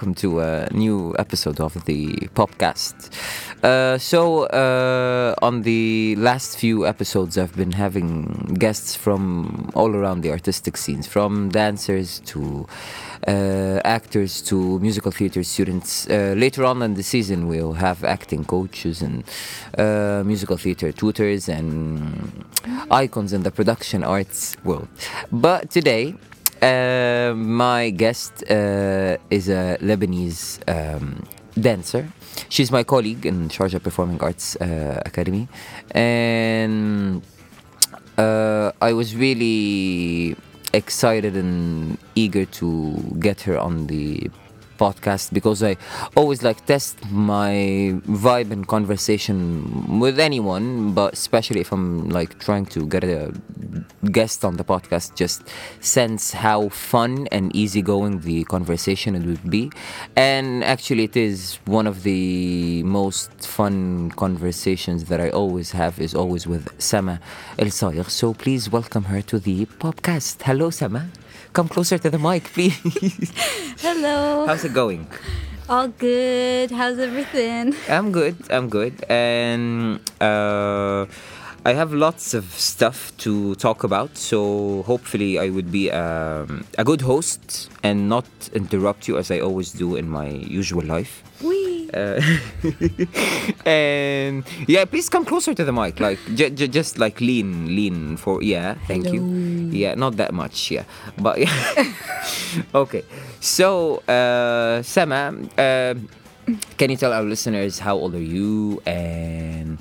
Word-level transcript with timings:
welcome 0.00 0.14
to 0.14 0.40
a 0.40 0.66
new 0.72 1.14
episode 1.18 1.60
of 1.60 1.74
the 1.84 2.06
podcast. 2.34 3.10
Uh, 3.62 3.98
so, 3.98 4.44
uh, 4.44 5.34
on 5.42 5.60
the 5.60 6.16
last 6.16 6.56
few 6.56 6.86
episodes, 6.86 7.36
I've 7.36 7.54
been 7.54 7.72
having 7.72 8.56
guests 8.58 8.96
from 8.96 9.70
all 9.74 9.94
around 9.94 10.22
the 10.22 10.30
artistic 10.30 10.78
scenes, 10.78 11.06
from 11.06 11.50
dancers 11.50 12.20
to 12.32 12.66
uh, 13.28 13.82
actors 13.84 14.40
to 14.42 14.78
musical 14.78 15.12
theater 15.12 15.42
students. 15.42 16.08
Uh, 16.08 16.32
later 16.34 16.64
on 16.64 16.80
in 16.80 16.94
the 16.94 17.02
season, 17.02 17.46
we'll 17.46 17.74
have 17.74 18.02
acting 18.02 18.46
coaches 18.46 19.02
and 19.02 19.22
uh, 19.76 20.22
musical 20.24 20.56
theater 20.56 20.92
tutors 20.92 21.46
and 21.46 22.46
icons 22.90 23.34
in 23.34 23.42
the 23.42 23.50
production 23.50 24.02
arts 24.02 24.56
world. 24.64 24.88
But 25.30 25.70
today, 25.70 26.14
uh, 26.62 27.34
my 27.36 27.90
guest 27.90 28.44
uh, 28.50 29.16
is 29.30 29.48
a 29.48 29.78
Lebanese 29.80 30.60
um, 30.68 31.22
dancer. 31.58 32.08
She's 32.48 32.70
my 32.70 32.84
colleague 32.84 33.26
in 33.26 33.48
Sharjah 33.48 33.82
Performing 33.82 34.20
Arts 34.20 34.56
uh, 34.56 35.02
Academy, 35.04 35.48
and 35.92 37.22
uh, 38.18 38.72
I 38.80 38.92
was 38.92 39.16
really 39.16 40.36
excited 40.72 41.36
and 41.36 41.98
eager 42.14 42.44
to 42.44 42.94
get 43.18 43.40
her 43.42 43.58
on 43.58 43.86
the 43.88 44.30
podcast 44.80 45.32
because 45.32 45.62
I 45.62 45.76
always 46.16 46.42
like 46.42 46.64
test 46.64 46.96
my 47.10 47.52
vibe 48.26 48.50
and 48.50 48.66
conversation 48.66 50.00
with 50.00 50.18
anyone, 50.18 50.92
but 50.94 51.12
especially 51.12 51.60
if 51.60 51.70
I'm 51.72 52.08
like 52.08 52.38
trying 52.40 52.66
to 52.74 52.86
get 52.86 53.04
a 53.04 53.34
guest 54.10 54.44
on 54.44 54.56
the 54.56 54.64
podcast, 54.64 55.14
just 55.14 55.42
sense 55.80 56.32
how 56.32 56.70
fun 56.70 57.28
and 57.30 57.54
easygoing 57.54 58.20
the 58.20 58.44
conversation 58.44 59.14
it 59.14 59.24
would 59.30 59.50
be. 59.50 59.70
And 60.16 60.64
actually, 60.64 61.04
it 61.04 61.16
is 61.16 61.58
one 61.66 61.86
of 61.86 62.02
the 62.02 62.82
most 62.82 63.30
fun 63.46 64.10
conversations 64.12 65.04
that 65.10 65.20
I 65.20 65.28
always 65.30 65.72
have 65.72 66.00
is 66.00 66.14
always 66.14 66.46
with 66.46 66.64
Sama 66.80 67.20
El 67.58 67.68
Sayegh. 67.68 68.08
So 68.08 68.32
please 68.32 68.70
welcome 68.70 69.04
her 69.04 69.20
to 69.22 69.38
the 69.38 69.66
podcast. 69.66 70.42
Hello, 70.42 70.70
Sama. 70.70 71.10
Come 71.52 71.68
closer 71.68 71.98
to 71.98 72.10
the 72.10 72.18
mic, 72.18 72.44
please. 72.44 73.32
Hello. 73.80 74.46
How's 74.46 74.64
it 74.64 74.72
going? 74.72 75.06
All 75.68 75.88
good. 75.88 76.70
How's 76.70 76.98
everything? 76.98 77.74
I'm 77.88 78.10
good. 78.12 78.36
I'm 78.50 78.68
good. 78.68 79.04
And 79.08 80.00
uh, 80.20 81.06
I 81.64 81.72
have 81.74 81.92
lots 81.92 82.34
of 82.34 82.44
stuff 82.54 83.12
to 83.18 83.54
talk 83.56 83.84
about. 83.84 84.16
So 84.16 84.82
hopefully, 84.82 85.38
I 85.38 85.50
would 85.50 85.70
be 85.70 85.90
um, 85.90 86.64
a 86.78 86.84
good 86.84 87.02
host 87.02 87.70
and 87.82 88.08
not 88.08 88.26
interrupt 88.54 89.06
you 89.08 89.18
as 89.18 89.30
I 89.30 89.40
always 89.40 89.72
do 89.72 89.96
in 89.96 90.08
my 90.08 90.28
usual 90.28 90.82
life. 90.82 91.22
Wee. 91.42 91.59
Uh, 91.92 92.20
and 93.66 94.44
yeah, 94.68 94.84
please 94.84 95.08
come 95.08 95.24
closer 95.24 95.54
to 95.54 95.64
the 95.64 95.72
mic. 95.72 96.00
Like 96.00 96.18
j- 96.34 96.50
j- 96.50 96.68
just 96.68 96.98
like 96.98 97.20
lean, 97.20 97.74
lean 97.74 98.16
for 98.16 98.42
yeah. 98.42 98.74
Thank 98.86 99.12
you. 99.12 99.22
Yeah, 99.72 99.94
not 99.94 100.16
that 100.16 100.32
much. 100.32 100.70
Yeah, 100.70 100.84
but 101.18 101.38
yeah. 101.38 101.52
okay. 102.74 103.02
So, 103.40 103.98
uh, 104.08 104.82
Sama, 104.82 105.34
uh, 105.58 105.94
can 106.76 106.90
you 106.90 106.96
tell 106.96 107.12
our 107.12 107.22
listeners 107.22 107.78
how 107.78 107.96
old 107.96 108.14
are 108.14 108.22
you 108.22 108.82
and 108.86 109.78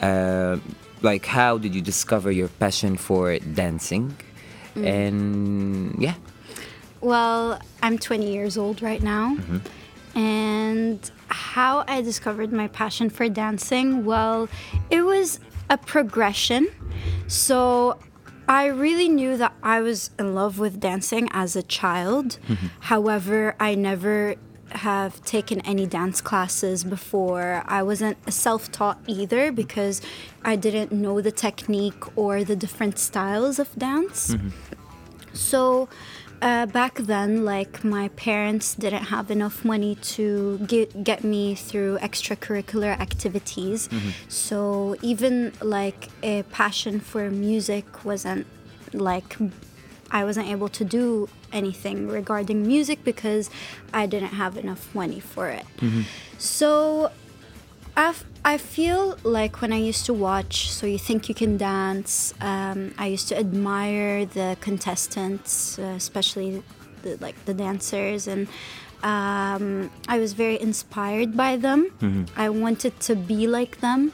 uh, 0.00 0.56
like 1.02 1.26
how 1.26 1.58
did 1.58 1.74
you 1.74 1.82
discover 1.82 2.30
your 2.30 2.48
passion 2.48 2.96
for 2.96 3.38
dancing? 3.38 4.16
And 4.76 5.96
yeah. 5.98 6.14
Well, 7.00 7.58
I'm 7.82 7.96
20 7.98 8.30
years 8.30 8.58
old 8.58 8.82
right 8.82 9.02
now. 9.02 9.36
And 10.16 11.10
how 11.28 11.84
I 11.86 12.00
discovered 12.00 12.52
my 12.52 12.68
passion 12.68 13.10
for 13.10 13.28
dancing, 13.28 14.04
well, 14.06 14.48
it 14.90 15.02
was 15.02 15.40
a 15.68 15.76
progression. 15.76 16.68
So 17.28 17.98
I 18.48 18.66
really 18.66 19.08
knew 19.08 19.36
that 19.36 19.52
I 19.62 19.82
was 19.82 20.10
in 20.18 20.34
love 20.34 20.58
with 20.58 20.80
dancing 20.80 21.28
as 21.32 21.54
a 21.54 21.62
child. 21.62 22.38
Mm-hmm. 22.48 22.66
However, 22.80 23.56
I 23.60 23.74
never 23.74 24.36
have 24.70 25.22
taken 25.24 25.60
any 25.60 25.86
dance 25.86 26.20
classes 26.20 26.82
before. 26.82 27.62
I 27.66 27.82
wasn't 27.82 28.32
self 28.32 28.72
taught 28.72 28.98
either 29.06 29.52
because 29.52 30.00
I 30.44 30.56
didn't 30.56 30.92
know 30.92 31.20
the 31.20 31.32
technique 31.32 32.16
or 32.16 32.42
the 32.42 32.56
different 32.56 32.98
styles 32.98 33.58
of 33.58 33.74
dance. 33.76 34.34
Mm-hmm. 34.34 34.48
So 35.34 35.88
uh, 36.42 36.66
back 36.66 36.96
then, 36.96 37.44
like 37.44 37.82
my 37.84 38.08
parents 38.08 38.74
didn't 38.74 39.04
have 39.04 39.30
enough 39.30 39.64
money 39.64 39.94
to 40.16 40.58
get 40.66 41.04
get 41.04 41.24
me 41.24 41.54
through 41.54 41.98
extracurricular 41.98 42.98
activities. 43.00 43.88
So 44.28 44.96
even 45.02 45.52
like 45.60 46.08
a 46.22 46.42
passion 46.44 47.00
for 47.00 47.30
music 47.30 48.04
wasn't 48.04 48.46
like 48.92 49.36
I 50.10 50.24
wasn't 50.24 50.48
able 50.48 50.68
to 50.70 50.84
do 50.84 51.28
anything 51.52 52.08
regarding 52.08 52.66
music 52.66 53.02
because 53.04 53.50
I 53.92 54.06
didn't 54.06 54.34
have 54.42 54.56
enough 54.56 54.94
money 54.94 55.20
for 55.20 55.48
it. 55.48 55.66
So 56.38 57.10
I, 57.96 58.08
f- 58.10 58.24
I 58.44 58.58
feel 58.58 59.16
like 59.22 59.62
when 59.62 59.72
I 59.72 59.78
used 59.78 60.04
to 60.06 60.14
watch 60.14 60.70
So 60.70 60.86
You 60.86 60.98
Think 60.98 61.28
You 61.28 61.34
Can 61.34 61.56
Dance, 61.56 62.34
um, 62.40 62.94
I 62.98 63.06
used 63.06 63.28
to 63.28 63.38
admire 63.38 64.26
the 64.26 64.56
contestants, 64.60 65.78
uh, 65.78 65.82
especially 65.96 66.62
the, 67.02 67.16
like 67.20 67.42
the 67.46 67.54
dancers, 67.54 68.28
and 68.28 68.48
um, 69.02 69.90
I 70.08 70.18
was 70.18 70.32
very 70.34 70.60
inspired 70.60 71.36
by 71.36 71.56
them. 71.56 72.26
I 72.36 72.48
wanted 72.50 72.98
to 73.00 73.14
be 73.16 73.46
like 73.46 73.80
them. 73.80 74.12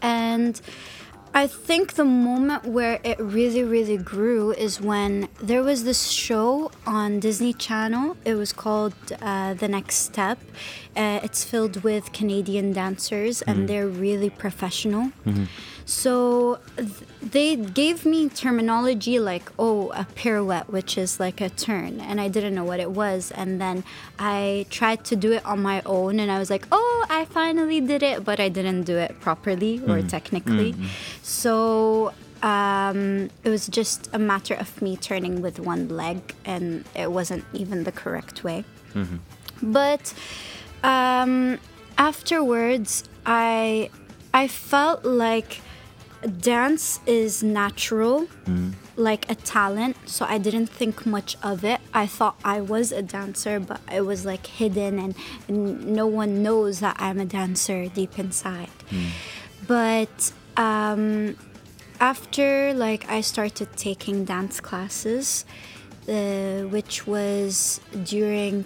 And 0.00 0.60
I 1.34 1.46
think 1.46 1.94
the 1.94 2.04
moment 2.04 2.66
where 2.66 3.00
it 3.02 3.18
really, 3.18 3.64
really 3.64 3.96
grew 3.96 4.52
is 4.52 4.82
when 4.82 5.28
there 5.42 5.62
was 5.62 5.84
this 5.84 6.08
show 6.08 6.70
on 6.86 7.20
Disney 7.20 7.54
Channel. 7.54 8.18
It 8.26 8.34
was 8.34 8.52
called 8.52 8.92
uh, 9.22 9.54
The 9.54 9.66
Next 9.66 9.96
Step. 9.96 10.38
Uh, 10.94 11.20
it's 11.22 11.42
filled 11.42 11.82
with 11.82 12.12
Canadian 12.12 12.74
dancers, 12.74 13.40
and 13.40 13.66
they're 13.66 13.88
really 13.88 14.28
professional. 14.28 15.12
So 15.92 16.58
th- 16.76 16.88
they 17.20 17.54
gave 17.56 18.06
me 18.06 18.28
terminology 18.30 19.18
like, 19.18 19.46
oh, 19.58 19.90
a 19.90 20.06
pirouette, 20.14 20.68
which 20.72 20.96
is 20.96 21.20
like 21.20 21.40
a 21.42 21.50
turn, 21.50 22.00
and 22.00 22.18
I 22.20 22.28
didn't 22.28 22.54
know 22.54 22.64
what 22.64 22.80
it 22.80 22.90
was. 22.90 23.30
And 23.30 23.60
then 23.60 23.84
I 24.18 24.64
tried 24.70 25.04
to 25.10 25.16
do 25.16 25.32
it 25.32 25.44
on 25.44 25.60
my 25.62 25.82
own, 25.84 26.18
and 26.18 26.28
I 26.32 26.38
was 26.38 26.48
like, 26.50 26.66
oh, 26.72 27.06
I 27.10 27.26
finally 27.26 27.80
did 27.80 28.02
it, 28.02 28.24
but 28.24 28.40
I 28.40 28.48
didn't 28.48 28.82
do 28.84 28.96
it 28.96 29.20
properly 29.20 29.74
or 29.86 29.98
technically. 30.16 30.74
So 31.22 32.12
um, 32.42 33.28
it 33.44 33.50
was 33.50 33.68
just 33.68 34.08
a 34.12 34.18
matter 34.18 34.54
of 34.54 34.80
me 34.80 34.96
turning 34.96 35.42
with 35.42 35.60
one 35.60 35.88
leg, 35.88 36.34
and 36.44 36.84
it 36.96 37.12
wasn't 37.12 37.44
even 37.52 37.84
the 37.84 37.92
correct 37.92 38.42
way. 38.44 38.64
But 39.62 40.14
um, 40.82 41.58
afterwards, 41.98 43.04
I 43.26 43.90
I 44.34 44.48
felt 44.48 45.04
like 45.04 45.60
dance 46.28 47.00
is 47.06 47.42
natural, 47.42 48.28
like 48.96 49.30
a 49.30 49.34
talent. 49.34 49.96
So 50.06 50.24
I 50.28 50.38
didn't 50.38 50.66
think 50.68 51.06
much 51.06 51.36
of 51.42 51.64
it. 51.64 51.80
I 51.92 52.06
thought 52.06 52.36
I 52.44 52.60
was 52.60 52.92
a 52.92 53.02
dancer, 53.02 53.60
but 53.60 53.80
it 53.92 54.02
was 54.02 54.24
like 54.24 54.46
hidden, 54.46 54.98
and, 54.98 55.14
and 55.48 55.86
no 55.88 56.06
one 56.06 56.42
knows 56.42 56.80
that 56.80 56.96
I'm 56.98 57.18
a 57.20 57.24
dancer 57.24 57.88
deep 57.88 58.18
inside. 58.18 58.70
But 59.66 60.32
um, 60.56 61.36
after 62.00 62.74
like 62.74 63.08
I 63.08 63.20
started 63.20 63.68
taking 63.76 64.24
dance 64.24 64.60
classes, 64.60 65.44
uh, 66.08 66.62
which 66.62 67.06
was 67.06 67.80
during 68.04 68.64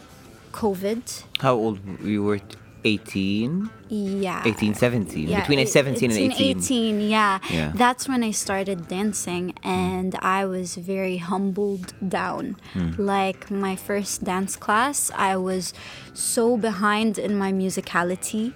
COVID. 0.52 1.24
How 1.40 1.54
old 1.54 1.78
you 2.02 2.22
were? 2.22 2.40
18? 2.86 3.70
Yeah. 3.88 4.42
18, 4.44 4.74
17. 4.74 5.28
Yeah, 5.28 5.40
Between 5.40 5.58
it- 5.60 5.68
17 5.68 6.10
and 6.10 6.18
18. 6.32 6.58
18, 6.58 7.00
yeah. 7.00 7.38
Yeah. 7.50 7.72
That's 7.74 8.08
when 8.08 8.22
I 8.24 8.30
started 8.30 8.88
dancing 8.88 9.54
and 9.62 10.14
I 10.22 10.44
was 10.46 10.76
very 10.76 11.18
humbled 11.18 11.92
down. 12.08 12.56
Hmm. 12.74 12.90
Like 12.98 13.50
my 13.50 13.74
first 13.76 14.24
dance 14.24 14.54
class, 14.56 15.10
I 15.14 15.36
was 15.36 15.74
so 16.14 16.56
behind 16.56 17.18
in 17.18 17.36
my 17.36 17.52
musicality. 17.52 18.54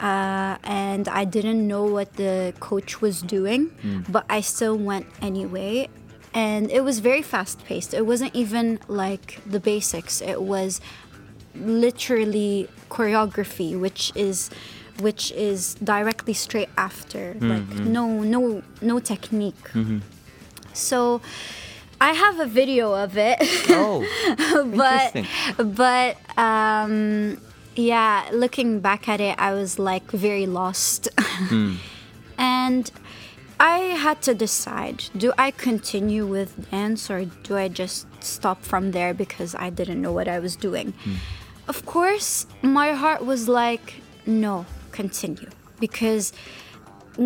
Uh, 0.00 0.56
and 0.64 1.06
I 1.06 1.24
didn't 1.24 1.62
know 1.68 1.84
what 1.84 2.14
the 2.14 2.52
coach 2.58 3.00
was 3.00 3.22
doing, 3.22 3.62
Hmm. 3.82 4.00
but 4.14 4.24
I 4.28 4.40
still 4.40 4.76
went 4.76 5.06
anyway. 5.20 5.88
And 6.34 6.70
it 6.72 6.82
was 6.82 6.98
very 6.98 7.22
fast 7.22 7.56
paced. 7.66 7.92
It 7.94 8.04
wasn't 8.06 8.34
even 8.34 8.80
like 8.88 9.38
the 9.46 9.60
basics. 9.60 10.20
It 10.22 10.40
was 10.42 10.80
literally 11.54 12.68
choreography 12.90 13.78
which 13.78 14.12
is 14.14 14.50
which 15.00 15.32
is 15.32 15.74
directly 15.76 16.32
straight 16.32 16.68
after 16.76 17.34
like 17.40 17.62
mm-hmm. 17.62 17.92
no 17.92 18.22
no 18.22 18.62
no 18.80 19.00
technique. 19.00 19.70
Mm-hmm. 19.72 19.98
So 20.72 21.20
I 22.00 22.12
have 22.12 22.40
a 22.40 22.46
video 22.46 22.94
of 22.94 23.16
it. 23.16 23.38
Oh, 23.70 24.04
but 24.76 25.16
interesting. 25.16 25.74
but 25.74 26.16
um 26.38 27.38
yeah 27.74 28.28
looking 28.32 28.80
back 28.80 29.08
at 29.08 29.18
it 29.18 29.34
i 29.38 29.52
was 29.52 29.78
like 29.78 30.10
very 30.10 30.46
lost. 30.46 31.08
Hmm. 31.48 31.76
And 32.38 32.90
i 33.58 33.78
had 33.78 34.20
to 34.22 34.34
decide 34.34 35.04
do 35.16 35.32
i 35.38 35.50
continue 35.50 36.26
with 36.26 36.70
dance 36.70 37.10
or 37.10 37.24
do 37.24 37.56
i 37.56 37.68
just 37.68 38.06
stop 38.22 38.62
from 38.62 38.92
there 38.92 39.14
because 39.14 39.54
i 39.54 39.70
didn't 39.70 40.00
know 40.02 40.12
what 40.12 40.28
i 40.28 40.38
was 40.38 40.54
doing 40.56 40.92
hmm. 41.04 41.14
Of 41.72 41.78
course 41.94 42.30
my 42.80 42.88
heart 43.02 43.22
was 43.32 43.42
like 43.62 43.86
no 44.26 44.54
continue 44.98 45.50
because 45.84 46.24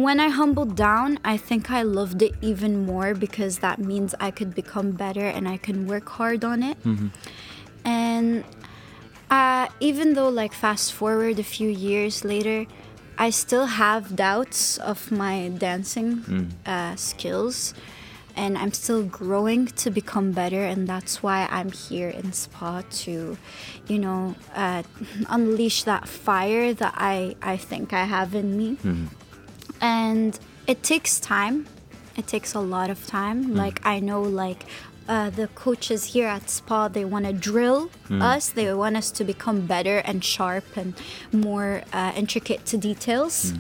when 0.05 0.19
I 0.27 0.29
humbled 0.41 0.75
down, 0.75 1.19
I 1.33 1.37
think 1.49 1.71
I 1.71 1.83
loved 1.83 2.21
it 2.29 2.35
even 2.51 2.73
more 2.91 3.15
because 3.15 3.55
that 3.67 3.79
means 3.79 4.11
I 4.19 4.31
could 4.39 4.53
become 4.63 4.89
better 5.05 5.27
and 5.37 5.45
I 5.55 5.59
can 5.67 5.87
work 5.87 6.09
hard 6.19 6.45
on 6.53 6.59
it. 6.71 6.77
And 7.85 8.43
uh, 9.31 9.69
even 9.79 10.15
though, 10.15 10.29
like, 10.29 10.53
fast 10.53 10.93
forward 10.93 11.39
a 11.39 11.45
few 11.57 11.69
years 11.69 12.25
later, 12.25 12.67
I 13.17 13.31
still 13.31 13.67
have 13.67 14.17
doubts 14.17 14.77
of 14.79 14.99
my 15.13 15.37
dancing 15.67 16.09
uh, 16.67 16.97
skills. 16.97 17.75
And 18.37 18.59
I'm 18.59 18.73
still 18.73 19.03
growing 19.03 19.67
to 19.83 19.91
become 19.91 20.33
better, 20.33 20.63
and 20.63 20.87
that's 20.87 21.23
why 21.23 21.49
I'm 21.51 21.73
here 21.73 22.11
in 22.11 22.33
Spa 22.33 22.83
to, 23.03 23.37
you 23.89 23.99
know, 23.99 24.35
uh, 24.55 24.83
unleash 25.29 25.85
that 25.85 26.07
fire 26.07 26.75
that 26.75 26.95
I, 26.97 27.35
I 27.41 27.57
think 27.57 27.93
I 27.93 28.05
have 28.05 28.35
in 28.35 28.57
me. 28.57 28.77
And 29.81 30.39
it 30.67 30.83
takes 30.83 31.19
time. 31.19 31.67
It 32.17 32.27
takes 32.27 32.55
a 32.55 32.61
lot 32.61 32.91
of 32.91 33.07
time. 33.07 33.55
Like 33.55 33.81
i 33.85 34.01
know 34.01 34.23
like 34.23 34.65
uh, 35.09 35.31
the 35.31 35.47
coaches 35.49 36.05
here 36.15 36.27
at 36.27 36.51
spa 36.51 36.89
they 36.89 37.05
want 37.05 37.25
to 37.27 37.33
drill 37.33 37.91
us. 38.23 38.49
They 38.51 38.73
want 38.75 38.97
us 38.97 39.11
to 39.13 39.25
become 39.25 39.67
better 39.67 39.99
and 39.99 40.25
sharp 40.25 40.65
and 40.77 40.95
more 41.33 41.83
uh, 41.93 42.13
intricate 42.17 42.65
to 42.67 42.77
details. 42.77 43.53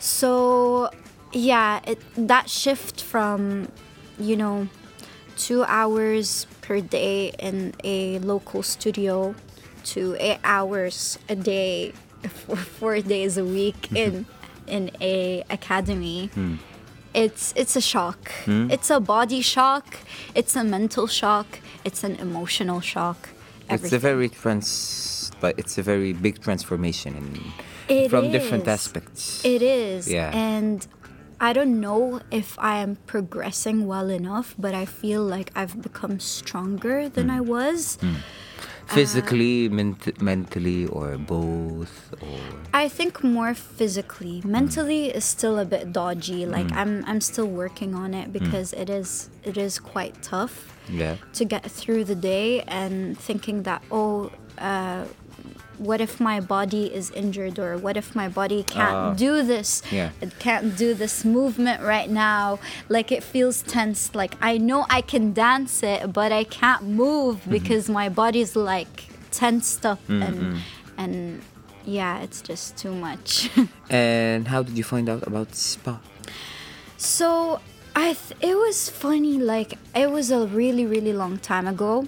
So 0.00 0.90
yeah 1.32 1.80
it, 1.86 1.98
that 2.16 2.48
shift 2.48 3.02
from 3.02 3.68
you 4.18 4.36
know 4.36 4.68
two 5.36 5.64
hours 5.64 6.46
per 6.62 6.80
day 6.80 7.32
in 7.38 7.74
a 7.84 8.18
local 8.20 8.62
studio 8.62 9.34
to 9.84 10.16
eight 10.18 10.38
hours 10.42 11.18
a 11.28 11.36
day 11.36 11.92
for 12.28 12.56
four 12.56 13.00
days 13.00 13.38
a 13.38 13.44
week 13.44 13.92
in 13.94 14.26
in 14.66 14.90
a 15.00 15.44
academy. 15.50 16.26
Hmm. 16.34 16.54
It's 17.14 17.54
it's 17.56 17.76
a 17.76 17.80
shock. 17.80 18.30
Hmm? 18.44 18.70
It's 18.70 18.90
a 18.90 19.00
body 19.00 19.40
shock. 19.40 19.98
It's 20.34 20.54
a 20.56 20.64
mental 20.64 21.06
shock. 21.06 21.60
It's 21.84 22.04
an 22.04 22.16
emotional 22.16 22.80
shock. 22.80 23.30
It's 23.70 23.92
a 23.92 23.98
very 23.98 24.28
trans, 24.28 25.32
but 25.40 25.58
it's 25.58 25.78
a 25.78 25.82
very 25.82 26.12
big 26.12 26.40
transformation 26.40 27.42
in, 27.88 28.08
from 28.08 28.30
different 28.30 28.68
aspects. 28.68 29.44
It 29.44 29.62
is. 29.62 30.08
Yeah. 30.08 30.30
And 30.32 30.86
I 31.40 31.52
don't 31.52 31.80
know 31.80 32.20
if 32.30 32.58
I 32.58 32.78
am 32.78 32.96
progressing 33.06 33.86
well 33.86 34.08
enough, 34.10 34.54
but 34.58 34.74
I 34.74 34.86
feel 34.86 35.22
like 35.22 35.50
I've 35.54 35.80
become 35.82 36.18
stronger 36.20 37.08
than 37.08 37.28
Hmm. 37.28 37.36
I 37.36 37.40
was. 37.40 37.96
Hmm. 38.00 38.14
Uh, 38.88 38.94
physically, 38.94 39.68
ment- 39.68 40.22
mentally, 40.22 40.86
or 40.86 41.18
both, 41.18 42.14
or 42.22 42.38
I 42.72 42.88
think 42.88 43.24
more 43.24 43.52
physically. 43.52 44.40
Hmm. 44.40 44.52
Mentally 44.52 45.06
is 45.10 45.24
still 45.24 45.58
a 45.58 45.64
bit 45.64 45.92
dodgy. 45.92 46.44
Hmm. 46.44 46.52
Like 46.52 46.72
I'm 46.72 47.04
I'm 47.06 47.20
still 47.20 47.46
working 47.48 47.94
on 47.94 48.14
it 48.14 48.32
because 48.32 48.72
it 48.72 48.88
is 48.88 49.28
it 49.44 49.56
is 49.58 49.78
quite 49.78 50.22
tough 50.22 50.72
yeah. 50.88 51.16
to 51.34 51.44
get 51.44 51.68
through 51.68 52.04
the 52.04 52.14
day 52.14 52.62
and 52.68 53.18
thinking 53.18 53.64
that 53.64 53.82
oh 53.90 54.30
uh, 54.58 55.04
what 55.78 56.00
if 56.00 56.18
my 56.20 56.40
body 56.40 56.86
is 56.94 57.10
injured 57.12 57.58
or 57.58 57.76
what 57.76 57.96
if 57.96 58.14
my 58.14 58.28
body 58.28 58.62
can't 58.62 58.94
Ah. 58.94 59.14
do 59.14 59.42
this 59.42 59.82
Yeah. 59.90 60.10
it 60.20 60.38
can't 60.38 60.76
do 60.76 60.94
this 60.94 61.24
movement 61.24 61.82
right 61.82 62.08
now 62.10 62.58
like 62.88 63.10
it 63.12 63.22
feels 63.22 63.62
tense 63.62 64.14
like 64.14 64.34
i 64.40 64.56
know 64.58 64.86
i 64.90 65.00
can 65.00 65.32
dance 65.32 65.82
it 65.82 66.12
but 66.12 66.32
i 66.32 66.44
can't 66.44 66.82
move 66.84 67.36
Mm-hmm. 67.40 67.50
because 67.50 67.88
my 67.88 68.08
body's 68.08 68.56
like 68.56 69.08
tensed 69.30 69.84
up 69.86 70.00
Mm-hmm. 70.08 70.22
and 70.22 70.38
and 70.96 71.42
yeah 71.84 72.18
it's 72.24 72.40
just 72.42 72.76
too 72.76 72.94
much 72.94 73.50
And 73.90 74.48
how 74.48 74.62
did 74.62 74.76
you 74.76 74.84
find 74.84 75.08
out 75.08 75.22
about 75.26 75.54
spa? 75.54 76.00
So 76.96 77.60
I 77.94 78.14
th- 78.14 78.36
it 78.40 78.56
was 78.56 78.90
funny. 78.90 79.38
Like 79.38 79.78
it 79.94 80.10
was 80.10 80.30
a 80.30 80.46
really 80.46 80.86
really 80.86 81.12
long 81.12 81.38
time 81.38 81.66
ago. 81.66 82.06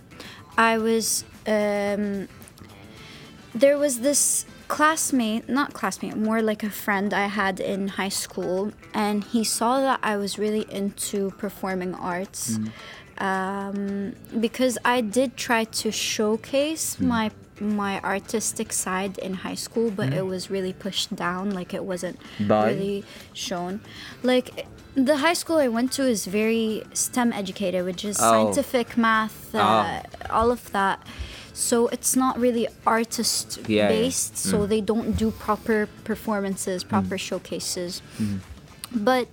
I 0.56 0.78
was 0.78 1.24
um, 1.46 2.28
there 3.54 3.78
was 3.78 4.00
this 4.00 4.44
classmate, 4.68 5.48
not 5.48 5.72
classmate, 5.72 6.16
more 6.16 6.42
like 6.42 6.62
a 6.62 6.70
friend 6.70 7.12
I 7.14 7.26
had 7.26 7.58
in 7.60 7.88
high 7.88 8.10
school, 8.10 8.72
and 8.92 9.24
he 9.24 9.44
saw 9.44 9.80
that 9.80 10.00
I 10.02 10.16
was 10.16 10.38
really 10.38 10.66
into 10.70 11.30
performing 11.32 11.94
arts. 11.94 12.58
Um, 13.18 14.14
because 14.38 14.78
I 14.84 15.00
did 15.00 15.36
try 15.36 15.64
to 15.64 15.90
showcase 15.90 17.00
my 17.00 17.30
my 17.60 18.00
artistic 18.02 18.72
side 18.72 19.18
in 19.18 19.34
high 19.34 19.56
school, 19.56 19.90
but 19.90 20.12
it 20.12 20.24
was 20.24 20.48
really 20.48 20.72
pushed 20.72 21.16
down. 21.16 21.50
Like 21.50 21.74
it 21.74 21.82
wasn't 21.84 22.20
By? 22.46 22.68
really 22.70 23.04
shown. 23.32 23.80
Like 24.22 24.66
the 24.94 25.16
high 25.16 25.32
school 25.32 25.56
I 25.56 25.66
went 25.66 25.90
to 25.94 26.02
is 26.06 26.26
very 26.26 26.84
STEM 26.92 27.32
educated, 27.32 27.84
which 27.84 28.04
is 28.04 28.16
Oh. 28.20 28.30
scientific, 28.30 28.96
math, 28.96 29.52
uh, 29.52 29.58
Ah. 29.60 30.02
all 30.30 30.52
of 30.52 30.70
that. 30.70 31.04
So 31.58 31.88
it's 31.88 32.14
not 32.14 32.38
really 32.38 32.68
artist 32.86 33.58
Yeah, 33.66 33.66
yeah. 33.66 33.88
based. 33.88 34.36
So 34.38 34.58
mm. 34.58 34.68
they 34.68 34.80
don't 34.80 35.18
do 35.18 35.32
proper 35.32 35.88
performances, 36.04 36.84
mm. 36.84 36.88
proper 36.88 37.18
showcases. 37.18 38.00
Mm-hmm. 38.22 39.04
But 39.04 39.26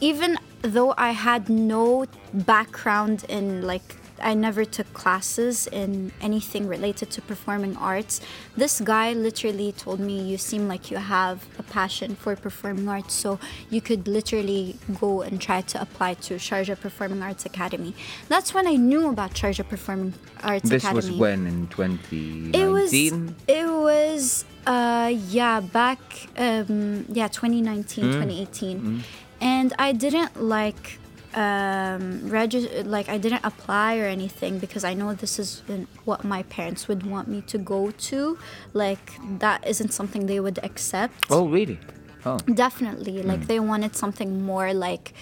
even 0.00 0.38
though 0.62 0.94
I 0.96 1.10
had 1.10 1.48
no 1.48 2.06
background 2.32 3.24
in 3.28 3.62
like 3.62 3.96
I 4.24 4.34
never 4.34 4.64
took 4.64 4.92
classes 4.94 5.66
in 5.66 6.10
anything 6.20 6.66
related 6.66 7.10
to 7.10 7.22
performing 7.22 7.76
arts. 7.76 8.20
This 8.56 8.80
guy 8.80 9.12
literally 9.12 9.70
told 9.72 10.00
me 10.00 10.20
you 10.20 10.38
seem 10.38 10.66
like 10.66 10.90
you 10.90 10.96
have 10.96 11.46
a 11.58 11.62
passion 11.62 12.16
for 12.16 12.34
performing 12.34 12.88
arts, 12.88 13.12
so 13.14 13.38
you 13.70 13.80
could 13.80 14.08
literally 14.08 14.76
go 15.00 15.20
and 15.22 15.40
try 15.40 15.60
to 15.60 15.80
apply 15.80 16.14
to 16.14 16.34
Sharjah 16.34 16.80
Performing 16.80 17.22
Arts 17.22 17.44
Academy. 17.44 17.94
That's 18.28 18.54
when 18.54 18.66
I 18.66 18.76
knew 18.76 19.08
about 19.10 19.34
Sharjah 19.34 19.68
Performing 19.68 20.14
Arts 20.42 20.70
This 20.70 20.82
Academy. 20.82 21.00
This 21.02 21.10
was 21.10 21.20
when 21.20 21.46
in 21.46 21.66
2019. 21.68 22.54
It 22.54 22.66
was 22.66 22.92
it 22.92 23.66
was 23.68 24.44
uh 24.66 25.12
yeah 25.28 25.60
back 25.60 25.98
um 26.38 27.04
yeah 27.10 27.28
2019 27.28 28.04
2018 28.04 29.04
and 29.42 29.74
I 29.78 29.92
didn't 29.92 30.40
like 30.40 30.98
um 31.36 32.28
register 32.28 32.84
like 32.84 33.08
I 33.08 33.18
didn't 33.18 33.44
apply 33.44 33.98
or 33.98 34.06
anything 34.06 34.58
because 34.58 34.84
I 34.84 34.94
know 34.94 35.14
this 35.14 35.38
is 35.38 35.62
what 36.04 36.24
my 36.24 36.42
parents 36.44 36.86
would 36.88 37.02
want 37.04 37.26
me 37.28 37.40
to 37.52 37.58
go 37.58 37.90
to 37.90 38.38
like 38.72 39.06
that 39.40 39.66
isn't 39.66 39.92
something 39.92 40.26
they 40.26 40.40
would 40.40 40.58
accept 40.62 41.14
Oh, 41.30 41.46
really? 41.48 41.78
Oh. 42.26 42.38
definitely 42.38 43.22
like 43.22 43.46
they 43.48 43.60
wanted 43.60 43.94
something 43.96 44.42
more 44.44 44.72
like 44.72 45.12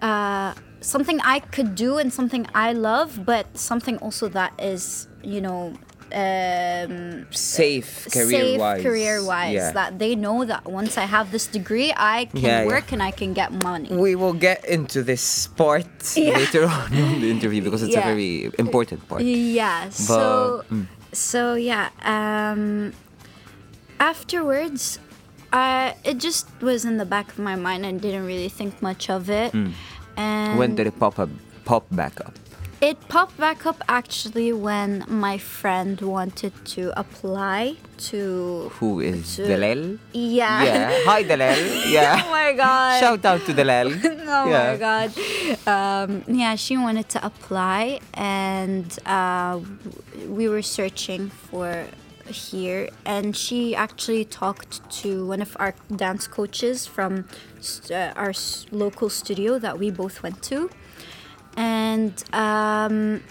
uh, 0.00 0.54
something 0.80 1.18
i 1.24 1.38
could 1.40 1.74
do 1.74 1.98
and 1.98 2.12
something 2.12 2.46
i 2.54 2.72
love 2.72 3.24
but 3.24 3.46
something 3.58 3.96
also 3.98 4.28
that 4.28 4.52
is 4.60 5.08
you 5.22 5.40
know 5.40 5.74
um, 6.14 7.26
Safe 7.30 8.06
career 8.12 8.28
safe 8.30 8.60
wise. 8.60 8.82
career 8.82 9.24
wise 9.24 9.54
Yeah. 9.54 9.72
that 9.72 9.98
they 9.98 10.14
know 10.14 10.44
that 10.44 10.64
once 10.66 10.96
i 10.98 11.04
have 11.16 11.30
this 11.32 11.46
degree 11.46 11.92
i 11.96 12.26
can 12.26 12.40
Yeah, 12.40 12.62
yeah. 12.62 12.66
work 12.66 12.92
and 12.92 13.02
i 13.02 13.10
can 13.10 13.32
get 13.34 13.50
money 13.64 13.88
We 13.90 14.14
will 14.16 14.34
get 14.48 14.64
into 14.64 15.02
this 15.02 15.46
part 15.56 15.86
Yeah. 16.16 16.36
later 16.38 16.64
on 16.66 16.92
in 16.92 17.20
the 17.22 17.30
interview 17.30 17.60
because 17.62 17.82
it's 17.82 17.94
Yeah. 17.94 18.08
a 18.08 18.12
very 18.14 18.50
important 18.58 19.00
part. 19.08 19.22
Yeah. 19.22 19.88
So 19.90 20.64
mm. 20.70 20.86
so 21.12 21.54
yeah. 21.54 21.88
Um, 22.02 22.92
afterwards, 24.00 24.98
uh, 25.52 25.92
it 26.04 26.18
just 26.18 26.46
was 26.60 26.84
in 26.84 26.96
the 26.98 27.04
back 27.06 27.28
of 27.32 27.38
my 27.38 27.56
mind 27.56 27.84
and 27.86 28.00
didn't 28.00 28.26
really 28.26 28.48
think 28.48 28.80
much 28.82 29.10
of 29.10 29.30
it. 29.30 29.52
And 29.54 29.74
Mm. 30.16 30.56
When 30.58 30.74
did 30.76 30.86
it 30.86 30.98
pop 30.98 31.18
up? 31.18 31.30
Pop 31.64 31.84
back 31.90 32.20
up. 32.20 32.34
It 32.82 32.98
popped 33.08 33.38
back 33.38 33.64
up 33.64 33.80
actually 33.88 34.52
when 34.52 35.04
my 35.08 35.38
friend 35.38 36.00
wanted 36.00 36.52
to 36.64 36.92
apply 36.98 37.76
to 38.10 38.70
Who 38.80 38.98
is 39.00 39.36
To- 39.36 39.42
Dalel? 39.46 39.98
yeah. 40.12 40.64
Yeah. 40.64 40.90
Hi, 41.06 41.22
Dalel. 41.22 41.60
Yeah. 41.96 42.20
oh 42.26 42.30
my 42.30 42.52
god. 42.52 42.98
Shout 43.00 43.24
out 43.24 43.40
to 43.46 43.52
Dalel. 43.54 43.88
oh 44.26 44.48
yeah. 44.50 44.72
my 44.72 44.76
god 44.88 45.10
um, 45.74 46.24
yeah 46.26 46.56
she 46.56 46.76
wanted 46.76 47.08
to 47.10 47.24
apply 47.24 48.00
and 48.14 48.98
uh, 49.06 49.60
we 50.28 50.48
were 50.48 50.62
searching 50.62 51.30
for 51.30 51.86
here 52.26 52.88
and 53.04 53.36
she 53.36 53.74
actually 53.76 54.24
talked 54.24 54.74
to 55.02 55.26
one 55.26 55.42
of 55.42 55.56
our 55.60 55.74
dance 55.94 56.26
coaches 56.26 56.86
from 56.86 57.28
st- 57.60 57.90
uh, 57.92 58.12
our 58.16 58.30
s- 58.30 58.66
local 58.70 59.08
studio 59.10 59.58
that 59.58 59.78
we 59.78 59.90
both 59.90 60.22
went 60.22 60.42
to 60.42 60.70
and 61.56 62.22
um, 62.32 63.22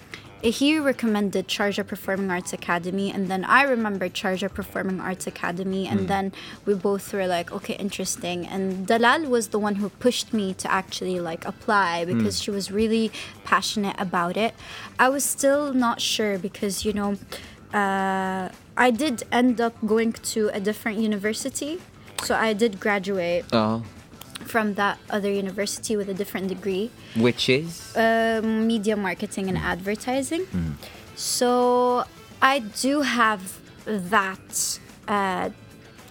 he 0.41 0.79
recommended 0.79 1.47
Sharjah 1.47 1.85
Performing 1.85 2.31
Arts 2.31 2.51
Academy, 2.51 3.11
and 3.11 3.27
then 3.27 3.45
I 3.45 3.63
remembered 3.63 4.13
Sharjah 4.13 4.53
Performing 4.53 4.99
Arts 4.99 5.27
Academy, 5.27 5.87
and 5.87 6.07
then 6.07 6.33
we 6.65 6.73
both 6.73 7.13
were 7.13 7.27
like, 7.27 7.51
okay, 7.51 7.75
interesting. 7.75 8.47
And 8.47 8.87
Dalal 8.87 9.27
was 9.29 9.49
the 9.49 9.59
one 9.59 9.75
who 9.75 9.89
pushed 9.89 10.33
me 10.33 10.53
to 10.55 10.71
actually 10.71 11.19
like 11.19 11.45
apply 11.45 12.05
because 12.05 12.41
she 12.41 12.49
was 12.49 12.71
really 12.71 13.11
passionate 13.43 13.95
about 13.99 14.35
it. 14.35 14.55
I 14.97 15.09
was 15.09 15.23
still 15.23 15.73
not 15.73 16.01
sure 16.01 16.39
because 16.39 16.85
you 16.85 16.93
know, 16.93 17.17
uh, 17.73 18.49
I 18.75 18.91
did 18.91 19.23
end 19.31 19.61
up 19.61 19.75
going 19.85 20.13
to 20.13 20.49
a 20.49 20.59
different 20.59 20.97
university, 20.97 21.79
so 22.23 22.35
I 22.35 22.53
did 22.53 22.79
graduate. 22.79 23.45
Oh, 23.53 23.83
from 24.45 24.73
that 24.75 24.97
other 25.09 25.31
university 25.31 25.95
with 25.95 26.09
a 26.09 26.13
different 26.13 26.47
degree 26.47 26.89
which 27.15 27.49
is 27.49 27.95
uh, 27.95 28.41
media 28.43 28.95
marketing 28.95 29.47
and 29.49 29.57
advertising. 29.57 30.45
So 31.15 32.03
I 32.41 32.59
do 32.59 33.01
have 33.01 33.59
that 33.85 34.79
uh, 35.07 35.49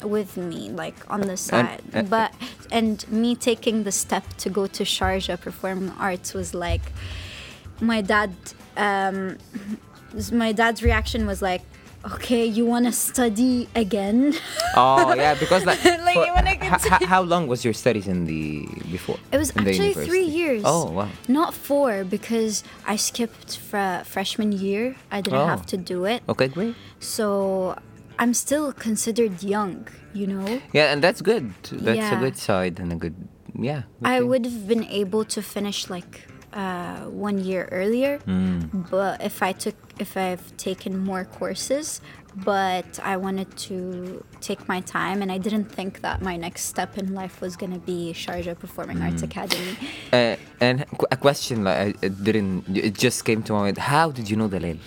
with 0.02 0.36
me, 0.36 0.70
like 0.70 0.94
on 1.10 1.22
the 1.22 1.36
side. 1.36 1.82
uh, 1.94 2.02
but 2.02 2.32
and 2.70 3.08
me 3.10 3.34
taking 3.34 3.84
the 3.84 3.92
step 3.92 4.24
to 4.38 4.48
go 4.50 4.66
to 4.66 4.84
Sharjah 4.84 5.40
Performing 5.40 5.90
Arts 5.98 6.34
was 6.34 6.54
like 6.54 6.82
my 7.80 8.00
dad. 8.00 8.32
Um, 8.76 9.38
my 10.32 10.52
dad's 10.52 10.82
reaction 10.82 11.26
was 11.26 11.40
like, 11.42 11.62
"Okay, 12.04 12.44
you 12.46 12.64
want 12.64 12.86
to 12.86 12.92
study 12.92 13.68
again?" 13.74 14.34
oh 14.76 15.12
yeah 15.16 15.34
because 15.34 15.64
like, 15.66 15.84
Like, 15.84 16.14
for- 16.14 16.32
when 16.34 16.48
I 16.48 16.56
h- 16.60 16.82
could 16.82 16.92
h- 17.02 17.08
how 17.08 17.22
long 17.22 17.46
was 17.46 17.64
your 17.64 17.74
studies 17.74 18.08
in 18.08 18.24
the 18.24 18.66
before? 18.90 19.18
It 19.32 19.38
was 19.38 19.50
actually 19.56 19.94
three 19.94 20.24
years. 20.24 20.62
Oh 20.64 20.90
wow. 20.90 21.08
Not 21.28 21.52
four 21.54 22.04
because 22.04 22.64
I 22.86 22.96
skipped 22.96 23.58
fra- 23.58 24.02
freshman 24.06 24.52
year. 24.52 24.96
I 25.12 25.20
didn't 25.20 25.40
Oh. 25.40 25.46
have 25.46 25.66
to 25.66 25.76
do 25.76 26.04
it. 26.06 26.22
Okay, 26.28 26.48
great. 26.48 26.74
So 26.98 27.76
I'm 28.18 28.32
still 28.34 28.72
considered 28.72 29.42
young, 29.42 29.88
you 30.12 30.26
know? 30.26 30.60
Yeah, 30.72 30.92
and 30.92 31.02
that's 31.02 31.20
good. 31.22 31.52
That's 31.72 32.12
a 32.12 32.16
good 32.16 32.36
side 32.36 32.78
and 32.80 32.92
a 32.92 32.96
good 32.96 33.14
yeah. 33.58 33.82
good 34.00 34.08
I 34.08 34.20
would 34.20 34.44
have 34.44 34.68
been 34.68 34.84
able 34.88 35.24
to 35.36 35.40
finish 35.42 35.88
like 35.90 36.28
uh, 36.52 37.06
one 37.28 37.38
year 37.38 37.68
earlier, 37.70 38.18
Mm. 38.26 38.90
but 38.90 39.22
if 39.22 39.42
I 39.42 39.52
took 39.52 39.76
if 40.00 40.16
I've 40.16 40.56
taken 40.56 40.98
more 40.98 41.24
courses, 41.24 42.00
but 42.36 42.98
I 43.02 43.16
wanted 43.16 43.56
to 43.68 44.24
take 44.40 44.68
my 44.68 44.80
time, 44.80 45.20
and 45.22 45.30
I 45.32 45.38
didn't 45.38 45.66
think 45.78 46.00
that 46.02 46.22
my 46.22 46.36
next 46.36 46.62
step 46.66 46.96
in 46.98 47.14
life 47.14 47.40
was 47.40 47.56
gonna 47.56 47.78
be 47.78 48.12
Sharjah 48.14 48.58
Performing 48.58 48.98
Mm. 48.98 49.04
Arts 49.06 49.22
Academy. 49.22 49.74
Uh, 50.12 50.36
and 50.60 50.84
a 51.10 51.16
question 51.16 51.64
like 51.64 51.78
I 51.78 51.86
it 52.06 52.14
didn't 52.24 52.64
it 52.76 52.94
just 53.06 53.24
came 53.24 53.42
to 53.44 53.52
my 53.52 53.60
mind. 53.66 53.78
How 53.78 54.10
did 54.10 54.30
you 54.30 54.36
know 54.36 54.48
Dalil? 54.48 54.78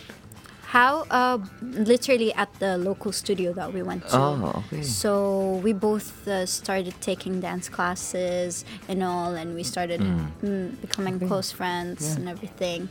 How? 0.74 1.06
Uh, 1.12 1.38
literally 1.62 2.34
at 2.34 2.50
the 2.60 2.80
local 2.80 3.12
studio 3.12 3.54
that 3.54 3.72
we 3.76 3.84
went 3.84 4.08
to. 4.10 4.18
Oh, 4.18 4.64
okay. 4.66 4.82
So 4.82 5.62
we 5.64 5.72
both 5.72 6.28
uh, 6.28 6.48
started 6.48 6.96
taking 7.00 7.40
dance 7.40 7.70
classes 7.70 8.66
and 8.90 9.04
all, 9.04 9.36
and 9.36 9.54
we 9.54 9.62
started 9.62 10.02
mm, 10.02 10.82
becoming 10.82 11.20
close 11.28 11.52
friends 11.52 12.16
and 12.16 12.28
everything. 12.28 12.90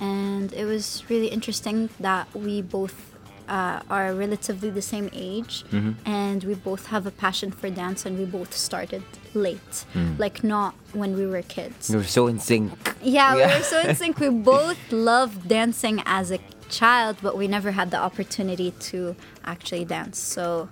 And 0.00 0.52
it 0.52 0.64
was 0.64 1.04
really 1.08 1.28
interesting 1.28 1.88
that 2.00 2.28
we 2.34 2.62
both 2.62 3.12
uh, 3.48 3.80
are 3.88 4.12
relatively 4.12 4.70
the 4.70 4.82
same 4.82 5.08
age, 5.12 5.64
and 6.04 6.42
we 6.44 6.54
both 6.54 6.86
have 6.86 7.06
a 7.06 7.10
passion 7.12 7.50
for 7.52 7.70
dance, 7.70 8.04
and 8.04 8.18
we 8.18 8.24
both 8.24 8.52
started 8.54 9.04
late, 9.34 9.84
like 10.18 10.42
not 10.42 10.74
when 10.92 11.16
we 11.16 11.26
were 11.26 11.42
kids. 11.42 11.88
we 11.90 11.96
were 11.96 12.02
so 12.04 12.26
in 12.26 12.38
sync. 12.40 12.72
Yeah, 13.02 13.34
we 13.34 13.40
Yeah. 13.40 13.56
were 13.58 13.62
so 13.64 13.80
in 13.88 13.94
sync. 13.94 14.18
We 14.18 14.30
both 14.56 14.78
loved 14.90 15.46
dancing 15.48 16.02
as 16.06 16.32
a 16.32 16.38
child, 16.68 17.18
but 17.22 17.36
we 17.36 17.46
never 17.46 17.70
had 17.70 17.90
the 17.92 17.98
opportunity 17.98 18.72
to 18.90 19.14
actually 19.44 19.84
dance. 19.84 20.18
So, 20.18 20.68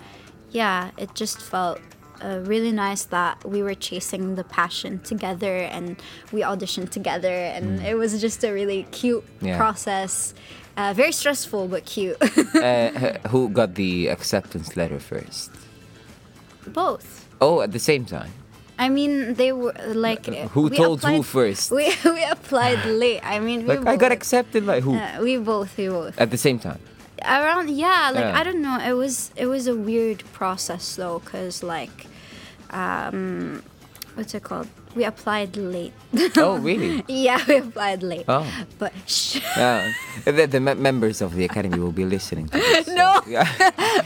yeah, 0.51 0.91
it 0.99 1.15
just 1.15 1.41
felt 1.41 1.81
uh, 2.25 2.39
really 2.53 2.73
nice 2.73 3.05
that 3.17 3.37
we 3.55 3.61
were 3.67 3.75
chasing 3.89 4.25
the 4.41 4.45
passion 4.45 4.93
together 5.13 5.57
and 5.75 5.87
we 6.33 6.41
auditioned 6.53 6.91
together, 6.91 7.35
and 7.57 7.67
it 7.91 7.97
was 8.03 8.11
just 8.27 8.43
a 8.45 8.51
really 8.53 8.81
cute 9.01 9.25
Mm. 9.41 9.47
Yeah. 9.49 9.57
process. 9.63 10.15
Uh, 10.77 10.93
very 11.03 11.13
stressful, 11.13 11.69
but 11.69 11.83
cute. 11.95 12.17
uh, 12.23 12.91
who 13.33 13.49
got 13.61 13.75
the 13.83 14.09
acceptance 14.09 14.69
letter 14.77 14.99
first? 14.99 15.51
Both. 16.67 17.29
Oh, 17.41 17.61
at 17.61 17.73
the 17.73 17.79
same 17.79 18.05
time. 18.05 18.33
I 18.79 18.89
mean, 18.89 19.35
they 19.35 19.53
were 19.53 19.73
like. 19.95 20.27
Who 20.55 20.63
we 20.69 20.77
told 20.77 21.03
who 21.05 21.23
first? 21.23 21.71
We, 21.79 21.95
we 22.05 22.25
applied 22.25 22.85
late. 23.03 23.21
I 23.23 23.39
mean, 23.39 23.67
we 23.67 23.77
Like 23.79 23.87
I 23.87 23.97
got 23.97 24.13
accepted 24.13 24.67
by 24.67 24.81
who? 24.81 24.97
uh, 24.97 25.19
we 25.23 25.37
both, 25.39 25.77
we 25.79 25.89
both. 25.89 26.19
at 26.21 26.31
the 26.31 26.39
same 26.39 26.59
time. 26.59 26.81
around 27.25 27.67
yeah 27.71 28.11
like 28.17 28.29
Yeah. 28.29 28.41
i 28.41 28.43
don't 28.47 28.61
know 28.69 28.77
it 28.91 28.97
was 29.03 29.15
it 29.43 29.47
was 29.55 29.65
a 29.75 29.77
weird 29.89 30.21
process 30.41 30.85
though 31.01 31.19
because 31.25 31.55
like 31.77 31.97
um 32.75 33.63
what's 34.15 34.35
it 34.35 34.43
called 34.43 34.69
we 34.95 35.03
applied 35.05 35.57
late 35.57 35.93
Oh, 36.39 36.59
really? 36.59 37.03
yeah 37.09 37.39
we 37.49 37.57
applied 37.59 38.03
late 38.03 38.27
Oh. 38.29 38.47
but 38.79 38.93
shh. 39.07 39.41
Yeah. 39.57 39.91
the, 40.25 40.47
the 40.47 40.61
me- 40.61 40.75
members 40.79 41.19
of 41.23 41.35
the 41.35 41.45
academy 41.45 41.79
will 41.79 41.91
be 41.95 42.05
listening 42.05 42.47
to 42.51 42.59
this. 42.59 42.87
so, 42.87 42.95
No. 43.03 43.23
Yeah. 43.27 43.43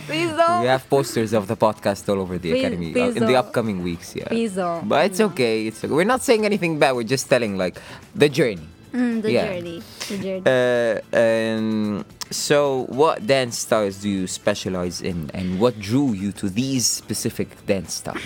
please 0.08 0.32
don't 0.32 0.60
we 0.62 0.68
have 0.68 0.88
posters 0.88 1.32
of 1.32 1.44
the 1.48 1.56
podcast 1.56 2.08
all 2.08 2.20
over 2.20 2.38
the 2.38 2.52
Please- 2.52 2.60
academy 2.64 2.88
uh, 2.96 3.08
in 3.20 3.26
the 3.26 3.36
upcoming 3.36 3.82
weeks. 3.82 4.16
Yeah. 4.16 4.28
Please 4.28 4.54
don't. 4.56 4.88
But 4.88 5.06
it's 5.12 5.20
okay. 5.20 5.66
It's 5.68 5.84
okay. 5.84 5.92
We're 5.92 6.08
not 6.08 6.22
saying 6.22 6.44
anything 6.44 6.78
bad. 6.78 6.92
We're 6.96 7.04
just 7.16 7.28
telling 7.28 7.56
like 7.58 7.76
the 8.14 8.28
journey. 8.28 8.64
Mm, 8.92 9.20
the 9.20 9.32
Yeah. 9.32 9.44
journey 9.52 9.82
the 10.08 10.16
journey 10.16 10.42
Uh, 10.48 10.94
and 11.16 12.04
so, 12.32 12.84
what 12.88 13.26
dance 13.26 13.58
styles 13.60 14.00
do 14.00 14.08
you 14.08 14.26
specialize 14.26 15.00
in, 15.04 15.28
and 15.36 15.60
what 15.60 15.76
drew 15.80 16.12
you 16.12 16.32
to 16.40 16.48
these 16.48 16.86
specific 16.88 17.48
dance 17.68 17.92
styles? 18.00 18.24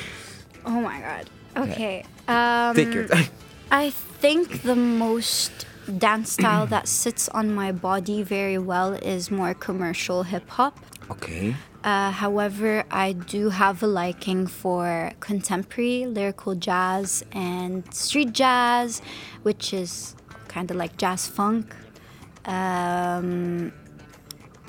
Oh 0.66 0.80
my 0.80 1.00
god 1.00 1.30
okay 1.56 2.04
um 2.28 2.74
Take 2.74 2.94
your 2.94 3.08
time. 3.08 3.24
I 3.70 3.90
think 3.90 4.62
the 4.62 4.76
most 4.76 5.66
dance 5.98 6.32
style 6.38 6.66
that 6.66 6.88
sits 6.88 7.28
on 7.30 7.54
my 7.54 7.72
body 7.72 8.22
very 8.22 8.58
well 8.58 8.92
is 8.92 9.30
more 9.30 9.54
commercial 9.54 10.22
hip 10.24 10.48
hop. 10.50 10.78
Okay. 11.10 11.56
Uh, 11.82 12.10
however, 12.12 12.84
I 12.90 13.12
do 13.12 13.48
have 13.48 13.82
a 13.82 13.86
liking 13.86 14.46
for 14.46 15.12
contemporary 15.20 16.06
lyrical 16.06 16.54
jazz 16.54 17.24
and 17.32 17.92
street 17.92 18.32
jazz, 18.32 19.02
which 19.42 19.72
is 19.74 20.14
kind 20.48 20.70
of 20.70 20.76
like 20.76 20.96
jazz 20.96 21.26
funk. 21.26 21.74
Um, 22.44 23.72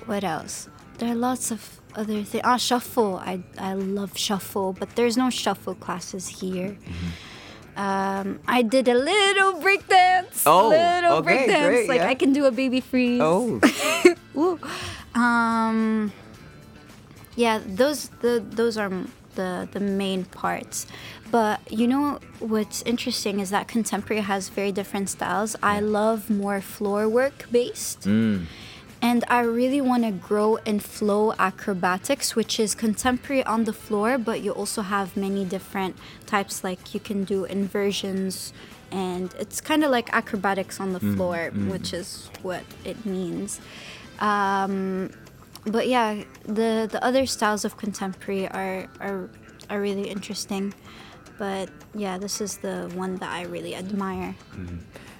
what 0.05 0.23
else? 0.23 0.69
There 0.97 1.11
are 1.11 1.15
lots 1.15 1.51
of 1.51 1.79
other 1.95 2.23
thing? 2.23 2.41
Ah, 2.43 2.57
shuffle. 2.57 3.17
I, 3.17 3.41
I 3.57 3.73
love 3.73 4.17
shuffle, 4.17 4.73
but 4.73 4.95
there's 4.95 5.17
no 5.17 5.29
shuffle 5.29 5.75
classes 5.75 6.27
here. 6.27 6.77
Um, 7.75 8.39
I 8.47 8.61
did 8.61 8.87
a 8.87 8.93
little 8.93 9.53
breakdance. 9.53 10.43
Oh, 10.45 10.69
little 10.69 11.17
okay, 11.17 11.47
breakdance. 11.47 11.67
great, 11.67 11.89
like 11.89 12.01
yeah. 12.01 12.09
I 12.09 12.15
can 12.15 12.33
do 12.33 12.45
a 12.45 12.51
baby 12.51 12.79
freeze. 12.81 13.21
Oh. 13.21 13.59
Um, 15.15 16.11
yeah, 17.35 17.59
those 17.63 18.09
the 18.21 18.43
those 18.43 18.77
are 18.77 18.89
the 19.35 19.67
the 19.71 19.79
main 19.79 20.25
parts. 20.25 20.87
But 21.29 21.59
you 21.71 21.87
know 21.87 22.19
what's 22.39 22.81
interesting 22.83 23.39
is 23.39 23.49
that 23.51 23.67
contemporary 23.67 24.21
has 24.21 24.49
very 24.49 24.71
different 24.71 25.09
styles. 25.09 25.55
I 25.61 25.79
love 25.79 26.29
more 26.29 26.61
floor 26.61 27.07
work 27.07 27.45
based. 27.51 28.07
And 29.03 29.25
I 29.27 29.41
really 29.41 29.81
want 29.81 30.05
to 30.05 30.11
grow 30.11 30.55
in 30.63 30.79
flow 30.79 31.33
acrobatics, 31.37 32.37
which 32.37 32.57
is 32.57 32.73
contemporary 32.73 33.43
on 33.43 33.65
the 33.65 33.73
floor, 33.73 34.17
but 34.17 34.39
you 34.41 34.51
also 34.51 34.81
have 34.81 35.17
many 35.17 35.43
different 35.43 35.97
types. 36.25 36.63
Like 36.63 36.93
you 36.93 37.01
can 37.01 37.25
do 37.25 37.43
inversions, 37.43 38.53
and 38.91 39.35
it's 39.37 39.59
kind 39.59 39.83
of 39.83 39.91
like 39.91 40.07
acrobatics 40.13 40.79
on 40.79 40.93
the 40.93 41.01
mm, 41.01 41.17
floor, 41.17 41.51
mm. 41.51 41.69
which 41.69 41.91
is 41.91 42.29
what 42.43 42.63
it 42.85 43.05
means. 43.05 43.59
Um, 44.19 45.11
but 45.65 45.89
yeah, 45.89 46.23
the 46.45 46.87
the 46.89 47.03
other 47.03 47.25
styles 47.25 47.65
of 47.65 47.75
contemporary 47.75 48.47
are 48.47 48.87
are 49.01 49.29
are 49.69 49.81
really 49.81 50.07
interesting. 50.07 50.73
But 51.37 51.67
yeah, 51.93 52.17
this 52.17 52.39
is 52.39 52.55
the 52.63 52.89
one 52.95 53.17
that 53.17 53.29
I 53.29 53.43
really 53.51 53.75
admire. 53.75 54.33
Mm-hmm. 54.55 54.77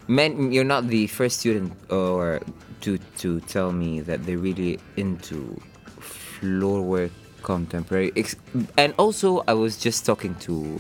Man, 0.08 0.54
you're 0.54 0.64
not 0.64 0.88
the 0.88 1.08
first 1.08 1.42
student 1.42 1.74
or 1.90 2.40
to 2.84 2.98
to 3.24 3.40
tell 3.48 3.72
me 3.72 4.02
that 4.04 4.26
they're 4.26 4.38
really 4.42 4.80
into 4.98 5.56
floor 6.00 6.82
work 6.84 7.12
contemporary. 7.44 8.12
Ex- 8.16 8.36
and 8.78 8.94
also, 8.98 9.44
I 9.48 9.54
was 9.54 9.78
just 9.78 10.06
talking 10.06 10.36
to 10.48 10.80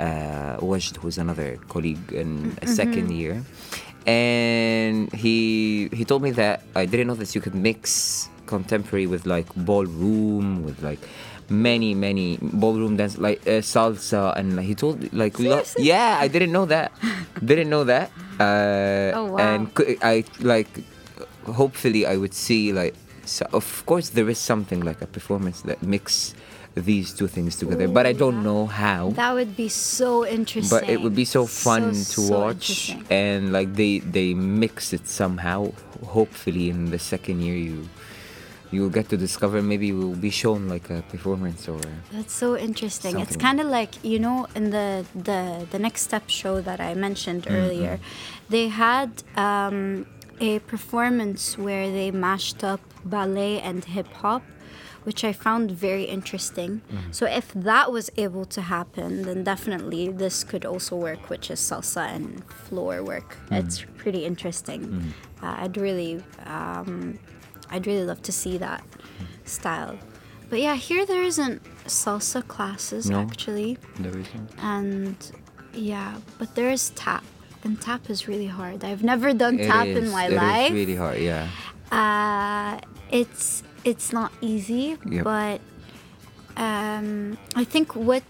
uh, 0.00 0.56
Wajd, 0.60 0.96
who's 0.98 1.18
another 1.18 1.56
colleague 1.68 2.12
in 2.12 2.56
a 2.62 2.66
second 2.66 3.10
year, 3.12 3.44
and 4.06 5.12
he 5.12 5.88
he 5.92 6.04
told 6.04 6.22
me 6.22 6.30
that 6.32 6.62
I 6.74 6.86
didn't 6.86 7.06
know 7.08 7.14
that 7.20 7.34
you 7.34 7.40
could 7.40 7.54
mix 7.54 8.28
contemporary 8.46 9.06
with 9.06 9.26
like 9.26 9.44
ballroom 9.54 10.64
with 10.64 10.80
like 10.82 11.00
many 11.50 11.92
many 11.94 12.38
ballroom 12.40 12.96
dance 12.96 13.16
like 13.18 13.40
uh, 13.46 13.60
salsa 13.60 14.36
and 14.36 14.56
like, 14.56 14.64
he 14.66 14.74
told 14.74 15.00
like 15.12 15.38
lo- 15.38 15.64
yeah 15.76 16.16
I 16.20 16.28
didn't 16.28 16.52
know 16.52 16.64
that 16.66 16.92
didn't 17.44 17.68
know 17.68 17.84
that 17.84 18.10
Uh, 18.38 19.10
Oh, 19.18 19.24
wow. 19.34 19.38
And 19.42 19.66
I 20.00 20.22
like, 20.38 20.70
hopefully, 21.52 22.06
I 22.06 22.16
would 22.16 22.34
see 22.34 22.72
like, 22.72 22.94
so 23.24 23.46
of 23.52 23.84
course, 23.86 24.10
there 24.10 24.28
is 24.28 24.38
something 24.38 24.80
like 24.80 25.00
a 25.02 25.06
performance 25.06 25.62
that 25.62 25.82
mix 25.82 26.34
these 26.74 27.12
two 27.12 27.26
things 27.26 27.56
together, 27.56 27.88
but 27.88 28.06
I 28.06 28.12
don't 28.12 28.36
yeah. 28.36 28.42
know 28.42 28.66
how. 28.66 29.10
That 29.10 29.34
would 29.34 29.56
be 29.56 29.68
so 29.68 30.24
interesting. 30.24 30.78
but 30.78 30.88
it 30.88 31.00
would 31.00 31.14
be 31.14 31.24
so 31.24 31.46
fun 31.46 31.90
to 31.90 32.04
so 32.04 32.38
watch 32.38 32.94
and 33.10 33.52
like 33.52 33.74
they 33.74 33.98
they 33.98 34.34
mix 34.34 34.92
it 34.92 35.08
somehow 35.08 35.72
hopefully 36.06 36.70
in 36.70 36.90
the 36.90 36.98
second 36.98 37.40
year 37.42 37.56
you 37.56 37.88
you'll 38.70 38.90
get 38.90 39.08
to 39.08 39.16
discover 39.16 39.62
maybe 39.62 39.86
you 39.88 39.98
will 39.98 40.14
be 40.14 40.30
shown 40.30 40.68
like 40.68 40.90
a 40.90 41.02
performance 41.08 41.66
or 41.68 41.80
That's 42.12 42.34
so 42.34 42.56
interesting. 42.56 43.18
It's 43.18 43.36
kind 43.36 43.60
of 43.60 43.66
like 43.66 43.92
you 44.04 44.18
know 44.18 44.46
in 44.54 44.70
the 44.70 45.04
the 45.14 45.66
the 45.70 45.78
next 45.78 46.02
step 46.02 46.28
show 46.28 46.60
that 46.60 46.80
I 46.80 46.94
mentioned 46.94 47.42
Mm-hmm. 47.44 47.56
earlier, 47.56 47.98
they 48.48 48.68
had 48.68 49.10
um, 49.36 50.06
a 50.40 50.58
performance 50.60 51.56
where 51.58 51.90
they 51.90 52.10
mashed 52.10 52.62
up 52.64 52.80
ballet 53.04 53.60
and 53.60 53.84
hip 53.84 54.12
hop. 54.14 54.42
Which 55.04 55.24
I 55.24 55.32
found 55.32 55.70
very 55.70 56.04
interesting. 56.04 56.82
Mm-hmm. 56.92 57.12
So, 57.12 57.24
if 57.24 57.50
that 57.54 57.90
was 57.90 58.10
able 58.18 58.44
to 58.46 58.60
happen, 58.60 59.22
then 59.22 59.42
definitely 59.42 60.10
this 60.10 60.44
could 60.44 60.66
also 60.66 60.96
work, 60.96 61.30
which 61.30 61.50
is 61.50 61.60
salsa 61.60 62.08
and 62.14 62.44
floor 62.44 63.02
work. 63.02 63.36
Mm-hmm. 63.36 63.54
It's 63.54 63.86
pretty 63.96 64.26
interesting. 64.26 65.14
Uh, 65.42 65.54
I'd 65.60 65.78
really, 65.78 66.22
um, 66.44 67.18
I'd 67.70 67.86
really 67.86 68.04
love 68.04 68.20
to 68.22 68.32
see 68.32 68.58
that 68.58 68.84
style. 69.44 69.96
But 70.50 70.60
yeah, 70.60 70.74
here 70.74 71.06
there 71.06 71.22
isn't 71.22 71.62
salsa 71.86 72.46
classes 72.46 73.08
No. 73.08 73.20
actually, 73.20 73.78
there 73.98 74.18
isn't 74.18 74.50
and 74.58 75.16
yeah, 75.72 76.16
but 76.38 76.54
there 76.54 76.70
is 76.70 76.90
tap, 76.90 77.24
and 77.68 77.80
tap 77.80 78.02
is 78.10 78.20
really 78.26 78.46
hard. 78.60 78.78
I've 78.90 79.04
never 79.12 79.28
done 79.44 79.56
It 79.60 79.66
tap 79.72 79.86
is- 79.86 79.98
in 80.00 80.06
my 80.18 80.24
it 80.26 80.32
is 80.32 80.36
life. 80.48 80.72
really 80.80 80.96
hard 81.04 81.18
yeah 81.30 81.44
Uh, 82.02 82.72
it's 83.20 83.62
it's 83.90 84.08
not 84.18 84.30
easy, 84.52 84.86
Yep. 85.16 85.24
but 85.24 85.58
um, 86.56 87.38
I 87.54 87.64
think 87.64 87.94
what 87.94 88.28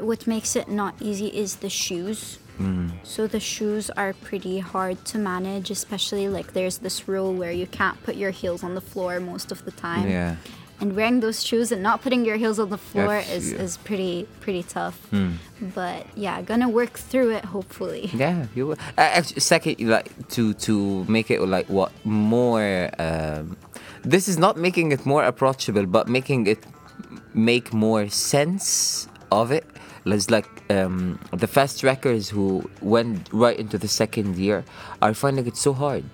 what 0.00 0.26
makes 0.26 0.56
it 0.60 0.66
not 0.68 0.94
easy 1.00 1.28
is 1.28 1.56
the 1.64 1.70
shoes. 1.70 2.38
Mm. 2.58 2.90
So 3.04 3.20
the 3.28 3.38
shoes 3.54 3.88
are 4.02 4.12
pretty 4.28 4.58
hard 4.58 4.96
to 5.12 5.16
manage, 5.32 5.70
especially 5.70 6.26
like 6.28 6.48
there's 6.58 6.78
this 6.78 7.06
rule 7.06 7.32
where 7.40 7.52
you 7.52 7.66
can't 7.80 7.98
put 8.06 8.16
your 8.16 8.32
heels 8.32 8.64
on 8.64 8.74
the 8.74 8.80
floor 8.80 9.20
most 9.20 9.52
of 9.52 9.64
the 9.64 9.70
time. 9.70 10.08
yeah 10.10 10.36
And 10.80 10.94
wearing 10.94 11.20
those 11.20 11.42
shoes 11.44 11.72
and 11.72 11.82
not 11.82 12.02
putting 12.02 12.24
your 12.24 12.36
heels 12.36 12.58
on 12.60 12.70
the 12.70 12.78
floor 12.78 13.06
That's- 13.18 13.36
is, 13.36 13.52
yeah. 13.52 13.58
is 13.64 13.76
pretty 13.78 14.26
pretty 14.40 14.62
tough. 14.62 14.96
Hmm. 15.10 15.32
But 15.74 16.06
yeah, 16.16 16.40
gonna 16.42 16.68
work 16.68 16.92
through 17.10 17.30
it 17.38 17.44
hopefully. 17.44 18.10
yeah 18.14 18.46
you 18.54 18.66
will. 18.68 18.78
Uh, 18.96 19.00
actually, 19.18 19.40
second 19.40 19.80
like 19.80 20.08
to 20.34 20.54
to 20.66 21.04
make 21.08 21.30
it 21.30 21.40
like 21.42 21.68
what 21.68 21.90
more 22.04 22.90
um, 23.00 23.56
this 24.04 24.28
is 24.28 24.38
not 24.38 24.56
making 24.56 24.92
it 24.92 25.04
more 25.04 25.24
approachable 25.24 25.86
but 25.86 26.06
making 26.08 26.46
it 26.46 26.64
make 27.34 27.72
more 27.72 28.08
sense 28.08 29.08
of 29.30 29.50
it 29.50 29.64
It's 30.12 30.30
like 30.30 30.48
um, 30.70 31.18
the 31.32 31.46
fast 31.46 31.80
trackers 31.80 32.28
who 32.28 32.68
went 32.80 33.28
right 33.32 33.58
into 33.58 33.76
the 33.78 33.88
second 33.88 34.36
year 34.36 34.64
are 35.02 35.12
finding 35.14 35.46
it 35.46 35.56
so 35.56 35.72
hard 35.72 36.04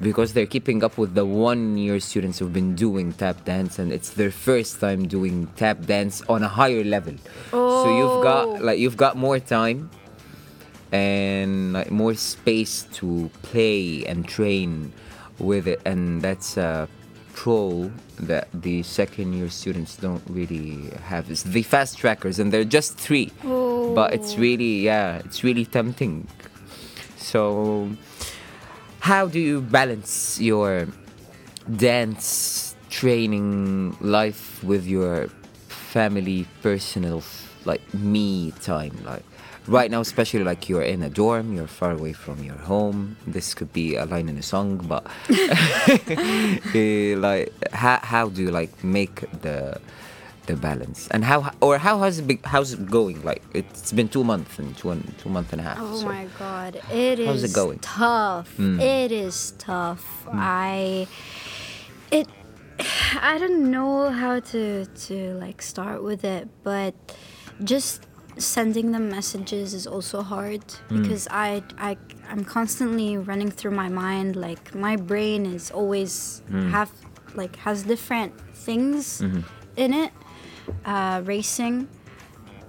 because 0.00 0.32
they're 0.32 0.46
keeping 0.46 0.82
up 0.84 0.98
with 0.98 1.14
the 1.14 1.24
one 1.24 1.78
year 1.78 1.98
students 2.00 2.38
who've 2.38 2.52
been 2.52 2.74
doing 2.74 3.12
tap 3.12 3.44
dance 3.44 3.78
and 3.78 3.92
it's 3.92 4.10
their 4.10 4.30
first 4.30 4.80
time 4.80 5.06
doing 5.08 5.46
tap 5.56 5.80
dance 5.86 6.20
on 6.28 6.42
a 6.42 6.48
higher 6.48 6.82
level 6.84 7.14
Oh. 7.52 7.84
so 7.84 7.96
you've 7.96 8.18
Oh. 8.18 8.22
got 8.22 8.62
like 8.62 8.78
you've 8.78 8.96
got 8.96 9.16
more 9.16 9.38
time 9.38 9.88
and 10.92 11.72
like 11.74 11.90
more 11.90 12.14
space 12.14 12.86
to 12.94 13.30
play 13.42 14.04
and 14.06 14.26
train 14.26 14.92
with 15.38 15.68
it 15.68 15.80
and 15.84 16.22
that's 16.22 16.56
a 16.56 16.88
pro 17.38 17.88
that 18.18 18.48
the 18.52 18.82
second 18.82 19.32
year 19.32 19.48
students 19.48 19.94
don't 19.94 20.22
really 20.28 20.90
have. 21.06 21.30
Is 21.30 21.44
the 21.44 21.62
fast 21.62 21.96
trackers 21.96 22.40
and 22.40 22.52
they're 22.52 22.66
just 22.66 22.98
three. 22.98 23.30
But 23.94 24.12
it's 24.12 24.34
really 24.36 24.82
yeah 24.82 25.22
it's 25.22 25.44
really 25.46 25.64
tempting. 25.64 26.26
So 27.16 27.90
how 28.98 29.30
do 29.30 29.38
you 29.38 29.62
balance 29.62 30.40
your 30.40 30.88
dance 31.70 32.74
training 32.90 33.94
life 34.00 34.58
with 34.64 34.84
your 34.86 35.28
family 35.68 36.44
personal 36.60 37.22
like 37.64 37.82
me 37.94 38.50
time 38.62 38.96
like 39.04 39.22
right 39.68 39.90
now 39.90 40.00
especially 40.00 40.42
like 40.42 40.68
you're 40.68 40.82
in 40.82 41.02
a 41.02 41.10
dorm 41.10 41.52
you're 41.54 41.66
far 41.66 41.92
away 41.92 42.12
from 42.12 42.42
your 42.42 42.56
home 42.56 43.16
this 43.26 43.52
could 43.54 43.70
be 43.72 43.96
a 43.96 44.04
line 44.06 44.28
in 44.28 44.36
a 44.38 44.42
song 44.42 44.78
but 44.88 45.06
eh, 46.74 47.14
like 47.16 47.52
how, 47.72 47.98
how 48.02 48.28
do 48.28 48.42
you 48.42 48.50
like 48.50 48.72
make 48.82 49.20
the 49.42 49.78
the 50.46 50.56
balance 50.56 51.08
and 51.10 51.24
how 51.24 51.50
or 51.60 51.76
how 51.76 51.98
has 52.00 52.18
it 52.18 52.26
been, 52.26 52.38
how's 52.44 52.72
it 52.72 52.86
going 52.86 53.22
like 53.22 53.42
it's 53.52 53.92
been 53.92 54.08
two 54.08 54.24
months 54.24 54.58
and 54.58 54.74
two, 54.78 54.88
and- 54.90 55.14
two 55.18 55.28
month 55.28 55.52
and 55.52 55.60
a 55.60 55.64
half 55.64 55.76
Oh 55.78 55.96
so- 56.00 56.06
my 56.06 56.26
god, 56.38 56.80
it 56.90 57.18
is 57.20 57.26
How's 57.26 57.44
it 57.44 57.52
going? 57.52 57.78
tough. 57.80 58.56
Mm. 58.56 58.80
It 58.80 59.12
is 59.12 59.52
tough. 59.58 60.26
I 60.32 61.06
it 62.10 62.26
I 63.20 63.36
don't 63.38 63.70
know 63.70 64.08
how 64.08 64.40
to 64.40 64.86
to 64.86 65.34
like 65.34 65.60
start 65.60 66.02
with 66.02 66.24
it, 66.24 66.48
but 66.62 66.94
just 67.62 68.06
sending 68.38 68.92
them 68.92 69.08
messages 69.10 69.74
is 69.74 69.86
also 69.86 70.22
hard 70.22 70.62
Mm. 70.88 71.02
because 71.02 71.26
I 71.30 71.62
I 71.78 71.96
I'm 72.30 72.44
constantly 72.44 73.16
running 73.18 73.50
through 73.50 73.72
my 73.74 73.88
mind 73.88 74.36
like 74.36 74.74
my 74.74 74.96
brain 74.96 75.46
is 75.46 75.70
always 75.70 76.42
Mm. 76.50 76.70
have 76.70 76.90
like 77.34 77.56
has 77.66 77.82
different 77.82 78.32
things 78.54 79.20
Mm-hmm. 79.20 79.40
in 79.76 79.92
it 79.94 80.12
uh, 80.84 81.22
racing 81.24 81.88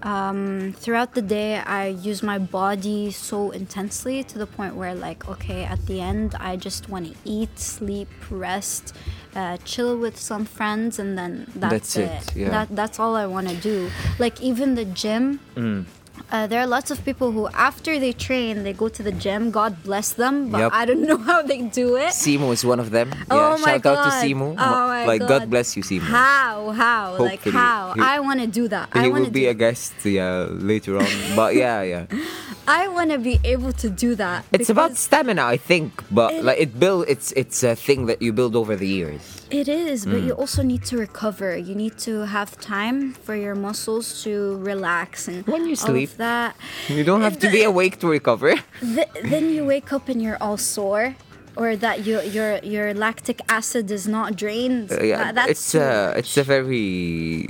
um, 0.03 0.73
throughout 0.77 1.13
the 1.13 1.21
day 1.21 1.57
i 1.59 1.87
use 1.87 2.23
my 2.23 2.37
body 2.37 3.11
so 3.11 3.51
intensely 3.51 4.23
to 4.23 4.37
the 4.37 4.45
point 4.47 4.75
where 4.75 4.95
like 4.95 5.27
okay 5.27 5.63
at 5.65 5.85
the 5.87 5.99
end 5.99 6.35
i 6.39 6.55
just 6.55 6.89
want 6.89 7.05
to 7.07 7.13
eat 7.25 7.57
sleep 7.59 8.07
rest 8.29 8.95
uh, 9.35 9.57
chill 9.65 9.97
with 9.97 10.17
some 10.17 10.43
friends 10.45 10.97
and 10.99 11.17
then 11.17 11.45
that's, 11.55 11.93
That's 11.93 12.29
it, 12.29 12.35
yeah. 12.35 12.49
that, 12.49 12.75
that's 12.75 12.99
all 12.99 13.15
i 13.15 13.25
want 13.25 13.49
to 13.49 13.55
do 13.55 13.89
like 14.19 14.41
even 14.41 14.75
the 14.75 14.85
gym 14.85 15.39
Mm. 15.55 15.85
Uh, 16.31 16.45
there 16.47 16.59
are 16.61 16.67
lots 16.67 16.91
of 16.91 17.03
people 17.05 17.31
who 17.31 17.47
after 17.49 17.99
they 17.99 18.13
train 18.13 18.63
they 18.63 18.73
go 18.73 18.87
to 18.89 19.01
the 19.03 19.11
gym 19.11 19.51
god 19.51 19.81
bless 19.83 20.13
them 20.13 20.49
but 20.51 20.59
Yep. 20.59 20.71
i 20.73 20.85
don't 20.85 21.01
know 21.11 21.17
how 21.17 21.41
they 21.41 21.61
do 21.63 21.95
it 21.95 22.11
Simo 22.13 22.51
is 22.53 22.63
one 22.65 22.79
of 22.79 22.91
them. 22.91 23.11
Oh 23.31 23.35
yeah, 23.37 23.57
my 23.61 23.71
shout 23.77 23.85
out 23.85 24.03
to 24.05 24.09
God. 24.09 24.23
Simo. 24.23 24.47
Oh 24.57 24.87
my 24.87 25.05
like 25.05 25.21
God 25.21 25.29
God. 25.43 25.49
bless 25.49 25.75
you, 25.77 25.83
Simo. 25.83 26.01
how 26.01 26.71
how 26.71 27.17
like 27.17 27.43
how 27.43 27.93
he- 27.95 28.01
i 28.01 28.19
want 28.19 28.39
to 28.41 28.47
do 28.47 28.67
that 28.67 28.89
i 28.93 29.03
he 29.03 29.09
want 29.09 29.23
will 29.25 29.31
be 29.31 29.45
a 29.47 29.53
guest 29.53 29.93
yeah 30.05 30.45
later 30.49 30.97
on. 30.97 31.07
but 31.35 31.55
yeah, 31.55 31.81
yeah. 31.81 32.05
I 32.69 32.87
want 32.87 33.09
to 33.11 33.17
be 33.17 33.39
able 33.43 33.73
to 33.83 33.89
do 33.89 34.13
that. 34.15 34.45
It's 34.53 34.69
about 34.69 34.95
stamina, 34.95 35.43
I 35.55 35.57
think. 35.57 35.89
But 36.11 36.29
It- 36.33 36.43
like 36.47 36.59
it 36.65 36.71
build 36.79 37.01
it's 37.13 37.29
it's 37.41 37.59
a 37.63 37.75
thing 37.75 38.05
that 38.09 38.21
you 38.21 38.31
build 38.39 38.53
over 38.61 38.75
the 38.83 38.87
years. 38.99 39.21
It 39.49 39.67
is, 39.67 40.05
but 40.05 40.21
Mm. 40.21 40.25
you 40.27 40.33
also 40.41 40.61
need 40.61 40.83
to 40.91 40.95
recover. 41.07 41.57
You 41.57 41.73
need 41.83 41.95
to 42.07 42.13
have 42.29 42.49
time 42.61 42.97
for 43.25 43.33
your 43.45 43.55
muscles 43.67 44.05
to 44.23 44.33
relax 44.71 45.27
and 45.27 45.41
When 45.49 45.63
you 45.65 45.73
all 45.81 45.87
sleep. 45.89 46.09
of 46.13 46.17
that. 46.29 46.51
You 46.87 47.03
don't 47.09 47.23
have 47.27 47.37
to 47.43 47.49
be 47.49 47.61
awake 47.73 47.95
to 48.03 48.07
recover. 48.07 48.51
Th- 48.95 49.09
then 49.31 49.49
you 49.55 49.65
wake 49.65 49.89
up 49.91 50.05
and 50.11 50.21
you're 50.21 50.37
all 50.45 50.57
sore, 50.75 51.15
or 51.61 51.75
that 51.85 52.05
you, 52.05 52.21
your 52.37 52.51
your 52.75 52.87
lactic 52.93 53.41
acid 53.49 53.85
is 53.97 54.05
not 54.07 54.27
drained. 54.43 54.87
Uh, 54.93 55.01
yeah, 55.01 55.17
That- 55.23 55.35
that's 55.37 55.51
it's 55.51 55.73
a 55.75 55.89
it's 56.21 56.35
a 56.37 56.45
very 56.55 57.49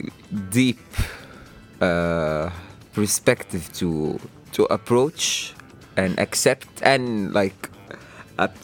deep 0.59 0.79
uh, 1.81 2.49
perspective 2.95 3.63
to 3.79 4.19
to 4.53 4.63
approach 4.65 5.53
and 5.97 6.17
accept 6.19 6.67
and 6.81 7.33
like 7.33 7.69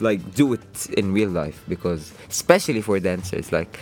like 0.00 0.34
do 0.34 0.54
it 0.54 0.90
in 0.96 1.12
real 1.12 1.28
life 1.28 1.62
because 1.68 2.12
especially 2.30 2.80
for 2.80 2.98
dancers 2.98 3.52
like 3.52 3.78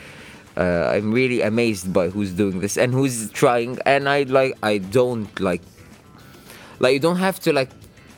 uh, 0.56 0.90
I'm 0.92 1.12
really 1.12 1.40
amazed 1.42 1.92
by 1.92 2.08
who's 2.08 2.32
doing 2.32 2.60
this 2.60 2.76
and 2.76 2.92
who's 2.92 3.30
trying 3.30 3.78
and 3.86 4.08
I 4.08 4.22
like 4.24 4.54
I 4.62 4.78
don't 4.78 5.28
like 5.40 5.62
like 6.78 6.94
you 6.94 7.00
don't 7.00 7.18
have 7.18 7.38
to 7.40 7.52
like 7.52 7.70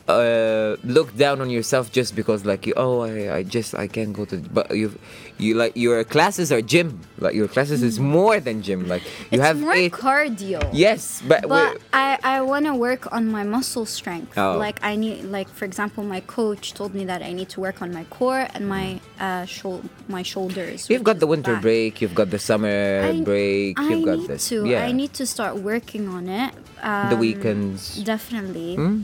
uh, 0.07 0.77
look 0.83 1.15
down 1.17 1.41
on 1.41 1.49
yourself 1.49 1.91
just 1.91 2.15
because 2.15 2.45
like 2.45 2.65
you 2.65 2.73
oh 2.77 3.01
I, 3.01 3.37
I 3.37 3.43
just 3.43 3.75
I 3.75 3.87
can't 3.87 4.13
go 4.13 4.25
to 4.25 4.37
but 4.37 4.75
you 4.75 4.97
you 5.39 5.53
like 5.53 5.73
your 5.75 6.03
classes 6.03 6.51
are 6.51 6.61
gym 6.61 6.99
like 7.19 7.35
your 7.35 7.47
classes 7.47 7.83
is 7.83 7.99
more 7.99 8.39
than 8.39 8.61
gym 8.61 8.87
like 8.87 9.03
you 9.31 9.37
it's 9.37 9.43
have 9.43 9.59
more 9.59 9.73
eight 9.73 9.91
cardio. 9.93 10.59
yes 10.73 11.21
but, 11.27 11.47
But 11.47 11.77
I, 11.93 12.17
I 12.23 12.41
want 12.41 12.65
to 12.65 12.73
work 12.73 13.11
on 13.13 13.29
my 13.29 13.43
muscle 13.43 13.85
strength. 13.85 14.37
Oh. 14.37 14.57
Like 14.57 14.79
I 14.83 14.95
need, 14.95 15.25
like 15.25 15.49
for 15.49 15.65
example, 15.65 16.03
my 16.03 16.21
coach 16.21 16.73
told 16.73 16.93
me 16.93 17.05
that 17.05 17.21
I 17.21 17.33
need 17.33 17.49
to 17.49 17.59
work 17.61 17.81
on 17.81 17.93
my 17.93 18.03
core 18.09 18.47
and 18.53 18.67
my 18.67 18.99
uh, 19.19 19.45
shou- 19.45 19.83
my 20.07 20.23
shoulders. 20.23 20.89
you've 20.89 21.03
got 21.03 21.19
the 21.19 21.27
winter 21.27 21.53
back. 21.53 21.61
break 21.61 22.01
you've 22.01 22.15
got 22.15 22.29
the 22.29 22.39
summer 22.39 23.01
I- 23.05 23.21
break 23.21 23.79
I 23.79 23.89
you've 23.89 24.05
got 24.05 24.19
need 24.19 24.27
this 24.29 24.49
to. 24.49 24.65
yeah 24.65 24.85
I 24.85 24.91
need 24.91 25.13
to 25.21 25.25
start 25.25 25.57
working 25.57 26.07
on 26.07 26.27
it. 26.29 26.53
the 26.81 27.17
Um, 27.17 27.19
weekends 27.19 27.97
Definitely. 28.03 28.75
Hmm? 28.75 29.01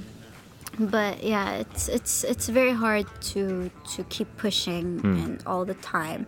But 0.80 1.24
yeah, 1.24 1.54
it's 1.64 1.88
it's 1.88 2.24
it's 2.24 2.48
very 2.50 2.72
hard 2.74 3.06
to 3.34 3.70
to 3.94 4.04
keep 4.06 4.30
pushing 4.38 5.00
Hmm. 5.00 5.18
and 5.24 5.44
all 5.46 5.66
the 5.66 5.76
time, 5.76 6.26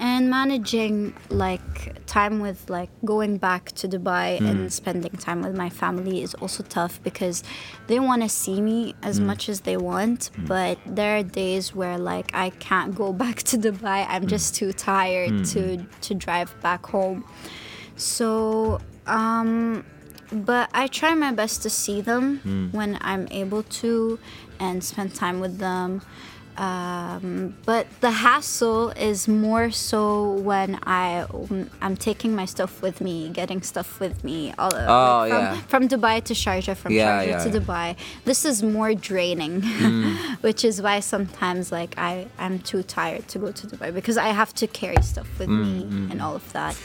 and 0.00 0.28
managing 0.28 1.14
like 1.30 2.04
time 2.06 2.40
with 2.40 2.68
like 2.68 2.90
going 3.04 3.38
back 3.38 3.72
to 3.80 3.88
Dubai 3.88 4.38
Hmm. 4.38 4.46
and 4.46 4.72
spending 4.72 5.12
time 5.26 5.42
with 5.42 5.56
my 5.56 5.70
family 5.70 6.22
is 6.22 6.34
also 6.42 6.62
tough 6.64 6.94
because 7.02 7.42
they 7.86 7.98
want 8.00 8.22
to 8.22 8.28
see 8.28 8.60
me 8.60 8.94
as 9.02 9.18
Hmm. 9.18 9.26
much 9.30 9.48
as 9.48 9.60
they 9.60 9.76
want, 9.76 10.30
but 10.52 10.76
there 10.86 11.12
are 11.18 11.22
days 11.22 11.74
where 11.74 11.98
like 11.98 12.28
I 12.34 12.50
can't 12.68 12.94
go 12.94 13.12
back 13.24 13.36
to 13.50 13.56
Dubai. 13.56 14.06
I'm 14.08 14.26
just 14.26 14.54
too 14.58 14.72
tired 14.72 15.44
to 15.54 15.62
to 16.06 16.10
drive 16.14 16.50
back 16.66 16.82
home. 16.86 17.24
So, 17.96 18.80
um, 19.06 19.84
but 20.34 20.68
I 20.74 20.88
try 20.88 21.14
my 21.14 21.32
best 21.32 21.62
to 21.62 21.70
see 21.70 22.00
them 22.00 22.38
hmm. 22.38 22.68
when 22.70 22.98
I'm 23.00 23.28
able 23.30 23.62
to 23.62 24.18
and 24.58 24.82
spend 24.82 25.14
time 25.14 25.40
with 25.40 25.58
them. 25.58 26.02
Um, 26.56 27.56
but 27.66 27.88
the 28.00 28.12
hassle 28.12 28.90
is 28.90 29.26
more 29.26 29.72
so 29.72 30.34
when 30.34 30.78
I 30.84 31.26
I'm 31.82 31.96
taking 31.96 32.36
my 32.36 32.44
stuff 32.44 32.80
with 32.80 33.00
me, 33.00 33.28
getting 33.30 33.60
stuff 33.62 33.98
with 33.98 34.22
me, 34.22 34.54
all 34.56 34.70
oh, 34.72 34.78
like 34.78 34.88
Oh, 34.88 35.28
from, 35.28 35.42
yeah. 35.42 35.60
from 35.62 35.88
Dubai 35.88 36.22
to 36.22 36.34
Sharjah, 36.34 36.76
from 36.76 36.92
Yeah, 36.92 37.24
Sharjah 37.24 37.26
yeah, 37.26 37.44
to. 37.44 37.60
Dubai. 37.60 37.96
This 38.24 38.44
is 38.44 38.62
more 38.62 38.94
draining, 38.94 39.62
hmm. 39.62 40.14
which 40.42 40.64
is 40.64 40.80
why 40.80 41.00
sometimes 41.00 41.72
like 41.72 41.94
I 41.98 42.28
I'm 42.38 42.60
too 42.60 42.84
tired 42.84 43.26
to 43.28 43.38
go 43.40 43.50
to 43.50 43.66
Dubai 43.66 43.92
because 43.92 44.16
I 44.16 44.28
have 44.28 44.54
to 44.54 44.68
carry 44.68 45.02
stuff 45.02 45.28
with 45.40 45.48
hmm, 45.48 45.62
me 45.62 46.10
and 46.12 46.22
all 46.22 46.36
of 46.36 46.52
that. 46.52 46.76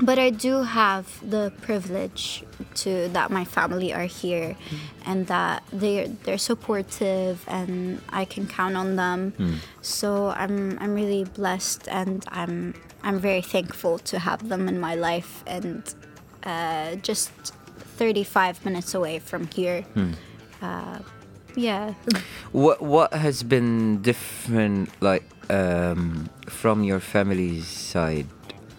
But 0.00 0.18
I 0.18 0.30
do 0.30 0.62
have 0.62 1.06
the 1.28 1.52
privilege 1.60 2.44
to 2.76 3.08
that 3.08 3.30
my 3.30 3.44
family 3.44 3.92
are 3.92 4.06
here 4.06 4.56
and 5.04 5.26
that 5.26 5.64
they 5.72 6.06
they're 6.24 6.38
supportive 6.38 7.44
and 7.48 8.00
I 8.10 8.24
can 8.24 8.46
count 8.46 8.76
on 8.76 8.96
them. 8.96 9.32
So 9.82 10.28
I'm 10.28 10.78
I'm 10.80 10.94
really 10.94 11.24
blessed 11.24 11.88
and 11.88 12.24
I'm 12.28 12.74
I'm 13.02 13.18
very 13.18 13.42
thankful 13.42 13.98
to 14.10 14.18
have 14.18 14.48
them 14.48 14.68
in 14.68 14.78
my 14.80 14.94
life 14.94 15.42
and 15.46 15.82
uh, 16.44 16.94
just 16.96 17.30
35 17.96 18.64
minutes 18.64 18.94
away 18.94 19.18
from 19.18 19.48
here. 19.48 19.84
Uh, 20.62 20.98
yeah. 21.56 21.94
What 22.52 22.80
what 22.80 23.12
has 23.12 23.42
been 23.42 24.00
different, 24.00 24.88
like 25.02 25.24
um, 25.50 26.30
from 26.46 26.82
your 26.82 27.00
family's 27.00 27.66
side, 27.66 28.26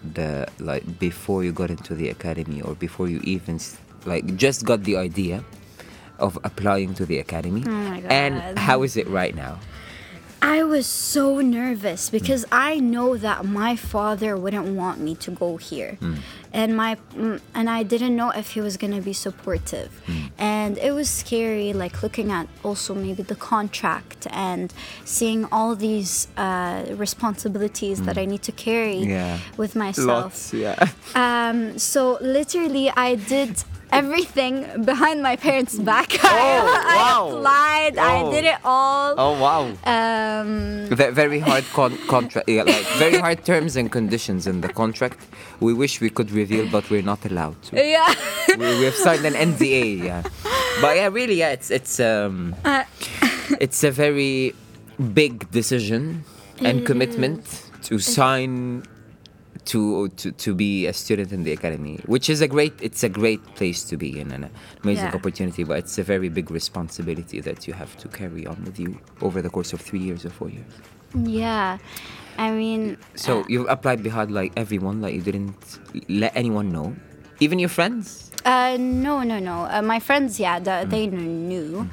the 0.02 0.46
like 0.58 0.98
before 0.98 1.44
you 1.44 1.52
got 1.52 1.70
into 1.70 1.94
the 1.94 2.08
academy, 2.08 2.62
or 2.62 2.74
before 2.74 3.08
you 3.08 3.20
even 3.24 3.60
like 4.04 4.36
just 4.36 4.64
got 4.64 4.84
the 4.84 4.96
idea 4.96 5.44
of 6.18 6.38
applying 6.44 6.94
to 6.94 7.06
the 7.06 7.18
academy, 7.18 7.64
Oh 7.66 7.70
and 8.08 8.58
how 8.58 8.82
is 8.82 8.96
it 8.96 9.06
right 9.08 9.34
now? 9.34 9.58
I 10.42 10.62
was 10.62 10.86
so 10.86 11.40
nervous 11.40 12.08
because 12.10 12.46
I 12.50 12.80
know 12.80 13.16
that 13.16 13.44
my 13.44 13.76
father 13.76 14.36
wouldn't 14.36 14.68
want 14.74 14.98
me 15.00 15.14
to 15.16 15.30
go 15.30 15.56
here, 15.58 15.98
and 16.52 16.76
my 16.76 16.96
mm, 17.14 17.40
and 17.54 17.68
I 17.68 17.82
didn't 17.82 18.16
know 18.16 18.30
if 18.30 18.50
he 18.52 18.60
was 18.62 18.76
gonna 18.78 19.02
be 19.02 19.12
supportive, 19.12 19.90
and 20.38 20.78
it 20.78 20.92
was 20.92 21.10
scary. 21.10 21.72
Like 21.74 22.02
looking 22.02 22.30
at 22.32 22.48
also 22.64 22.94
maybe 22.94 23.22
the 23.22 23.34
contract 23.36 24.26
and 24.30 24.72
seeing 25.04 25.44
all 25.52 25.76
these 25.76 26.28
uh, 26.38 26.86
responsibilities 26.96 28.02
that 28.02 28.16
I 28.16 28.24
need 28.24 28.42
to 28.42 28.52
carry 28.52 28.96
Yeah. 28.98 29.38
with 29.58 29.76
myself. 29.76 30.08
Lots, 30.08 30.54
yeah. 30.54 30.88
Um, 31.14 31.78
so 31.78 32.16
literally, 32.20 32.88
I 32.90 33.16
did 33.16 33.62
everything 33.92 34.84
behind 34.84 35.22
my 35.22 35.36
parents' 35.36 35.78
back. 35.78 36.10
Oh, 36.22 36.26
I 36.32 36.96
wow. 36.96 37.28
applied. 37.28 37.98
I 37.98 38.22
Oh. 38.22 38.30
did 38.30 38.44
it 38.44 38.58
all. 38.64 39.14
Oh 39.18 39.32
wow. 39.40 39.62
Um, 39.84 40.86
Ve- 40.88 41.10
very 41.10 41.38
hard 41.40 41.64
con- 41.72 41.98
contract, 42.08 42.48
yeah, 42.48 42.62
like 42.62 42.86
very 42.98 43.18
hard 43.18 43.44
terms 43.44 43.76
and 43.76 43.90
conditions 43.90 44.46
in 44.46 44.60
the 44.60 44.68
contract. 44.72 45.18
We 45.60 45.72
wish 45.74 46.00
we 46.00 46.10
could 46.10 46.30
reveal, 46.30 46.66
but 46.70 46.88
we're 46.90 47.02
not 47.02 47.24
allowed 47.26 47.60
to. 47.64 47.76
yeah. 47.76 48.14
we, 48.48 48.66
we 48.78 48.84
have 48.84 48.94
signed 48.94 49.24
an 49.26 49.34
NDA, 49.34 50.02
yeah. 50.04 50.22
But 50.80 50.96
yeah, 50.96 51.08
really, 51.08 51.34
yeah, 51.34 51.50
it's 51.56 51.70
it's 51.70 52.00
um, 52.00 52.54
Uh, 52.64 52.84
it's 53.60 53.84
a 53.84 53.90
very 53.90 54.54
big 55.14 55.50
decision 55.50 56.24
and 56.64 56.86
commitment 56.86 57.42
to 57.88 57.98
sign 57.98 58.84
to, 59.70 60.08
to 60.20 60.32
to 60.44 60.50
be 60.54 60.86
a 60.86 60.92
student 60.92 61.30
in 61.32 61.44
the 61.44 61.52
academy, 61.52 61.96
which 62.06 62.28
is 62.28 62.40
a 62.40 62.48
great 62.48 62.74
it's 62.80 63.02
a 63.04 63.08
great 63.08 63.42
place 63.58 63.80
to 63.90 63.96
be 63.96 64.10
in 64.20 64.30
and 64.32 64.44
an 64.44 64.50
amazing 64.82 65.06
Yeah. 65.10 65.14
opportunity. 65.20 65.62
But 65.64 65.78
it's 65.82 65.96
a 65.98 66.02
very 66.02 66.28
big 66.28 66.50
responsibility 66.50 67.38
that 67.48 67.66
you 67.68 67.74
have 67.74 67.92
to 68.02 68.08
carry 68.08 68.46
on 68.46 68.58
with 68.64 68.78
you 68.80 68.98
over 69.20 69.38
the 69.42 69.50
course 69.50 69.72
of 69.74 69.80
three 69.80 70.00
years 70.08 70.24
or 70.24 70.30
four 70.30 70.48
years. 70.50 70.72
yeah. 71.14 71.78
I 72.38 72.50
mean, 72.52 72.96
So 73.14 73.40
uh, 73.40 73.44
you 73.48 73.68
applied 73.68 74.02
behind 74.02 74.30
like 74.32 74.52
everyone, 74.56 75.02
like 75.04 75.12
you 75.14 75.20
didn't 75.20 75.78
let 76.08 76.32
anyone 76.34 76.72
know, 76.72 76.94
even 77.40 77.58
your 77.58 77.68
friends. 77.68 78.29
Uh, 78.44 78.76
no, 78.78 79.22
no, 79.22 79.38
no. 79.38 79.64
Uh, 79.70 79.82
my 79.82 80.00
friends, 80.00 80.40
yeah, 80.40 80.58
the, 80.58 80.86
they 80.88 81.06
knew. 81.06 81.88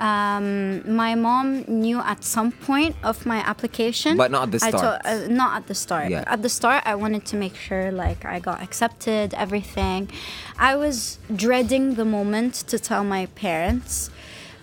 Um, 0.00 0.82
my 0.96 1.14
mom 1.14 1.64
knew 1.68 2.00
at 2.00 2.24
some 2.24 2.50
point 2.52 2.96
of 3.04 3.24
my 3.26 3.38
application, 3.38 4.16
But 4.16 4.30
not 4.30 4.42
at 4.44 4.50
the 4.52 4.66
I 4.66 4.70
start. 4.70 5.00
uh, 5.04 5.26
not 5.28 5.56
at 5.58 5.66
the 5.68 5.74
start. 5.74 6.10
Yeah. 6.10 6.24
At 6.26 6.42
the 6.42 6.48
start, 6.48 6.82
I 6.86 6.94
wanted 6.96 7.24
to 7.26 7.36
make 7.36 7.54
sure 7.56 7.92
like 7.92 8.24
I 8.24 8.38
got 8.40 8.62
accepted, 8.62 9.34
everything. 9.34 10.10
I 10.58 10.74
was 10.76 11.18
dreading 11.34 11.94
the 11.94 12.04
moment 12.04 12.54
to 12.68 12.78
tell 12.78 13.04
my 13.04 13.26
parents. 13.26 14.10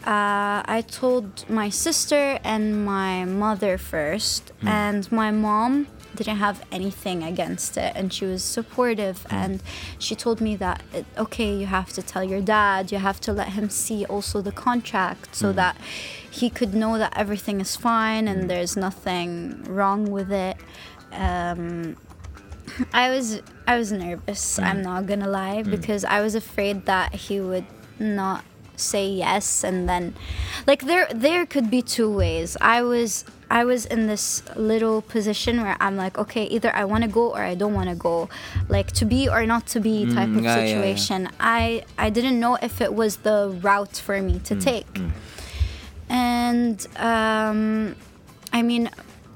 Uh, 0.06 0.64
I 0.78 0.84
told 0.90 1.50
my 1.50 1.70
sister 1.70 2.40
and 2.44 2.86
my 2.86 3.26
mother 3.26 3.78
first, 3.78 4.52
Hmm. 4.62 4.68
and 4.68 5.12
my 5.12 5.30
mom 5.32 5.88
didn't 6.24 6.40
have 6.40 6.64
anything 6.72 7.24
against 7.24 7.78
it, 7.78 7.94
and 7.96 8.14
she 8.14 8.26
was 8.26 8.44
supportive. 8.44 9.24
Hmm. 9.24 9.36
And 9.36 9.64
she 9.98 10.16
told 10.16 10.42
me 10.42 10.56
that 10.58 10.84
okay, 11.18 11.56
you 11.56 11.66
have 11.66 11.92
to 11.94 12.02
tell 12.02 12.24
your 12.24 12.42
dad, 12.42 12.92
you 12.92 12.98
have 12.98 13.20
to 13.22 13.34
let 13.34 13.50
him 13.50 13.70
see 13.70 14.06
also 14.06 14.42
the 14.42 14.52
contract, 14.52 15.36
so 15.36 15.52
that 15.54 15.76
he 16.30 16.50
could 16.50 16.74
know 16.74 16.98
that 16.98 17.14
everything 17.16 17.60
is 17.60 17.76
fine 17.76 18.28
and 18.28 18.50
there's 18.50 18.78
nothing 18.78 19.64
wrong 19.64 20.10
with 20.12 20.32
it. 20.32 20.58
Um, 21.12 21.98
I 22.94 23.10
was 23.10 23.42
I 23.68 23.78
was 23.78 23.92
nervous. 23.92 24.60
I'm 24.60 24.82
not 24.82 25.06
gonna 25.06 25.28
lie 25.28 25.64
because 25.64 26.06
I 26.06 26.22
was 26.22 26.36
afraid 26.36 26.86
that 26.86 27.14
he 27.14 27.40
would 27.40 27.66
not 27.98 28.44
say 28.76 29.06
yes 29.06 29.64
and 29.64 29.90
then 29.90 30.16
like 30.66 30.86
there 30.86 31.08
there 31.14 31.46
could 31.46 31.70
be 31.70 31.82
two 31.82 32.12
ways. 32.12 32.56
I 32.62 32.82
was 32.82 33.26
I 33.52 33.66
was 33.66 33.86
in 33.86 34.06
this 34.08 34.44
little 34.56 35.02
position 35.02 35.62
where 35.64 35.76
I'm 35.80 35.96
like, 35.98 36.18
okay, 36.20 36.44
either 36.46 36.72
I 36.76 36.86
want 36.86 37.04
to 37.04 37.10
go 37.10 37.32
or 37.32 37.42
I 37.42 37.56
don't 37.56 37.74
want 37.74 37.90
to 37.90 37.96
go, 37.96 38.30
like 38.70 38.92
to 38.94 39.06
be 39.06 39.28
or 39.28 39.46
not 39.46 39.66
to 39.74 39.80
be 39.80 40.06
type 40.06 40.30
Mm, 40.30 40.38
of 40.38 40.44
yeah, 40.44 40.56
yeah, 40.56 40.62
yeah. 40.62 40.68
situation. 40.68 41.30
I 41.40 41.84
I 41.98 42.10
didn't 42.12 42.40
know 42.40 42.56
if 42.62 42.80
it 42.82 42.94
was 42.94 43.18
the 43.28 43.50
route 43.62 43.98
for 43.98 44.22
me 44.22 44.34
Mm, 44.40 44.44
to 44.50 44.56
take, 44.56 44.94
and 46.10 46.88
um, 46.98 47.96
I 48.54 48.62
mean, 48.62 48.90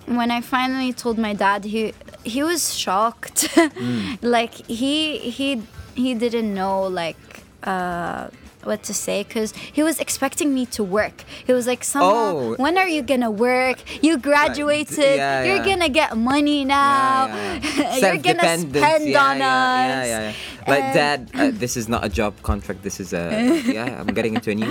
when 0.06 0.32
I 0.32 0.41
finally 0.41 0.93
told 0.93 1.17
my 1.17 1.34
dad, 1.34 1.65
he 1.65 1.93
he 2.23 2.43
was 2.43 2.76
shocked. 2.76 3.49
Mm. 3.73 4.17
like 4.21 4.54
he 4.67 5.17
he 5.17 5.62
he 5.95 6.13
didn't 6.13 6.54
know 6.54 6.84
like 6.88 7.17
uh, 7.63 8.28
what 8.65 8.84
to 8.84 8.93
say 8.93 9.23
because 9.23 9.54
he 9.71 9.84
was 9.84 9.99
expecting 9.99 10.54
me 10.54 10.65
to 10.67 10.84
work. 10.84 11.23
He 11.45 11.54
was 11.54 11.67
like, 11.67 11.84
"Sama, 11.84 12.06
Oh. 12.06 12.56
when 12.56 12.78
are 12.78 12.88
you 12.88 13.02
gonna 13.02 13.32
work? 13.32 13.78
You 14.02 14.17
graduated. 14.17 15.17
yeah, 15.17 15.43
You're 15.43 15.58
yeah. 15.58 15.65
gonna 15.65 15.89
get 15.89 16.15
money 16.17 16.65
now. 16.65 17.28
Yeah. 17.28 17.95
You're 18.02 18.17
gonna 18.17 18.58
spend 18.60 19.10
yeah, 19.10 19.26
on 19.26 19.38
yeah, 19.39 20.32
us." 20.32 20.36
Yeah, 20.67 20.73
yeah, 20.73 20.78
yeah. 20.78 20.84
Like, 20.84 20.84
And- 20.84 20.93
Dad, 20.93 21.19
uh, 21.34 21.52
this 21.63 21.78
is 21.78 21.88
not 21.88 22.04
a 22.04 22.10
job 22.10 22.34
contract. 22.43 22.84
This 22.84 22.99
is 22.99 23.13
a 23.13 23.62
yeah. 23.65 23.99
I'm 23.99 24.13
getting 24.13 24.36
into 24.36 24.52
a 24.52 24.56
new 24.56 24.67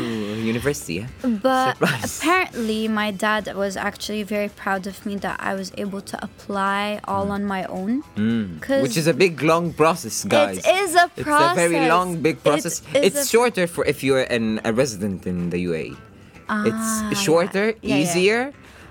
university. 0.53 0.95
Yeah. 0.95 1.09
But 1.43 1.77
Surprise. 1.77 2.19
apparently, 2.19 2.89
my 2.89 3.11
dad 3.11 3.55
was 3.55 3.77
actually 3.77 4.23
very 4.23 4.49
proud 4.49 4.87
of 4.87 5.05
me 5.07 5.17
that 5.17 5.41
I 5.41 5.55
was 5.55 5.73
able 5.77 6.01
to 6.01 6.17
apply 6.23 7.01
all 7.05 7.31
on 7.31 7.45
my 7.45 7.65
own. 7.67 8.03
Mm. 8.17 8.83
Which 8.83 8.97
is 8.97 9.07
a 9.07 9.15
big, 9.15 9.43
long 9.43 9.73
process, 9.73 10.25
guys. 10.25 10.59
It 10.59 10.67
is 10.67 10.95
a 10.95 11.09
process. 11.09 11.57
It's 11.59 11.67
a 11.67 11.69
very 11.69 11.89
long, 11.89 12.21
big 12.23 12.43
process. 12.43 12.83
is 12.95 13.15
it's 13.17 13.31
shorter 13.31 13.67
for 13.67 13.85
if 13.85 14.03
you're 14.03 14.23
an, 14.29 14.61
a 14.65 14.73
resident 14.73 15.27
in 15.27 15.51
the 15.51 15.65
UAE. 15.67 15.97
Ah, 16.49 17.11
it's 17.11 17.21
shorter, 17.21 17.67
yeah. 17.69 17.75
Yeah, 17.83 17.97
yeah. 17.97 18.03
easier, 18.03 18.41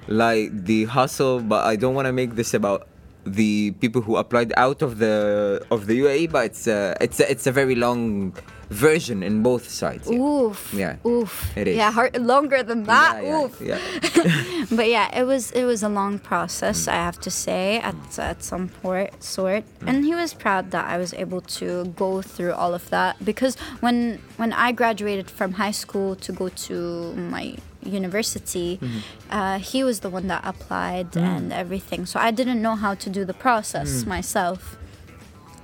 like 0.08 0.50
the 0.66 0.86
hustle. 0.86 1.40
But 1.42 1.66
I 1.66 1.76
don't 1.76 1.94
want 1.94 2.08
to 2.08 2.14
make 2.14 2.36
this 2.36 2.54
about 2.54 2.88
the 3.26 3.72
people 3.80 4.02
who 4.02 4.16
applied 4.18 4.54
out 4.58 4.82
of 4.82 4.98
the 5.00 5.66
of 5.72 5.88
the 5.88 6.00
UAE. 6.02 6.32
But 6.32 6.46
it's 6.46 6.68
a 6.68 6.96
it's 7.02 7.20
a, 7.20 7.30
it's 7.32 7.48
a 7.48 7.52
very 7.52 7.76
long 7.76 8.34
version 8.70 9.22
in 9.22 9.44
both 9.44 9.68
sides. 9.70 10.10
Yeah. 10.10 10.18
Oof. 10.18 10.74
Yeah. 10.74 10.96
Oof. 11.06 11.58
It 11.58 11.68
is. 11.68 11.76
Yeah, 11.76 11.92
hard, 11.92 12.16
longer 12.18 12.64
than 12.64 12.84
that. 12.84 13.22
yeah, 13.22 13.30
yeah, 13.30 13.44
Oof. 13.44 13.62
yeah. 13.62 14.66
But 14.78 14.88
yeah, 14.88 15.12
it 15.20 15.24
was 15.26 15.52
it 15.52 15.66
was 15.66 15.84
a 15.84 15.90
long 15.90 16.20
process, 16.20 16.86
Mm. 16.88 16.94
I 16.94 16.96
have 16.96 17.20
to 17.22 17.30
say, 17.32 17.80
at 17.80 17.96
at 18.18 18.44
some 18.44 18.70
point 18.70 19.12
sort. 19.22 19.64
And 19.86 20.06
he 20.06 20.16
was 20.16 20.34
proud 20.34 20.72
that 20.72 20.86
I 20.88 20.98
was 20.98 21.14
able 21.14 21.42
to 21.60 21.86
go 21.98 22.22
through 22.22 22.54
all 22.54 22.74
of 22.74 22.90
that 22.90 23.18
because 23.26 23.58
when 23.82 24.20
when 24.38 24.54
I 24.54 24.72
graduated 24.72 25.30
from 25.30 25.54
high 25.54 25.76
school 25.76 26.16
to 26.16 26.32
go 26.32 26.48
to 26.68 27.14
my 27.16 27.58
university, 27.84 28.78
Mm-hmm. 28.82 29.00
uh, 29.30 29.58
he 29.60 29.84
was 29.84 30.00
the 30.02 30.10
one 30.10 30.28
that 30.28 30.42
applied 30.46 31.12
Mm. 31.12 31.22
and 31.22 31.54
everything. 31.54 32.06
So 32.06 32.20
I 32.20 32.32
didn't 32.32 32.62
know 32.62 32.76
how 32.76 32.94
to 32.96 33.10
do 33.10 33.26
the 33.26 33.34
process 33.34 34.06
myself. 34.06 34.78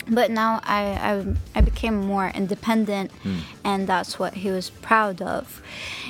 But 0.10 0.32
now 0.32 0.62
I, 0.64 0.84
I, 1.10 1.36
I 1.56 1.62
became 1.62 1.96
more 1.98 2.30
independent, 2.34 3.12
Mm. 3.24 3.40
and 3.64 3.88
that's 3.88 4.18
what 4.18 4.36
he 4.36 4.50
was 4.52 4.70
proud 4.70 5.22
of 5.22 5.62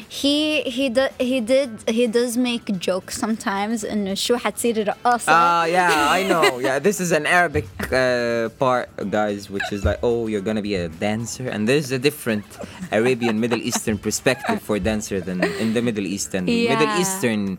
He 0.09 0.63
he 0.63 0.89
do, 0.89 1.07
he 1.19 1.41
did 1.41 1.71
he 1.89 2.07
does 2.07 2.37
make 2.37 2.67
jokes 2.79 3.17
sometimes 3.19 3.85
إنه 3.85 4.15
شو 4.15 4.37
حتصير 4.37 4.89
رقاصة 4.89 5.33
Ah, 5.33 5.65
yeah, 5.65 6.11
I 6.11 6.23
know. 6.29 6.59
Yeah, 6.59 6.79
this 6.79 7.01
is 7.01 7.13
an 7.13 7.27
Arabic 7.27 7.67
uh, 7.93 8.49
part, 8.59 8.89
guys, 9.11 9.49
which 9.51 9.69
is 9.73 9.85
like, 9.85 9.99
oh, 10.03 10.27
you're 10.27 10.41
gonna 10.49 10.63
be 10.63 10.75
a 10.75 10.89
dancer, 10.89 11.49
and 11.49 11.69
there's 11.69 11.91
a 11.93 11.99
different 11.99 12.45
Arabian 12.93 13.41
Middle 13.41 13.61
Eastern 13.71 13.97
perspective 13.99 14.61
for 14.63 14.79
dancer 14.79 15.21
than 15.21 15.39
in 15.63 15.73
the 15.75 15.83
Middle 15.83 16.07
East 16.07 16.35
and 16.35 16.45
Middle 16.47 16.89
Yeah. 16.93 17.01
Eastern 17.03 17.59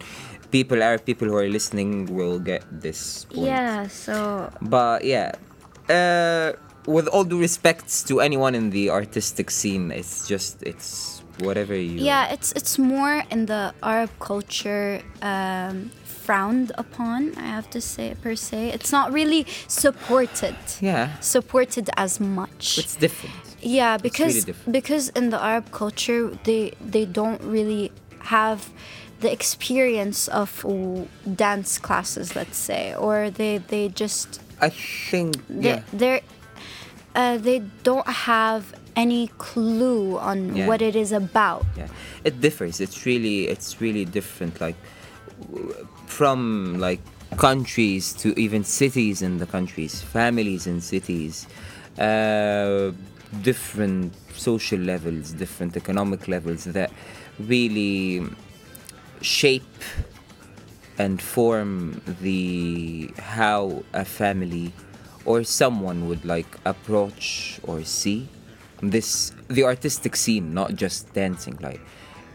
people, 0.52 0.78
Arab 0.84 1.02
people 1.06 1.28
who 1.28 1.36
are 1.36 1.49
listening 1.49 2.06
will 2.17 2.38
get 2.39 2.62
this 2.86 3.26
point. 3.34 3.47
Yeah, 3.49 3.88
so 3.88 4.15
But 4.62 5.04
yeah, 5.04 5.32
uh, 5.89 6.54
with 6.86 7.08
all 7.08 7.23
due 7.23 7.39
respects 7.39 8.04
to 8.04 8.19
anyone 8.21 8.54
in 8.56 8.69
the 8.69 8.89
artistic 8.91 9.49
scene, 9.49 9.89
it's 9.91 10.28
just 10.28 10.62
it's 10.62 11.16
whatever 11.40 11.74
you. 11.74 11.98
yeah, 12.11 12.33
it's 12.33 12.53
it's 12.53 12.79
more 12.79 13.22
in 13.31 13.46
the 13.46 13.74
Arab 13.83 14.11
culture 14.20 15.01
um, 15.22 15.90
frowned 16.05 16.72
upon. 16.77 17.35
I 17.37 17.46
have 17.57 17.68
to 17.70 17.81
say 17.81 18.14
per 18.22 18.35
se, 18.35 18.70
it's 18.77 18.92
not 18.92 19.12
really 19.12 19.46
supported. 19.66 20.57
Yeah, 20.81 21.18
Supported 21.20 21.88
as 21.96 22.20
much. 22.20 22.79
it's 22.79 22.96
different. 22.96 23.35
Yeah, 23.61 23.92
really 23.92 24.03
because 24.03 24.44
different. 24.44 24.72
because 24.72 25.09
in 25.11 25.31
the 25.31 25.40
Arab 25.42 25.70
culture 25.72 26.31
they 26.44 26.72
they 26.81 27.05
don't 27.07 27.42
really 27.42 27.90
have 28.20 28.70
the 29.20 29.33
experience 29.33 30.29
of 30.29 30.48
dance 31.37 31.79
classes, 31.79 32.37
let's 32.37 32.57
say, 32.57 32.94
or 32.94 33.31
they 33.31 33.59
they 33.59 33.88
just 33.88 34.40
I 34.61 34.70
think 34.70 35.37
they 35.48 35.68
yeah. 35.70 35.83
they're 35.92 36.20
uh, 37.14 37.37
they 37.38 37.61
don't 37.83 38.07
have 38.07 38.74
any 39.02 39.24
clue 39.46 40.18
on 40.30 40.38
Yeah. 40.56 40.66
what 40.68 40.80
it 40.88 40.96
is 41.04 41.11
about. 41.24 41.64
yeah 41.80 41.88
it 42.28 42.34
differs 42.46 42.76
it's 42.84 42.98
really 43.11 43.38
it's 43.54 43.70
really 43.84 44.04
different 44.18 44.54
like 44.66 44.78
from 46.18 46.40
like 46.87 47.00
countries 47.48 48.12
to 48.22 48.28
even 48.44 48.62
cities 48.64 49.16
in 49.22 49.32
the 49.42 49.46
countries 49.56 49.92
families 50.18 50.62
in 50.72 50.80
cities 50.80 51.46
uh, 52.08 52.90
different 53.50 54.12
social 54.48 54.80
levels 54.92 55.24
different 55.42 55.72
economic 55.82 56.22
levels 56.34 56.64
that 56.78 56.90
really 57.52 58.22
shape 59.20 59.78
and 61.04 61.20
form 61.37 62.00
the 62.22 63.11
how 63.37 63.82
a 63.92 64.04
family 64.04 64.72
or 65.24 65.44
someone 65.44 65.98
would 66.08 66.24
like 66.34 66.50
approach 66.64 67.61
or 67.62 67.78
see 67.84 68.20
this 68.83 69.33
the 69.49 69.64
artistic 69.64 70.14
scene 70.17 70.55
not 70.55 70.75
just 70.75 71.12
dancing 71.12 71.57
like 71.61 71.81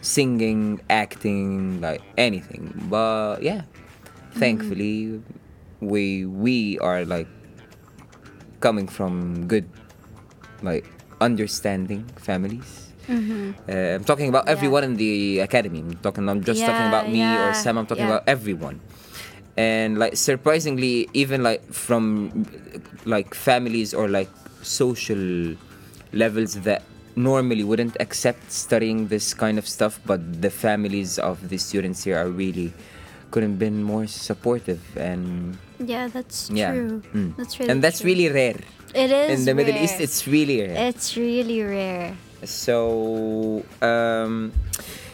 singing 0.01 0.81
acting 0.89 1.79
like 1.79 2.01
anything 2.17 2.67
but 2.89 3.39
yeah 3.41 3.61
thankfully 4.35 5.21
we 5.79 6.25
we 6.25 6.77
are 6.79 7.05
like 7.05 7.27
coming 8.59 8.87
from 8.87 9.47
good 9.47 9.67
like 10.61 10.85
understanding 11.21 12.03
families 12.17 12.91
uh, 13.09 13.99
I'm 13.99 14.03
talking 14.07 14.29
about 14.29 14.45
Yeah. 14.47 14.55
everyone 14.55 14.83
in 14.87 14.95
the 14.95 15.39
academy. 15.43 15.79
I'm 15.83 15.99
talking. 15.99 16.23
I'm 16.29 16.39
just 16.41 16.61
talking 16.63 16.87
about 16.87 17.11
me 17.11 17.19
or 17.19 17.51
Sam. 17.53 17.75
I'm 17.77 17.85
talking 17.85 18.07
yeah. 18.07 18.15
about 18.15 18.23
everyone. 18.31 18.79
And 19.59 19.99
like 19.99 20.15
surprisingly, 20.15 21.09
even 21.11 21.43
like 21.43 21.67
from 21.67 22.47
like 23.03 23.35
families 23.35 23.93
or 23.93 24.07
like 24.07 24.31
social 24.63 25.55
levels 26.13 26.61
that 26.61 26.83
normally 27.15 27.63
wouldn't 27.63 27.95
accept 27.99 28.51
studying 28.51 29.07
this 29.07 29.33
kind 29.33 29.57
of 29.57 29.67
stuff, 29.67 29.99
but 30.05 30.41
the 30.41 30.49
families 30.49 31.19
of 31.19 31.49
the 31.49 31.57
students 31.57 32.03
here 32.03 32.17
are 32.17 32.29
really 32.29 32.73
couldn't 33.31 33.57
been 33.57 33.81
more 33.83 34.05
supportive 34.07 34.81
and 34.95 35.57
Yeah, 35.79 36.07
that's 36.07 36.49
yeah, 36.53 36.71
true. 36.71 37.01
Mm. 37.13 37.35
That's 37.35 37.59
really 37.59 37.71
and 37.71 37.83
that's 37.83 37.99
true. 38.01 38.13
really 38.13 38.29
rare 38.29 38.61
it 38.93 39.09
is 39.09 39.39
in 39.39 39.45
the 39.45 39.53
Middle. 39.57 39.75
East. 39.75 39.99
It's 39.99 40.27
really 40.27 40.61
rare. 40.61 40.87
it's 40.89 41.17
really 41.17 41.61
rare. 41.63 42.15
So, 42.45 43.63
um, 43.81 44.53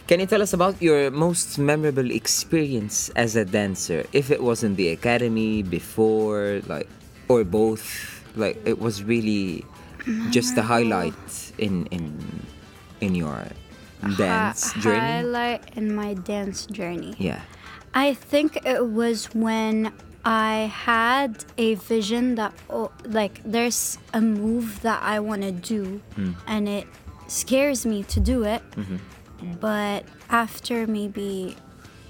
can 0.07 0.19
you 0.19 0.25
tell 0.25 0.41
us 0.41 0.51
about 0.51 0.81
your 0.81 1.12
most 1.12 1.57
memorable 1.59 2.12
experience 2.12 3.07
as 3.15 3.35
a 3.35 3.45
dancer? 3.45 4.03
If 4.12 4.31
it 4.31 4.41
was 4.43 4.63
in 4.63 4.75
the 4.75 4.89
academy 4.89 5.63
before, 5.63 6.59
like, 6.67 6.89
or 7.29 7.43
both, 7.45 7.88
like 8.35 8.57
it 8.65 8.79
was 8.79 9.03
really 9.03 9.63
just 10.29 10.55
the 10.55 10.63
highlight 10.63 11.51
in 11.57 11.85
in 11.88 12.45
in 13.01 13.15
your 13.15 13.45
dance 14.17 14.71
Hi- 14.71 14.81
journey. 14.81 14.99
Highlight 14.99 15.77
in 15.77 15.95
my 15.95 16.13
dance 16.13 16.65
journey. 16.65 17.15
Yeah. 17.17 17.41
I 17.93 18.13
think 18.13 18.65
it 18.65 18.85
was 18.85 19.25
when 19.33 19.91
I 20.23 20.71
had 20.71 21.43
a 21.57 21.75
vision 21.75 22.35
that, 22.35 22.53
oh, 22.69 22.91
like, 23.03 23.41
there's 23.43 23.97
a 24.13 24.21
move 24.21 24.81
that 24.83 25.01
I 25.01 25.19
want 25.19 25.41
to 25.41 25.51
do, 25.51 26.01
hmm. 26.15 26.33
and 26.45 26.69
it 26.69 26.85
scares 27.27 27.85
me 27.85 28.03
to 28.03 28.19
do 28.19 28.43
it. 28.43 28.62
Mm-hmm. 28.71 28.97
But 29.59 30.05
after 30.29 30.85
maybe 30.85 31.55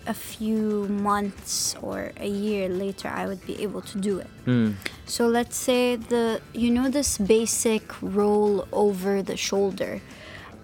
a 0.08 0.14
few 0.14 0.88
months 0.88 1.76
or 1.82 2.12
a 2.18 2.28
year 2.28 2.68
later, 2.68 3.08
I 3.08 3.28
would 3.28 3.46
be 3.46 3.62
able 3.62 3.82
to 3.82 3.98
do 3.98 4.20
it. 4.20 4.28
Hmm. 4.46 4.72
So 5.10 5.28
let's 5.28 5.58
say 5.58 5.96
the 5.96 6.40
you 6.54 6.70
know 6.70 6.88
this 6.90 7.18
basic 7.18 7.84
roll 8.02 8.68
over 8.72 9.24
the 9.24 9.36
shoulder. 9.36 10.02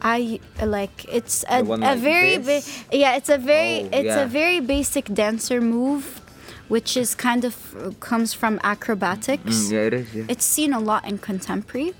I 0.02 0.40
like 0.62 0.98
it's 1.12 1.44
a, 1.50 1.62
a 1.62 1.64
like 1.64 1.98
very 2.12 2.38
ba- 2.38 2.62
yeah 2.92 3.16
it's 3.18 3.30
a 3.30 3.40
very 3.40 3.78
Oh, 3.86 3.98
it's 4.00 4.16
yeah. 4.16 4.26
a 4.26 4.28
very 4.28 4.60
basic 4.60 5.06
dancer 5.22 5.60
move, 5.62 6.22
which 6.68 6.96
is 6.96 7.16
kind 7.16 7.44
of 7.44 7.54
comes 8.00 8.34
from 8.36 8.60
acrobatics. 8.64 9.56
Mm, 9.66 9.72
yeah, 9.72 9.88
it 9.90 9.94
is. 9.94 10.08
Yeah. 10.16 10.26
It's 10.34 10.46
seen 10.46 10.74
a 10.74 10.80
lot 10.80 11.02
in 11.10 11.18
contemporary, 11.18 11.94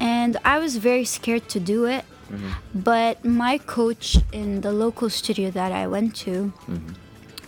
and 0.00 0.32
I 0.44 0.58
was 0.64 0.72
very 0.90 1.04
scared 1.04 1.46
to 1.54 1.60
do 1.60 1.84
it. 1.84 2.04
But 2.74 3.24
my 3.24 3.58
coach 3.58 4.16
in 4.32 4.60
the 4.62 4.72
local 4.72 5.08
studio 5.10 5.50
that 5.50 5.72
I 5.72 5.86
went 5.86 6.14
to, 6.26 6.52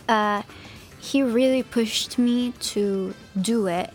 uh, 0.09 0.41
he 0.99 1.23
really 1.23 1.63
pushed 1.63 2.17
me 2.19 2.53
to 2.73 3.13
do 3.51 3.67
it 3.67 3.89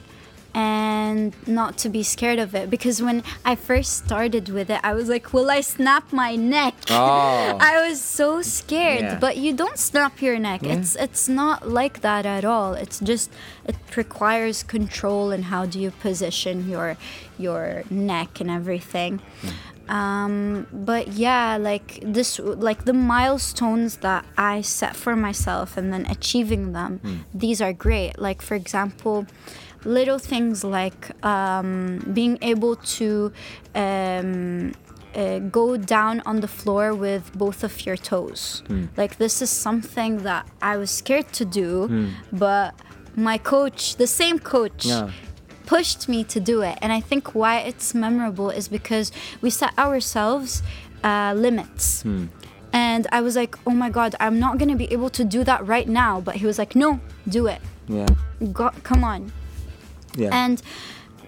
and 0.56 1.34
not 1.46 1.76
to 1.76 1.90
be 1.90 2.02
scared 2.02 2.38
of 2.38 2.54
it 2.54 2.70
because 2.70 3.02
when 3.02 3.22
I 3.44 3.56
first 3.56 3.92
started 4.04 4.48
with 4.48 4.70
it, 4.70 4.80
I 4.82 4.94
was 4.94 5.06
like, 5.06 5.34
"Will 5.34 5.50
I 5.50 5.60
snap 5.60 6.12
my 6.12 6.34
neck?" 6.34 6.74
Oh. 6.88 7.58
I 7.60 7.86
was 7.86 8.00
so 8.00 8.40
scared. 8.40 9.02
Yeah. 9.02 9.18
But 9.18 9.36
you 9.36 9.52
don't 9.52 9.78
snap 9.78 10.22
your 10.22 10.38
neck. 10.38 10.62
It's 10.64 10.96
it's 10.96 11.28
not 11.28 11.68
like 11.68 12.00
that 12.00 12.24
at 12.24 12.44
all. 12.44 12.72
It's 12.72 12.98
just 13.00 13.30
it 13.66 13.76
requires 13.94 14.62
control 14.62 15.30
and 15.30 15.44
how 15.52 15.66
do 15.66 15.78
you 15.78 15.90
position 15.90 16.70
your 16.70 16.96
your 17.38 17.84
neck 17.90 18.40
and 18.40 18.50
everything. 18.50 19.20
Um, 19.88 20.66
but 20.72 21.08
yeah, 21.08 21.58
like 21.58 22.00
this, 22.02 22.40
like 22.40 22.86
the 22.86 22.92
milestones 22.92 23.98
that 23.98 24.24
I 24.36 24.60
set 24.62 24.96
for 24.96 25.14
myself 25.14 25.76
and 25.76 25.92
then 25.92 26.06
achieving 26.06 26.72
them, 26.72 27.24
these 27.32 27.60
are 27.60 27.72
great. 27.72 28.18
Like, 28.18 28.42
for 28.42 28.56
example, 28.56 29.26
little 29.86 30.18
things 30.18 30.64
like 30.64 31.02
um, 31.24 31.98
being 32.12 32.38
able 32.42 32.76
to 32.98 33.32
um, 33.74 34.72
uh, 35.14 35.38
go 35.38 35.76
down 35.76 36.22
on 36.26 36.40
the 36.40 36.48
floor 36.48 36.94
with 36.94 37.24
both 37.36 37.62
of 37.64 37.86
your 37.86 37.96
toes. 37.96 38.62
Like, 38.96 39.16
this 39.16 39.40
is 39.40 39.50
something 39.50 40.18
that 40.24 40.46
I 40.60 40.76
was 40.76 40.90
scared 40.90 41.32
to 41.34 41.44
do, 41.44 42.10
but 42.32 42.74
my 43.14 43.38
coach, 43.38 43.96
the 43.96 44.06
same 44.06 44.38
coach, 44.38 44.84
Yeah. 44.84 45.10
pushed 45.66 46.08
me 46.08 46.22
to 46.24 46.38
do 46.38 46.60
it. 46.62 46.78
And 46.82 46.92
I 46.92 47.00
think 47.00 47.34
why 47.34 47.58
it's 47.58 47.94
memorable 47.94 48.50
is 48.50 48.68
because 48.68 49.10
we 49.40 49.50
set 49.50 49.72
ourselves 49.78 50.62
uh, 51.02 51.32
limits. 51.36 52.04
And 52.72 53.06
I 53.10 53.20
was 53.22 53.34
like, 53.36 53.56
oh 53.66 53.70
my 53.84 53.90
God, 53.90 54.14
I'm 54.20 54.38
not 54.38 54.58
going 54.58 54.68
to 54.68 54.76
be 54.76 54.92
able 54.92 55.08
to 55.10 55.24
do 55.24 55.42
that 55.44 55.66
right 55.66 55.88
now. 55.88 56.20
But 56.20 56.36
he 56.36 56.44
was 56.46 56.58
like, 56.58 56.76
no, 56.76 57.00
do 57.26 57.46
it. 57.46 57.60
Yeah. 57.88 58.06
Go, 58.52 58.70
come 58.82 59.02
on. 59.02 59.32
Yeah. 60.16 60.30
And 60.44 60.62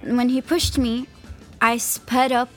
when 0.03 0.29
he 0.29 0.40
pushed 0.40 0.79
me, 0.79 1.07
I 1.61 1.79
sped 1.79 2.33
up 2.33 2.48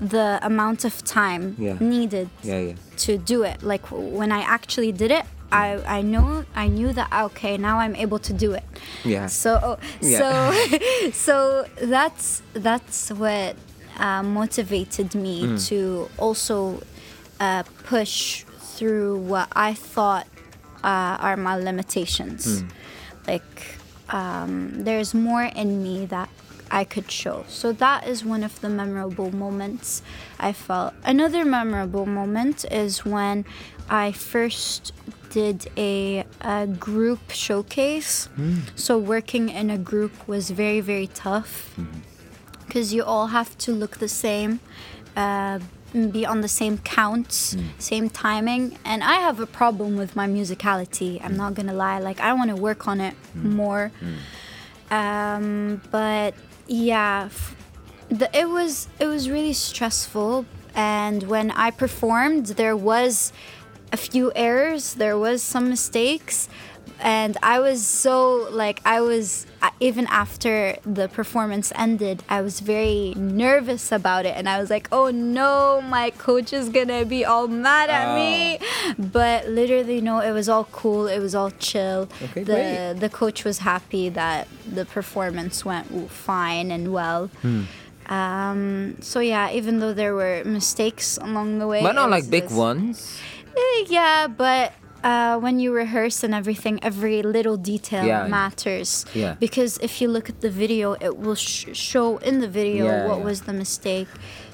the 0.00 0.38
amount 0.42 0.84
of 0.84 1.02
time 1.04 1.54
Yeah. 1.58 1.76
needed 1.80 2.28
Yeah, 2.42 2.60
yeah. 2.60 2.72
to 2.98 3.16
do 3.18 3.42
it. 3.44 3.62
Like 3.62 3.86
when 3.90 4.30
I 4.32 4.42
actually 4.42 4.92
did 4.92 5.10
it, 5.10 5.24
I 5.52 5.78
I 5.98 6.02
know 6.02 6.44
I 6.54 6.66
knew 6.68 6.92
that 6.92 7.08
okay 7.26 7.56
now 7.56 7.78
I'm 7.78 7.94
able 7.96 8.18
to 8.18 8.32
do 8.32 8.52
it. 8.52 8.64
Yeah. 9.04 9.26
So 9.28 9.78
Yeah. 10.00 10.18
so 10.20 10.28
so 11.12 11.66
that's 11.80 12.42
that's 12.52 13.10
what 13.10 13.54
uh, 13.98 14.22
motivated 14.22 15.14
me 15.14 15.42
Mm. 15.44 15.68
to 15.68 16.08
also 16.18 16.82
uh, 17.40 17.62
push 17.84 18.44
through 18.76 19.16
what 19.18 19.48
I 19.56 19.72
thought 19.74 20.26
uh, 20.84 21.16
are 21.26 21.36
my 21.36 21.56
limitations. 21.56 22.46
Mm. 22.62 22.68
Like 23.26 23.75
um, 24.10 24.84
there's 24.84 25.14
more 25.14 25.44
in 25.44 25.82
me 25.82 26.06
that 26.06 26.28
I 26.70 26.84
could 26.84 27.10
show. 27.10 27.44
So 27.48 27.72
that 27.72 28.06
is 28.08 28.24
one 28.24 28.42
of 28.42 28.60
the 28.60 28.68
memorable 28.68 29.30
moments 29.30 30.02
I 30.38 30.52
felt. 30.52 30.94
Another 31.04 31.44
memorable 31.44 32.06
moment 32.06 32.64
is 32.70 33.04
when 33.04 33.44
I 33.88 34.12
first 34.12 34.92
did 35.30 35.68
a, 35.76 36.24
a 36.40 36.66
group 36.66 37.30
showcase. 37.30 38.28
So 38.74 38.98
working 38.98 39.48
in 39.48 39.70
a 39.70 39.78
group 39.78 40.26
was 40.26 40.50
very, 40.50 40.80
very 40.80 41.06
tough 41.08 41.78
because 42.66 42.92
you 42.92 43.04
all 43.04 43.28
have 43.28 43.56
to 43.58 43.72
look 43.72 43.98
the 43.98 44.08
same, 44.08 44.60
uh, 45.16 45.60
be 45.92 46.26
on 46.26 46.40
the 46.40 46.48
same 46.48 46.78
counts, 46.78 47.54
mm. 47.54 47.64
same 47.78 48.10
timing. 48.10 48.78
And 48.84 49.02
I 49.02 49.14
have 49.14 49.40
a 49.40 49.46
problem 49.46 49.96
with 49.96 50.14
my 50.16 50.26
musicality. 50.26 51.20
I'm 51.24 51.32
mm. 51.32 51.36
not 51.36 51.54
gonna 51.54 51.74
lie. 51.74 51.98
Like 51.98 52.20
I 52.20 52.32
want 52.32 52.50
to 52.50 52.56
work 52.56 52.86
on 52.88 53.00
it 53.00 53.14
mm. 53.36 53.44
more. 53.44 53.92
Um, 54.90 55.82
but 55.90 56.34
yeah, 56.66 57.24
f- 57.26 57.56
the, 58.08 58.30
it 58.36 58.48
was 58.48 58.88
it 58.98 59.06
was 59.06 59.30
really 59.30 59.52
stressful. 59.52 60.46
And 60.74 61.22
when 61.22 61.50
I 61.52 61.70
performed, 61.70 62.46
there 62.46 62.76
was 62.76 63.32
a 63.92 63.96
few 63.96 64.32
errors. 64.34 64.94
There 64.94 65.16
was 65.16 65.42
some 65.42 65.68
mistakes. 65.68 66.48
And 67.00 67.36
I 67.42 67.60
was 67.60 67.86
so 67.86 68.48
like 68.50 68.80
I 68.84 69.00
was 69.00 69.46
uh, 69.62 69.70
even 69.80 70.06
after 70.06 70.76
the 70.84 71.08
performance 71.08 71.72
ended, 71.76 72.22
I 72.28 72.40
was 72.40 72.60
very 72.60 73.12
nervous 73.16 73.92
about 73.92 74.24
it, 74.26 74.34
and 74.36 74.48
I 74.48 74.58
was 74.60 74.70
like, 74.70 74.88
"Oh 74.90 75.10
no, 75.10 75.82
my 75.82 76.10
coach 76.10 76.52
is 76.52 76.68
gonna 76.68 77.04
be 77.04 77.24
all 77.24 77.48
mad 77.48 77.90
at 77.90 78.16
me." 78.16 78.58
But 78.98 79.48
literally, 79.48 80.00
no, 80.00 80.20
it 80.20 80.32
was 80.32 80.48
all 80.48 80.64
cool. 80.72 81.06
It 81.06 81.18
was 81.20 81.34
all 81.34 81.50
chill. 81.50 82.08
Okay, 82.22 82.42
the 82.42 82.54
great. 82.54 82.94
the 83.00 83.08
coach 83.08 83.44
was 83.44 83.58
happy 83.58 84.08
that 84.10 84.48
the 84.66 84.84
performance 84.84 85.64
went 85.64 86.10
fine 86.10 86.70
and 86.70 86.92
well. 86.92 87.28
Hmm. 87.42 87.64
Um, 88.08 88.96
so 89.00 89.20
yeah, 89.20 89.50
even 89.50 89.80
though 89.80 89.92
there 89.92 90.14
were 90.14 90.42
mistakes 90.44 91.18
along 91.18 91.58
the 91.58 91.66
way, 91.66 91.82
But 91.82 91.94
not 91.96 92.10
like 92.10 92.30
big 92.30 92.50
ones. 92.50 93.20
Eh, 93.56 93.84
yeah, 93.88 94.28
but 94.28 94.72
uh, 95.06 95.38
when 95.44 95.56
you 95.62 95.70
rehearse 95.72 96.18
and 96.26 96.34
everything, 96.34 96.74
every 96.82 97.22
little 97.22 97.56
detail 97.56 98.04
Yeah. 98.04 98.26
matters. 98.38 98.90
Yeah. 99.14 99.34
Because 99.38 99.72
if 99.88 99.92
you 100.00 100.08
look 100.08 100.26
at 100.28 100.38
the 100.40 100.50
video, 100.50 100.86
it 101.06 101.14
will 101.22 101.36
sh- 101.36 101.70
show 101.90 102.18
in 102.28 102.40
the 102.40 102.48
video 102.48 102.84
Yeah, 102.86 103.06
what 103.08 103.18
was 103.28 103.38
the 103.48 103.52
mistake. 103.52 104.08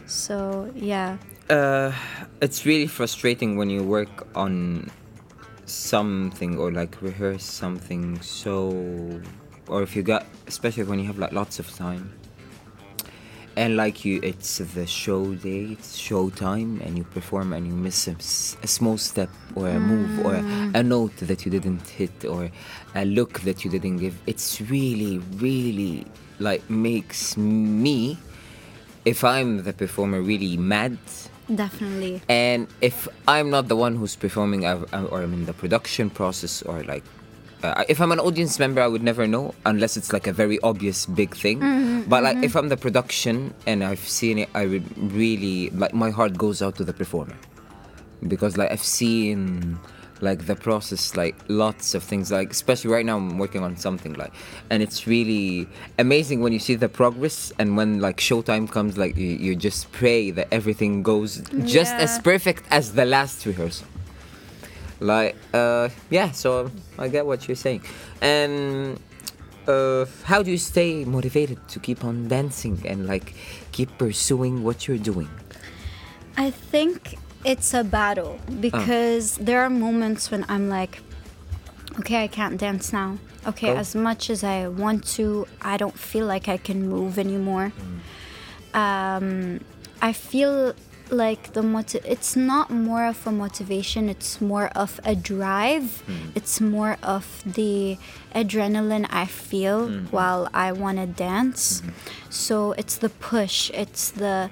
So 0.06 0.36
yeah. 0.76 1.16
Uh, 1.48 1.92
it's 2.40 2.66
really 2.66 2.86
frustrating 2.98 3.56
when 3.58 3.68
you 3.70 3.82
work 3.82 4.14
on 4.34 4.90
something 5.64 6.58
or 6.58 6.70
like 6.70 6.92
rehearse 7.00 7.44
something 7.44 8.20
so 8.20 8.52
or 9.68 9.82
if 9.82 9.96
you 9.96 10.02
got 10.02 10.22
especially 10.46 10.84
when 10.84 10.98
you 10.98 11.06
have 11.06 11.18
like 11.18 11.32
lots 11.32 11.58
of 11.58 11.66
time 11.76 12.04
and 13.56 13.76
like 13.76 14.04
you 14.04 14.18
it's 14.22 14.58
the 14.58 14.86
show 14.86 15.34
day 15.34 15.64
it's 15.72 15.96
show 15.96 16.30
time 16.30 16.80
and 16.84 16.96
you 16.96 17.04
perform 17.04 17.52
and 17.52 17.66
you 17.66 17.72
miss 17.74 18.08
a, 18.08 18.12
s- 18.12 18.56
a 18.62 18.66
small 18.66 18.96
step 18.96 19.28
or 19.54 19.68
a 19.68 19.78
move 19.78 20.24
or 20.24 20.34
a, 20.34 20.70
a 20.74 20.82
note 20.82 21.14
that 21.18 21.44
you 21.44 21.50
didn't 21.50 21.86
hit 21.88 22.24
or 22.24 22.50
a 22.94 23.04
look 23.04 23.40
that 23.40 23.64
you 23.64 23.70
didn't 23.70 23.98
give. 23.98 24.14
It's 24.26 24.60
really 24.62 25.18
really 25.36 26.06
like 26.38 26.68
makes 26.70 27.36
me 27.36 28.16
if 29.04 29.22
i'm 29.24 29.62
the 29.64 29.72
performer 29.72 30.20
really 30.22 30.56
mad. 30.56 30.96
Definitely. 31.54 32.22
and 32.28 32.68
if 32.80 33.08
I'm 33.28 33.50
not 33.50 33.68
the 33.68 33.76
one 33.76 33.96
who's 33.96 34.16
performing 34.16 34.64
or 34.64 34.86
I'm 35.22 35.32
in 35.34 35.44
the 35.44 35.52
production 35.52 36.08
process 36.08 36.62
or 36.62 36.82
like 36.84 37.02
uh, 37.62 37.84
if 37.88 38.00
I'm 38.00 38.12
an 38.12 38.20
audience 38.20 38.58
member 38.58 38.80
I 38.80 38.86
would 38.86 39.02
never 39.02 39.26
know 39.26 39.54
unless 39.64 39.96
it's 39.96 40.12
like 40.12 40.26
a 40.26 40.32
very 40.32 40.58
obvious 40.60 41.06
big 41.06 41.34
thing. 41.36 42.04
But 42.08 42.22
like 42.22 42.38
if 42.42 42.56
I'm 42.56 42.68
the 42.68 42.76
production 42.76 43.54
and 43.66 43.84
I've 43.84 44.00
seen 44.00 44.38
it 44.38 44.48
I 44.54 44.66
would 44.66 45.12
really 45.12 45.70
like 45.70 45.94
my 45.94 46.10
heart 46.10 46.36
goes 46.36 46.62
out 46.62 46.76
to 46.76 46.84
the 46.84 46.92
performer. 46.92 47.36
Because 48.26 48.56
like 48.56 48.70
I've 48.70 48.82
seen 48.82 49.78
like 50.22 50.46
the 50.46 50.54
process 50.54 51.16
like 51.16 51.34
lots 51.48 51.94
of 51.94 52.02
things 52.02 52.30
like 52.30 52.52
especially 52.52 52.90
right 52.90 53.04
now 53.04 53.16
I'm 53.16 53.38
working 53.38 53.64
on 53.64 53.76
something 53.76 54.14
like 54.14 54.32
and 54.70 54.80
it's 54.80 55.06
really 55.08 55.66
amazing 55.98 56.40
when 56.40 56.52
you 56.52 56.60
see 56.60 56.76
the 56.76 56.88
progress 56.88 57.52
and 57.58 57.76
when 57.76 58.00
like 58.00 58.18
showtime 58.18 58.70
comes 58.70 58.96
like 58.96 59.16
you, 59.16 59.26
you 59.26 59.56
just 59.56 59.90
pray 59.90 60.30
that 60.30 60.46
everything 60.52 61.02
goes 61.02 61.42
just 61.64 61.92
as 61.94 62.20
perfect 62.20 62.62
as 62.70 62.92
the 62.92 63.04
last 63.04 63.44
rehearsal 63.46 63.88
like 65.02 65.36
uh 65.52 65.88
yeah 66.10 66.30
so 66.30 66.70
I 66.98 67.08
get 67.08 67.26
what 67.26 67.48
you're 67.48 67.56
saying 67.56 67.82
and 68.20 68.98
uh 69.66 70.06
how 70.24 70.42
do 70.42 70.50
you 70.50 70.58
stay 70.58 71.04
motivated 71.04 71.58
to 71.68 71.78
keep 71.80 72.04
on 72.04 72.28
dancing 72.28 72.80
and 72.86 73.06
like 73.06 73.34
keep 73.72 73.90
pursuing 73.98 74.62
what 74.62 74.86
you're 74.86 74.98
doing 74.98 75.28
I 76.36 76.50
think 76.50 77.18
it's 77.44 77.74
a 77.74 77.84
battle 77.84 78.38
because 78.60 79.36
there 79.36 79.62
are 79.62 79.70
moments 79.70 80.30
when 80.30 80.44
I'm 80.48 80.68
like, 80.68 81.00
okay, 82.00 82.24
I 82.24 82.28
can't 82.28 82.58
dance 82.58 82.92
now. 82.92 83.18
Okay, 83.46 83.66
Go. 83.66 83.76
as 83.76 83.94
much 83.94 84.30
as 84.30 84.44
I 84.44 84.68
want 84.68 85.04
to, 85.16 85.46
I 85.60 85.76
don't 85.76 85.98
feel 85.98 86.26
like 86.26 86.48
I 86.48 86.56
can 86.56 86.88
move 86.88 87.18
anymore. 87.18 87.72
Um, 88.72 89.60
I 90.00 90.12
feel 90.12 90.74
like 91.12 91.52
the 91.52 91.62
motiv- 91.62 92.04
it's 92.04 92.34
not 92.34 92.70
more 92.70 93.06
of 93.06 93.26
a 93.26 93.32
motivation 93.32 94.08
it's 94.08 94.40
more 94.40 94.68
of 94.68 95.00
a 95.04 95.14
drive. 95.14 96.02
Mm. 96.06 96.32
It's 96.34 96.60
more 96.60 96.96
of 97.02 97.42
the 97.44 97.98
adrenaline 98.34 99.06
i 99.10 99.26
feel 99.26 99.88
mm-hmm. 99.88 100.06
while 100.06 100.48
i 100.54 100.72
want 100.72 100.98
to 100.98 101.06
dance 101.06 101.80
mm-hmm. 101.80 101.90
so 102.30 102.72
it's 102.72 102.96
the 102.96 103.10
push 103.10 103.70
it's 103.74 104.10
the 104.10 104.50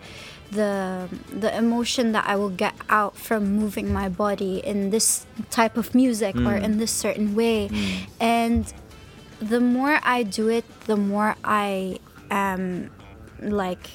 the 0.50 1.08
the 1.32 1.56
emotion 1.56 2.12
that 2.12 2.26
i 2.26 2.36
will 2.36 2.50
get 2.50 2.74
out 2.90 3.16
from 3.16 3.56
moving 3.56 3.92
my 3.92 4.08
body 4.08 4.58
in 4.58 4.90
this 4.90 5.24
type 5.50 5.76
of 5.76 5.94
music 5.94 6.34
or 6.36 6.58
mm. 6.58 6.62
in 6.62 6.78
this 6.78 6.90
certain 6.90 7.34
way. 7.34 7.68
Mm. 7.68 8.06
And 8.20 8.74
the 9.40 9.60
more 9.60 10.00
I 10.02 10.22
do 10.22 10.48
it, 10.48 10.64
the 10.86 10.96
more 10.96 11.36
I 11.44 11.98
am 12.30 12.90
like 13.40 13.88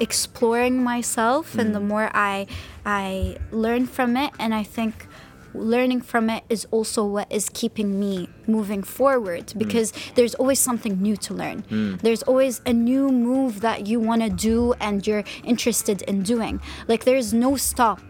exploring 0.00 0.82
myself 0.82 1.56
and 1.58 1.74
the 1.74 1.80
more 1.80 2.10
I 2.14 2.46
I 2.84 3.36
learn 3.50 3.86
from 3.86 4.16
it 4.16 4.30
and 4.38 4.54
I 4.54 4.62
think 4.62 5.06
learning 5.54 6.00
from 6.00 6.30
it 6.30 6.42
is 6.48 6.66
also 6.70 7.04
what 7.04 7.30
is 7.30 7.50
keeping 7.50 8.00
me 8.00 8.28
moving 8.46 8.82
forward 8.82 9.52
because 9.58 9.92
there's 10.14 10.34
always 10.36 10.58
something 10.58 11.00
new 11.02 11.16
to 11.18 11.34
learn. 11.34 11.98
There's 12.02 12.22
always 12.22 12.62
a 12.64 12.72
new 12.72 13.10
move 13.10 13.60
that 13.60 13.86
you 13.86 14.00
want 14.00 14.22
to 14.22 14.30
do 14.30 14.72
and 14.80 15.06
you're 15.06 15.24
interested 15.44 16.00
in 16.02 16.22
doing. 16.22 16.60
Like 16.88 17.04
there's 17.04 17.34
no 17.34 17.56
stop. 17.56 18.00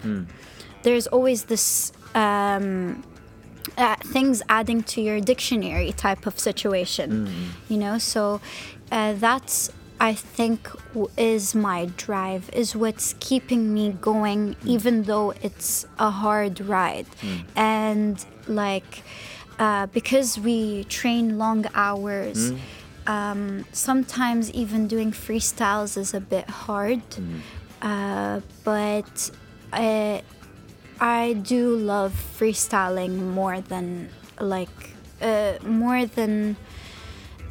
There's 0.85 1.07
always 1.09 1.45
this 1.45 1.92
um 2.14 3.03
uh, 3.77 3.97
things 3.97 4.42
adding 4.49 4.83
to 4.83 5.01
your 5.01 5.21
dictionary 5.21 5.92
type 5.92 6.27
of 6.27 6.38
situation 6.38 7.09
you 7.69 7.79
know 7.79 7.96
so 7.96 8.40
uh, 8.90 9.15
that's 9.15 9.71
i 10.11 10.13
think 10.37 10.61
is 11.17 11.55
my 11.55 11.81
drive 12.07 12.44
is 12.63 12.69
what's 12.83 13.09
keeping 13.29 13.63
me 13.77 13.85
going 14.11 14.40
even 14.75 14.94
though 15.05 15.29
it's 15.46 15.87
a 15.98 16.11
hard 16.23 16.55
ride. 16.61 17.07
And 17.57 18.15
like 18.46 19.03
uh, 19.59 19.87
because 19.98 20.29
we 20.48 20.85
train 20.98 21.38
long 21.38 21.61
hours 21.75 22.38
um, 23.07 23.65
sometimes 23.73 24.50
even 24.63 24.81
doing 24.94 25.11
freestyles 25.13 25.96
is 25.96 26.11
a 26.15 26.21
bit 26.35 26.48
hard. 26.65 27.03
Uh, 27.81 28.40
but 28.65 29.31
uh, 29.73 30.21
I 31.00 31.33
do 31.35 31.63
love 31.77 32.13
freestyling 32.38 33.15
more 33.40 33.61
than 33.61 34.09
like 34.40 34.79
uh, 35.21 35.55
more 35.65 36.07
than 36.19 36.57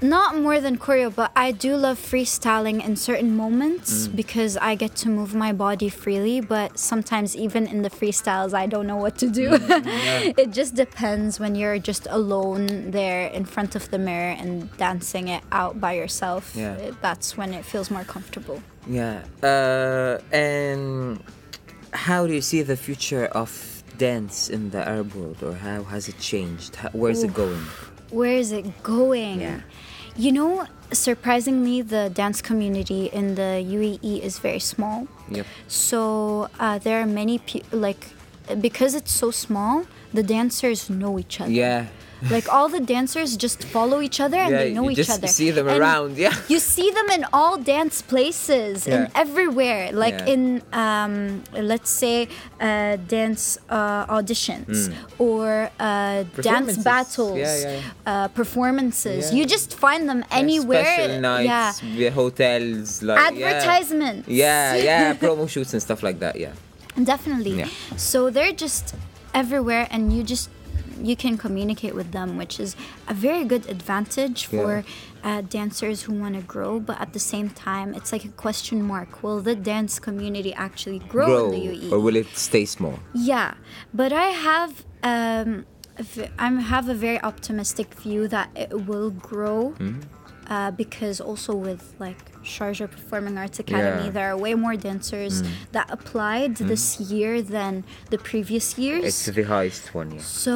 not 0.01 0.35
more 0.37 0.59
than 0.59 0.77
choreo, 0.77 1.13
but 1.13 1.31
I 1.35 1.51
do 1.51 1.75
love 1.75 1.99
freestyling 1.99 2.83
in 2.83 2.95
certain 2.95 3.35
moments 3.35 4.07
Mm. 4.07 4.15
because 4.15 4.57
I 4.57 4.75
get 4.75 4.95
to 5.03 5.09
move 5.09 5.33
my 5.35 5.51
body 5.53 5.89
freely. 5.89 6.41
But 6.41 6.79
sometimes, 6.79 7.35
even 7.35 7.67
in 7.67 7.81
the 7.83 7.89
freestyles, 7.89 8.53
I 8.53 8.65
don't 8.65 8.87
know 8.87 8.95
what 8.97 9.17
to 9.19 9.27
do. 9.29 9.49
Mm, 9.51 10.33
it 10.43 10.51
just 10.51 10.73
depends 10.75 11.39
when 11.39 11.53
you're 11.55 11.77
just 11.79 12.07
alone 12.09 12.91
there 12.91 13.27
in 13.27 13.45
front 13.45 13.75
of 13.75 13.89
the 13.91 13.99
mirror 13.99 14.31
and 14.41 14.75
dancing 14.77 15.27
it 15.27 15.43
out 15.51 15.79
by 15.79 15.93
yourself. 15.93 16.53
Yeah. 16.55 16.73
It- 16.75 17.01
That's 17.01 17.37
when 17.37 17.53
it 17.53 17.63
feels 17.65 17.91
more 17.91 18.03
comfortable. 18.03 18.61
Yeah. 18.87 19.21
Uh, 19.43 20.17
and 20.35 21.21
how 21.93 22.25
do 22.27 22.33
you 22.33 22.41
see 22.41 22.61
the 22.63 22.75
future 22.77 23.25
of 23.25 23.83
dance 23.97 24.49
in 24.49 24.71
the 24.71 24.81
Arab 24.87 25.13
world, 25.13 25.43
or 25.43 25.53
how 25.53 25.83
has 25.83 26.07
it 26.09 26.17
changed? 26.19 26.75
How, 26.77 26.89
where's 26.93 27.21
it 27.23 27.33
going? 27.33 27.63
Where 28.09 28.33
is 28.43 28.51
it 28.51 28.65
going? 28.83 29.39
Yeah. 29.41 29.61
You 30.17 30.31
know, 30.31 30.67
surprisingly, 30.91 31.81
the 31.81 32.09
dance 32.09 32.41
community 32.41 33.05
in 33.05 33.35
the 33.35 33.63
UAE 33.63 34.21
is 34.21 34.39
very 34.39 34.59
small. 34.59 35.07
Yep. 35.29 35.45
So 35.67 36.49
uh, 36.59 36.77
there 36.79 37.01
are 37.01 37.05
many 37.05 37.39
people 37.39 37.79
like 37.79 38.07
because 38.59 38.95
it's 38.95 39.11
so 39.11 39.31
small, 39.31 39.85
the 40.13 40.23
dancers 40.23 40.89
know 40.89 41.17
each 41.19 41.39
other. 41.39 41.51
Yeah. 41.51 41.87
Like 42.29 42.47
all 42.53 42.69
the 42.69 42.79
dancers 42.79 43.35
just 43.35 43.63
follow 43.63 43.99
each 44.01 44.19
other 44.19 44.37
and 44.37 44.51
Yeah, 44.51 44.57
they 44.63 44.73
know 44.73 44.83
you 44.83 44.91
each 44.91 44.97
just 44.97 45.09
other. 45.11 45.27
see 45.27 45.49
them 45.51 45.67
And 45.67 45.79
around, 45.79 46.17
yeah. 46.17 46.35
You 46.47 46.59
see 46.59 46.91
them 46.91 47.09
in 47.09 47.25
all 47.33 47.57
dance 47.57 48.01
places 48.01 48.85
Yeah. 48.85 48.93
and 48.95 49.11
everywhere. 49.15 49.91
Like 49.91 50.19
Yeah. 50.19 50.33
in 50.33 50.61
um, 50.73 51.43
let's 51.53 51.89
say 51.89 52.27
uh, 52.59 52.97
dance 53.07 53.57
uh, 53.69 54.05
auditions 54.17 54.93
or 55.17 55.69
uh, 55.79 56.23
dance. 56.41 56.77
Battles, 56.77 57.65
Uh, 58.05 58.27
performances. 58.29 59.33
You 59.33 59.45
just 59.45 59.73
find 59.73 60.07
them 60.09 60.23
anywhere. 60.31 60.83
Special 60.85 61.19
nights, 61.21 61.81
yeah. 61.83 62.09
hotels, 62.09 63.01
like 63.03 63.17
yeah. 63.17 63.27
Advertisements. 63.47 64.27
Yeah, 64.27 64.75
yeah, 64.89 65.13
promo 65.13 65.47
shoots 65.49 65.73
and 65.73 65.81
stuff 65.81 66.03
like 66.03 66.19
that. 66.19 66.35
Yeah. 66.39 66.53
Definitely. 67.01 67.55
Yeah. 67.59 67.67
So 67.97 68.29
they're 68.29 68.51
just 68.65 68.93
everywhere, 69.33 69.87
and 69.93 70.11
you 70.13 70.23
just 70.23 70.49
you 71.05 71.15
can 71.15 71.37
communicate 71.37 71.95
with 71.95 72.11
them, 72.11 72.37
which 72.37 72.59
is 72.59 72.75
a 73.07 73.13
very 73.13 73.43
good 73.45 73.67
advantage 73.69 74.45
for 74.45 74.83
uh, 75.23 75.41
dancers 75.41 76.03
who 76.03 76.13
want 76.13 76.35
to 76.35 76.41
grow. 76.41 76.79
But 76.79 76.99
at 76.99 77.13
the 77.13 77.19
same 77.19 77.49
time, 77.49 77.93
it's 77.93 78.11
like 78.11 78.25
a 78.25 78.29
question 78.29 78.83
mark: 78.83 79.23
Will 79.23 79.41
the 79.41 79.55
dance 79.55 79.99
community 79.99 80.53
actually 80.53 80.99
grow, 80.99 81.25
Grow, 81.25 81.45
in 81.45 81.51
the? 81.51 81.67
UAE? 81.67 81.91
or 81.91 81.99
will 81.99 82.15
it 82.15 82.27
stay 82.35 82.65
small? 82.65 82.99
Yeah, 83.13 83.53
but 83.93 84.11
I 84.13 84.27
have 84.27 84.85
um, 85.03 85.65
I 86.39 86.49
have 86.49 86.89
a 86.89 86.93
very 86.95 87.21
optimistic 87.21 87.93
view 87.95 88.27
that 88.29 88.49
it 88.55 88.85
will 88.87 89.11
grow. 89.11 89.71
Hmm? 89.71 89.99
Uh, 90.51 90.69
because 90.83 91.17
also 91.29 91.51
with 91.67 91.83
like 92.05 92.21
Sharjah 92.53 92.89
Performing 92.95 93.35
Arts 93.43 93.59
Academy, 93.65 94.05
Yeah. 94.05 94.15
There 94.17 94.27
are 94.31 94.37
way 94.45 94.53
more 94.65 94.75
dancers 94.89 95.35
that 95.75 95.87
applied 95.97 96.53
this 96.71 96.85
year 97.13 97.33
than 97.57 97.73
the 98.13 98.19
previous 98.31 98.67
years. 98.83 99.03
It's 99.09 99.25
the 99.39 99.45
highest 99.55 99.85
one, 99.99 100.07
yeah. 100.15 100.21
So 100.45 100.53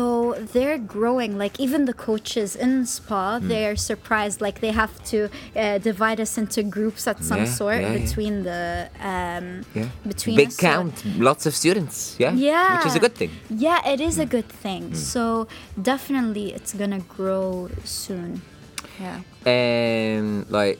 they're 0.54 0.80
growing. 0.96 1.32
Like 1.44 1.56
even 1.66 1.80
the 1.92 1.98
coaches 2.10 2.50
in 2.66 2.72
Spa, 2.98 3.24
Hmm. 3.40 3.48
they're 3.52 3.78
surprised. 3.92 4.38
Like 4.48 4.58
they 4.66 4.74
have 4.84 4.94
to 5.12 5.20
uh, 5.56 5.78
divide 5.90 6.20
us 6.26 6.34
into 6.42 6.60
groups 6.78 7.02
at 7.12 7.18
some 7.32 7.44
Yeah, 7.46 7.60
sort 7.62 7.82
yeah, 7.82 7.98
between 8.04 8.36
the 8.50 8.64
um, 9.14 9.46
Yeah. 9.80 9.90
between 10.14 10.36
Big 10.44 10.50
us. 10.52 10.56
So- 10.60 10.68
count, 10.72 10.96
lots 11.30 11.44
of 11.50 11.54
students, 11.64 11.96
yeah? 12.24 12.34
yeah. 12.50 12.76
Which 12.76 12.88
is 12.92 12.96
a 13.02 13.04
good 13.06 13.16
thing. 13.22 13.32
Yeah, 13.68 13.80
it 13.94 14.00
is 14.10 14.16
a 14.26 14.28
good 14.36 14.50
thing. 14.64 14.84
So 15.16 15.48
definitely 15.92 16.46
it's 16.58 16.74
gonna 16.82 17.04
grow 17.18 17.70
soon. 18.04 18.32
Yeah. 19.00 19.22
And 19.46 20.50
like, 20.50 20.80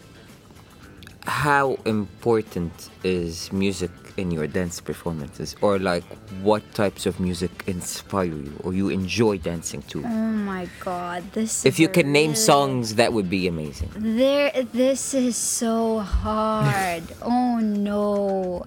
how 1.26 1.78
important 1.86 2.72
is 3.04 3.52
music 3.52 3.92
in 4.18 4.32
your 4.32 4.48
dance 4.48 4.80
performances, 4.80 5.56
or 5.62 5.78
like, 5.80 6.04
what 6.42 6.64
types 6.74 7.06
of 7.06 7.20
music 7.20 7.52
inspire 7.68 8.26
you, 8.26 8.54
or 8.64 8.74
you 8.74 8.88
enjoy 8.90 9.38
dancing 9.38 9.82
to? 9.92 10.00
Oh 10.06 10.08
my 10.08 10.70
god, 10.80 11.24
this 11.34 11.66
If 11.66 11.80
you 11.80 11.88
a 11.88 11.92
can 11.92 12.12
name 12.14 12.32
really- 12.32 12.36
songs, 12.42 12.96
that 12.96 13.12
would 13.12 13.30
be 13.30 13.48
amazing. 13.48 13.90
There 13.98 14.52
this 14.72 15.14
is 15.14 15.36
so 15.36 16.00
hard. 16.00 17.04
oh 17.22 17.60
no. 17.60 18.66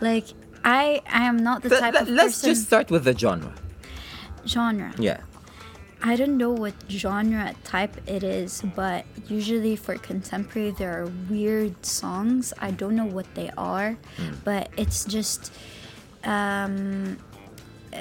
Like 0.00 0.26
I 0.64 1.00
I 1.08 1.22
am 1.24 1.38
not 1.42 1.62
the 1.62 1.70
Th- 1.70 1.80
type 1.80 1.94
of 1.94 2.08
let's 2.08 2.34
person 2.42 2.50
just 2.50 2.66
start 2.66 2.90
with 2.90 3.04
the 3.04 3.16
genre. 3.16 3.54
genre. 4.46 4.92
Yeah. 4.98 5.20
I 6.04 6.16
don't 6.16 6.36
know 6.36 6.50
what 6.50 6.74
genre 6.90 7.54
type 7.64 7.96
it 8.08 8.24
is, 8.24 8.62
but 8.74 9.04
usually 9.28 9.76
for 9.76 9.94
contemporary, 9.96 10.72
there 10.72 11.02
are 11.02 11.06
weird 11.30 11.86
songs. 11.86 12.52
I 12.60 12.72
don't 12.72 12.96
know 12.96 13.04
what 13.04 13.32
they 13.34 13.50
are, 13.56 13.96
but 14.44 14.68
it's 14.76 15.04
just 15.04 15.52
um, 16.24 17.18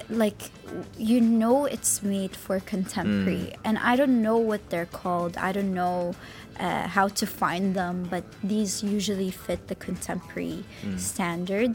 like 0.10 0.50
you 0.98 1.22
know 1.22 1.66
it's 1.66 2.02
made 2.02 2.36
for 2.36 2.60
contemporary, 2.60 3.56
and 3.64 3.78
I 3.78 3.96
don't 3.96 4.22
know 4.22 4.38
what 4.38 4.70
they're 4.70 4.86
called. 4.88 5.38
I 5.38 5.52
don't 5.52 5.74
know 5.74 6.16
uh, 6.62 6.88
how 6.98 7.08
to 7.20 7.26
find 7.26 7.74
them, 7.76 7.96
but 8.14 8.24
these 8.44 8.84
usually 8.98 9.32
fit 9.32 9.68
the 9.68 9.74
contemporary 9.88 10.64
standard. 10.98 11.74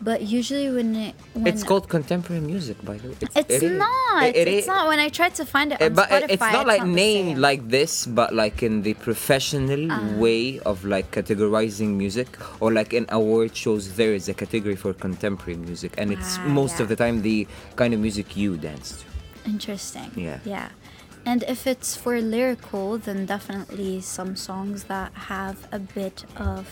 But 0.00 0.18
usually 0.22 0.68
when 0.76 0.96
it 0.96 1.14
when 1.34 1.46
It's 1.52 1.62
called 1.62 1.86
contemporary 1.88 2.40
music, 2.52 2.76
by 2.90 2.96
the 2.96 3.08
way. 3.10 3.16
it's 3.20 3.36
it 3.36 3.62
is- 3.62 3.78
not. 3.84 4.22
it- 4.24 4.36
it 4.40 4.48
it's 4.48 4.66
not. 4.66 4.88
When 4.88 4.98
I 5.06 5.08
tried 5.18 5.34
to 5.40 5.44
find 5.44 5.68
it 5.72 5.78
Uh, 5.82 5.86
on 5.86 5.94
but 6.00 6.08
Spotify, 6.08 6.30
it's 6.34 6.48
not 6.58 6.66
like 6.66 6.80
the 6.82 6.96
named 7.04 7.38
like 7.48 7.62
this, 7.68 7.92
but 8.20 8.28
like 8.42 8.62
in 8.68 8.74
the 8.88 8.94
professional 9.08 9.82
Uh-huh. 9.92 10.16
way 10.24 10.58
of 10.70 10.76
like 10.94 11.06
categorizing 11.18 11.90
music, 12.02 12.28
or 12.60 12.72
like 12.72 12.90
in 12.98 13.04
award 13.20 13.50
shows, 13.54 13.82
there 14.00 14.14
is 14.18 14.24
a 14.32 14.34
category 14.42 14.76
for 14.82 14.90
contemporary 15.06 15.58
music, 15.68 15.92
and 16.00 16.10
it's 16.10 16.38
Ah, 16.40 16.48
most 16.60 16.80
of 16.80 16.86
the 16.88 16.96
time 16.96 17.20
the 17.22 17.46
kind 17.76 17.92
of 17.94 18.00
music 18.00 18.26
you 18.42 18.56
dance 18.56 18.88
to. 19.00 19.04
Interesting. 19.54 20.08
Yeah. 20.16 20.38
Yeah. 20.44 20.68
And 21.24 21.44
if 21.44 21.66
it's 21.66 21.96
for 21.96 22.20
lyrical, 22.20 22.98
then 22.98 23.26
definitely 23.26 24.00
some 24.00 24.34
songs 24.36 24.84
that 24.84 25.12
have 25.14 25.56
a 25.72 25.78
bit 25.78 26.24
of 26.36 26.66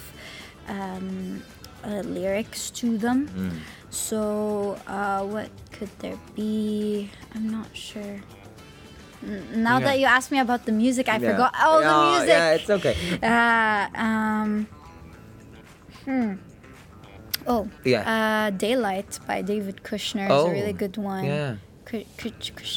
um, 0.68 1.42
uh, 1.84 2.01
lyrics 2.05 2.70
to 2.70 2.98
them. 2.98 3.28
Mm. 3.28 3.59
So, 3.90 4.76
uh, 4.86 5.22
what 5.24 5.51
could 5.72 5.90
there 6.01 6.18
be? 6.34 7.11
I'm 7.34 7.48
not 7.51 7.68
sure. 7.74 8.20
N- 9.22 9.62
Now 9.62 9.78
Yeah. 9.78 9.84
that 9.86 9.98
you 10.01 10.07
asked 10.07 10.30
me 10.32 10.38
about 10.40 10.66
the 10.66 10.72
music, 10.72 11.09
I 11.09 11.18
Yeah. 11.18 11.30
forgot 11.32 11.55
all 11.62 11.80
the 11.80 12.11
music. 12.18 12.28
Yeah, 12.38 12.53
it's 12.59 12.70
okay. 12.70 12.94
Uh, 13.22 13.86
um, 14.01 14.66
hmm. 16.05 16.32
Oh, 17.46 17.68
Yeah. 17.84 18.03
Uh, 18.05 18.51
Daylight 18.51 19.18
by 19.26 19.42
David 19.42 19.82
Kushner 19.82 20.26
is 20.26 20.30
Oh, 20.32 20.48
a 20.48 20.53
really 20.53 20.72
good 20.74 20.96
one. 20.96 21.24
yeah. 21.24 21.55
Ku- 21.91 22.05
Yeah, 22.07 22.30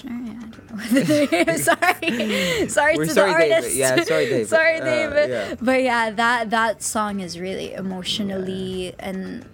I 0.09 0.49
don't 0.49 0.65
know 0.69 0.75
what 0.75 0.89
the. 0.89 1.57
Sorry. 1.69 2.67
sorry 2.67 2.95
We're 2.97 3.05
to 3.05 3.13
sorry, 3.13 3.31
the 3.33 3.39
David. 3.39 3.53
artist. 3.53 3.75
Yeah, 3.75 4.03
sorry, 4.03 4.25
David. 4.25 4.47
sorry, 4.57 4.77
Uh, 4.81 4.85
David. 4.85 5.29
yeah. 5.29 5.55
But 5.61 5.79
yeah, 5.83 6.09
that, 6.09 6.49
that 6.49 6.81
song 6.81 7.19
is 7.19 7.39
really 7.39 7.73
emotionally 7.73 8.95
and 8.97 9.45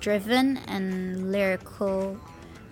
driven 0.00 0.56
and 0.66 1.30
lyrical. 1.30 2.18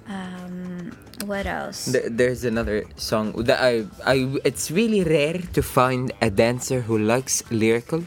Um, 0.09 0.91
what 1.27 1.47
else? 1.47 1.93
Th- 1.93 2.11
There's 2.11 2.43
another 2.45 2.85
song 2.97 3.33
that 3.45 3.61
I, 3.63 3.87
I. 4.05 4.35
It's 4.45 4.71
really 4.71 5.05
rare 5.05 5.39
to 5.55 5.63
find 5.63 6.11
a 6.21 6.29
dancer 6.29 6.81
who 6.81 6.99
likes 6.99 7.45
lyrical, 7.53 8.03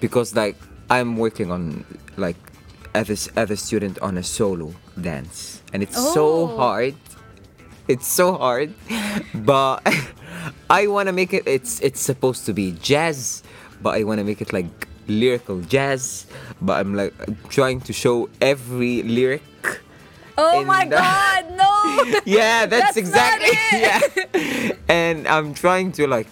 because 0.00 0.36
like 0.36 0.56
I'm 0.90 1.16
working 1.16 1.50
on 1.50 1.84
like 2.18 2.36
as 2.94 3.08
a, 3.08 3.38
as 3.38 3.50
a 3.50 3.56
student 3.56 3.98
on 4.00 4.18
a 4.18 4.22
solo 4.22 4.74
dance, 5.00 5.62
and 5.72 5.82
it's 5.82 5.96
so 5.96 6.26
Oh. 6.52 6.56
hard. 6.58 6.94
It's 7.88 8.06
so 8.06 8.34
hard, 8.38 8.72
but 9.34 9.82
I 10.70 10.86
want 10.86 11.08
to 11.08 11.12
make 11.12 11.32
it. 11.34 11.42
It's 11.46 11.80
it's 11.80 12.00
supposed 12.00 12.46
to 12.46 12.52
be 12.52 12.72
jazz, 12.80 13.42
but 13.82 13.98
I 13.98 14.04
want 14.04 14.18
to 14.18 14.24
make 14.24 14.40
it 14.40 14.52
like 14.52 14.70
lyrical 15.08 15.60
jazz. 15.62 16.26
But 16.62 16.78
I'm 16.78 16.94
like 16.94 17.14
trying 17.48 17.80
to 17.88 17.92
show 17.92 18.28
every 18.40 19.02
lyric 19.02 19.42
oh 20.38 20.64
my 20.64 20.84
the- 20.84 20.96
god, 21.02 21.44
no! 21.56 22.20
yeah, 22.24 22.66
that's, 22.66 22.94
That's 22.94 22.96
exactly. 22.96 23.52
Yeah, 23.72 24.00
and 24.88 25.26
I'm 25.26 25.54
trying 25.54 25.92
to 25.98 26.06
like. 26.06 26.28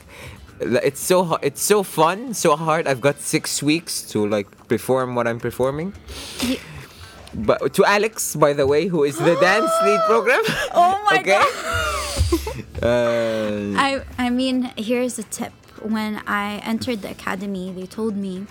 It's 0.60 0.98
so 1.00 1.38
it's 1.42 1.62
so 1.62 1.82
fun, 1.82 2.34
so 2.34 2.56
hard. 2.56 2.86
I've 2.86 3.00
got 3.00 3.20
six 3.20 3.62
weeks 3.62 4.02
to 4.10 4.26
like 4.26 4.46
perform 4.68 5.14
what 5.14 5.26
I'm 5.26 5.38
performing. 5.38 5.94
Ye- 6.40 6.58
But 7.34 7.74
to 7.74 7.84
Alex, 7.84 8.36
by 8.36 8.52
the 8.54 8.66
way, 8.66 8.86
who 8.86 9.04
is 9.04 9.16
the 9.16 9.34
dance 9.40 9.70
lead 9.84 10.00
program. 10.06 10.42
oh 10.74 10.96
my 11.10 11.18
okay. 11.20 11.38
god! 11.38 11.48
Uh, 12.82 13.74
I 13.76 14.02
I 14.18 14.30
mean, 14.30 14.70
here's 14.76 15.18
a 15.18 15.22
tip. 15.24 15.52
When 15.82 16.22
I 16.26 16.58
entered 16.64 17.02
the 17.02 17.10
academy, 17.10 17.72
they 17.72 17.86
told 17.86 18.16
me 18.16 18.46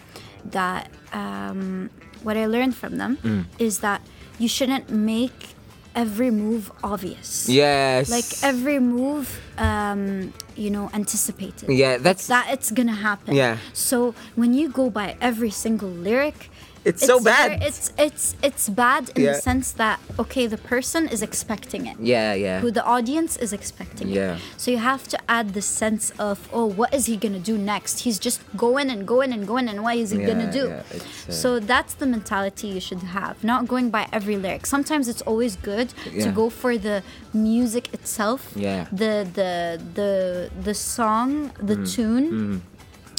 that 0.52 0.90
um, 1.14 1.90
what 2.24 2.36
I 2.38 2.46
learned 2.46 2.76
from 2.76 2.98
them 2.98 3.18
Mm. 3.24 3.46
is 3.60 3.80
that 3.80 4.02
you 4.40 4.48
shouldn't 4.48 4.90
make 4.90 5.56
every 5.96 6.30
move 6.32 6.72
obvious. 6.84 7.48
Yes. 7.50 8.10
Like 8.10 8.26
every 8.44 8.80
move, 8.80 9.40
um, 9.58 10.34
you 10.56 10.70
know, 10.70 10.90
anticipated. 10.94 11.70
Yeah, 11.70 11.98
that's 11.98 12.28
that 12.28 12.48
it's 12.52 12.72
gonna 12.72 12.96
happen. 12.96 13.36
Yeah. 13.36 13.58
So 13.74 14.14
when 14.36 14.54
you 14.54 14.70
go 14.70 14.90
by 14.90 15.16
every 15.22 15.52
single 15.52 15.90
lyric, 15.90 16.50
It's 16.90 17.06
so 17.12 17.16
bad. 17.32 17.50
very- 17.50 17.68
It's 17.70 17.84
it's 18.06 18.26
it's 18.48 18.66
bad 18.84 19.04
in 19.16 19.22
Yeah. 19.24 19.34
the 19.34 19.42
sense 19.50 19.68
that 19.84 19.98
okay, 20.24 20.46
the 20.56 20.62
person 20.74 21.02
is 21.16 21.22
expecting 21.30 21.82
it. 21.92 21.96
yeah, 22.14 22.32
yeah. 22.46 22.58
Who 22.64 22.70
the 22.80 22.86
audience 22.96 23.32
is 23.46 23.52
expecting 23.60 24.08
Yeah. 24.10 24.36
it. 24.36 24.42
So 24.62 24.66
you 24.74 24.80
have 24.94 25.04
to 25.14 25.18
add 25.38 25.48
the 25.60 25.66
sense 25.82 26.06
of 26.28 26.38
oh, 26.58 26.68
what 26.80 26.90
is 26.98 27.04
he 27.12 27.16
gonna 27.24 27.44
do 27.52 27.56
next? 27.74 27.94
He's 28.06 28.20
just 28.28 28.40
going 28.66 28.88
and 28.94 29.02
going 29.14 29.32
and 29.36 29.44
going, 29.52 29.66
and 29.72 29.78
what 29.86 29.96
is 30.04 30.10
he 30.16 30.20
gonna 30.30 30.52
do? 30.62 30.66
yeah, 30.70 30.84
uh, 30.96 31.32
so 31.42 31.50
that's 31.72 31.94
the 32.02 32.08
mentality 32.18 32.68
you 32.76 32.82
should 32.88 33.04
have, 33.20 33.36
not 33.54 33.62
going 33.74 33.88
by 33.98 34.04
every 34.18 34.38
lyric. 34.44 34.64
Sometimes 34.76 35.04
it's 35.12 35.24
always 35.32 35.54
good 35.72 35.88
to 36.24 36.30
go 36.42 36.46
for 36.62 36.74
the 36.88 36.98
music 37.52 37.86
itself. 37.98 38.42
Yeah. 38.56 38.86
The 39.04 39.14
the 39.40 39.52
the 40.00 40.12
the 40.68 40.76
song, 40.96 41.30
the 41.72 41.78
Mm. 41.78 41.94
tune. 41.96 42.28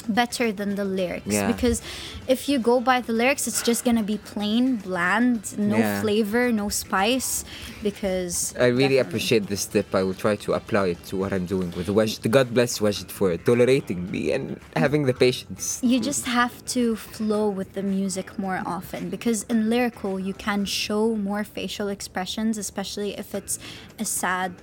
Better 0.09 0.51
than 0.51 0.73
the 0.75 0.85
lyrics 0.85 1.27
Yeah. 1.37 1.51
because 1.51 1.81
if 2.27 2.49
you 2.49 2.57
go 2.57 2.79
by 2.81 2.99
the 2.99 3.13
lyrics, 3.13 3.47
it's 3.47 3.61
just 3.61 3.85
gonna 3.85 4.01
be 4.01 4.17
plain, 4.17 4.77
bland, 4.77 5.55
no 5.57 5.77
Yeah. 5.77 6.01
flavor, 6.01 6.51
no 6.51 6.67
spice. 6.69 7.45
Because 7.83 8.53
I 8.57 8.65
really 8.67 8.95
definitely- 8.95 8.99
appreciate 9.05 9.47
this 9.47 9.65
tip. 9.65 9.93
I 9.93 10.01
will 10.03 10.15
try 10.25 10.35
to 10.45 10.53
apply 10.53 10.87
it 10.93 11.05
to 11.09 11.13
what 11.17 11.31
I'm 11.31 11.45
doing 11.45 11.71
with 11.77 11.85
the 11.85 11.93
Wajid. 11.93 12.29
God 12.31 12.53
bless 12.53 12.79
Wajid 12.79 13.09
for 13.11 13.35
tolerating 13.37 14.09
me 14.11 14.31
and 14.31 14.59
having 14.75 15.05
the 15.05 15.13
patience. 15.13 15.79
You 15.83 15.99
just 15.99 16.25
have 16.25 16.65
to 16.75 16.95
flow 16.95 17.47
with 17.49 17.73
the 17.73 17.83
music 17.83 18.27
more 18.39 18.61
often 18.65 19.09
because 19.09 19.45
in 19.49 19.69
lyrical 19.69 20.19
you 20.19 20.33
can 20.33 20.65
show 20.65 21.15
more 21.15 21.43
facial 21.43 21.87
expressions, 21.87 22.57
especially 22.57 23.11
if 23.17 23.35
it's 23.39 23.59
a 23.99 24.05
sad 24.05 24.53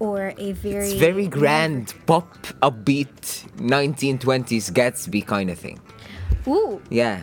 or 0.00 0.34
a 0.38 0.52
very 0.52 0.84
It's 0.90 0.92
very 0.94 1.28
grand, 1.28 1.94
pop, 2.06 2.28
upbeat, 2.62 3.46
1920s 3.58 4.72
Gatsby 4.72 5.24
kind 5.26 5.50
of 5.50 5.58
thing. 5.58 5.78
Ooh, 6.48 6.80
Yeah. 6.90 7.22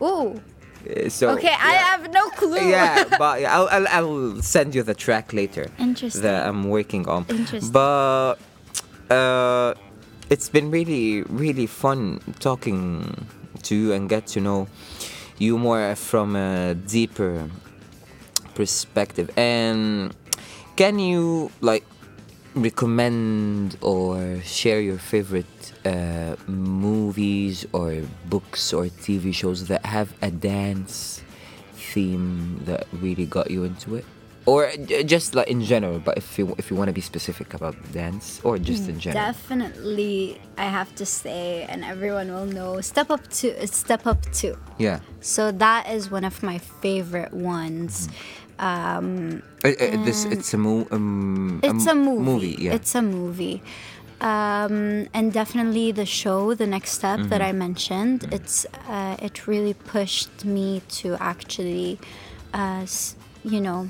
ooh. 0.00 0.40
Uh, 0.88 1.08
So 1.08 1.30
Okay, 1.36 1.48
I 1.52 1.72
have 1.90 2.10
no 2.12 2.28
clue. 2.30 2.60
yeah, 2.70 3.04
but 3.18 3.40
yeah, 3.40 3.54
I'll, 3.56 3.68
I'll, 3.70 3.88
I'll 3.88 4.42
send 4.42 4.74
you 4.74 4.82
the 4.82 4.94
track 4.94 5.32
later. 5.32 5.66
Interesting. 5.78 6.22
That 6.22 6.46
I'm 6.46 6.68
working 6.70 7.08
on. 7.08 7.24
Interesting. 7.28 7.72
But 7.72 8.36
uh, 9.10 9.74
it's 10.30 10.48
been 10.48 10.70
really, 10.70 11.22
really 11.22 11.66
fun 11.66 12.20
talking 12.38 13.26
to 13.62 13.74
you 13.74 13.92
and 13.92 14.08
get 14.08 14.26
to 14.34 14.40
know 14.40 14.68
you 15.38 15.58
more 15.58 15.94
from 15.96 16.36
a 16.36 16.74
deeper 16.74 17.48
perspective. 18.54 19.30
And 19.36 20.14
can 20.76 20.98
you 20.98 21.50
like 21.60 21.84
recommend 22.54 23.76
or 23.80 24.40
share 24.42 24.80
your 24.80 24.98
favorite 24.98 25.72
uh, 25.84 26.36
movies 26.46 27.66
or 27.72 28.02
books 28.26 28.72
or 28.72 28.84
TV 28.86 29.34
shows 29.34 29.66
that 29.68 29.84
have 29.86 30.14
a 30.22 30.30
dance 30.30 31.22
theme 31.74 32.60
that 32.64 32.86
really 32.92 33.26
got 33.26 33.50
you 33.50 33.64
into 33.64 33.96
it? 33.96 34.04
Or 34.46 34.70
just 35.06 35.34
like 35.34 35.48
in 35.48 35.64
general, 35.64 35.98
but 35.98 36.18
if 36.18 36.38
you 36.38 36.54
if 36.58 36.70
you 36.70 36.76
want 36.76 36.88
to 36.88 36.92
be 36.92 37.00
specific 37.00 37.54
about 37.54 37.74
dance 37.92 38.42
or 38.44 38.58
just 38.58 38.90
in 38.90 39.00
general. 39.00 39.24
Definitely, 39.24 40.38
I 40.58 40.64
have 40.64 40.94
to 40.96 41.06
say, 41.06 41.64
and 41.64 41.82
everyone 41.82 42.28
will 42.28 42.44
know. 42.44 42.82
Step 42.82 43.10
up 43.10 43.26
to 43.40 43.66
Step 43.66 44.06
Up 44.06 44.20
Two. 44.32 44.58
Yeah. 44.76 45.00
So 45.22 45.50
that 45.50 45.88
is 45.88 46.10
one 46.10 46.24
of 46.24 46.42
my 46.42 46.58
favorite 46.58 47.32
ones. 47.32 48.10
Um, 48.58 49.42
Uh, 49.64 49.68
uh, 49.68 50.04
this 50.04 50.24
it's 50.26 50.54
a, 50.54 50.58
mo- 50.58 50.86
um, 50.90 51.60
it's 51.62 51.86
a 51.86 51.90
m- 51.90 52.04
movie. 52.22 52.56
Yeah. 52.58 52.74
It's 52.74 52.94
a 52.94 53.02
movie. 53.02 53.62
Um, 54.20 55.08
and 55.12 55.32
definitely 55.32 55.92
the 55.92 56.06
show, 56.06 56.54
the 56.54 56.66
next 56.66 56.92
step 56.92 57.18
that 57.28 57.40
Mm-hmm. 57.40 57.42
I 57.42 57.52
mentioned, 57.52 58.28
it's 58.32 58.64
uh, 58.88 59.16
it 59.20 59.46
really 59.46 59.74
pushed 59.74 60.44
me 60.44 60.82
to 61.00 61.16
actually, 61.20 61.98
uh, 62.54 62.86
you 63.44 63.60
know, 63.60 63.88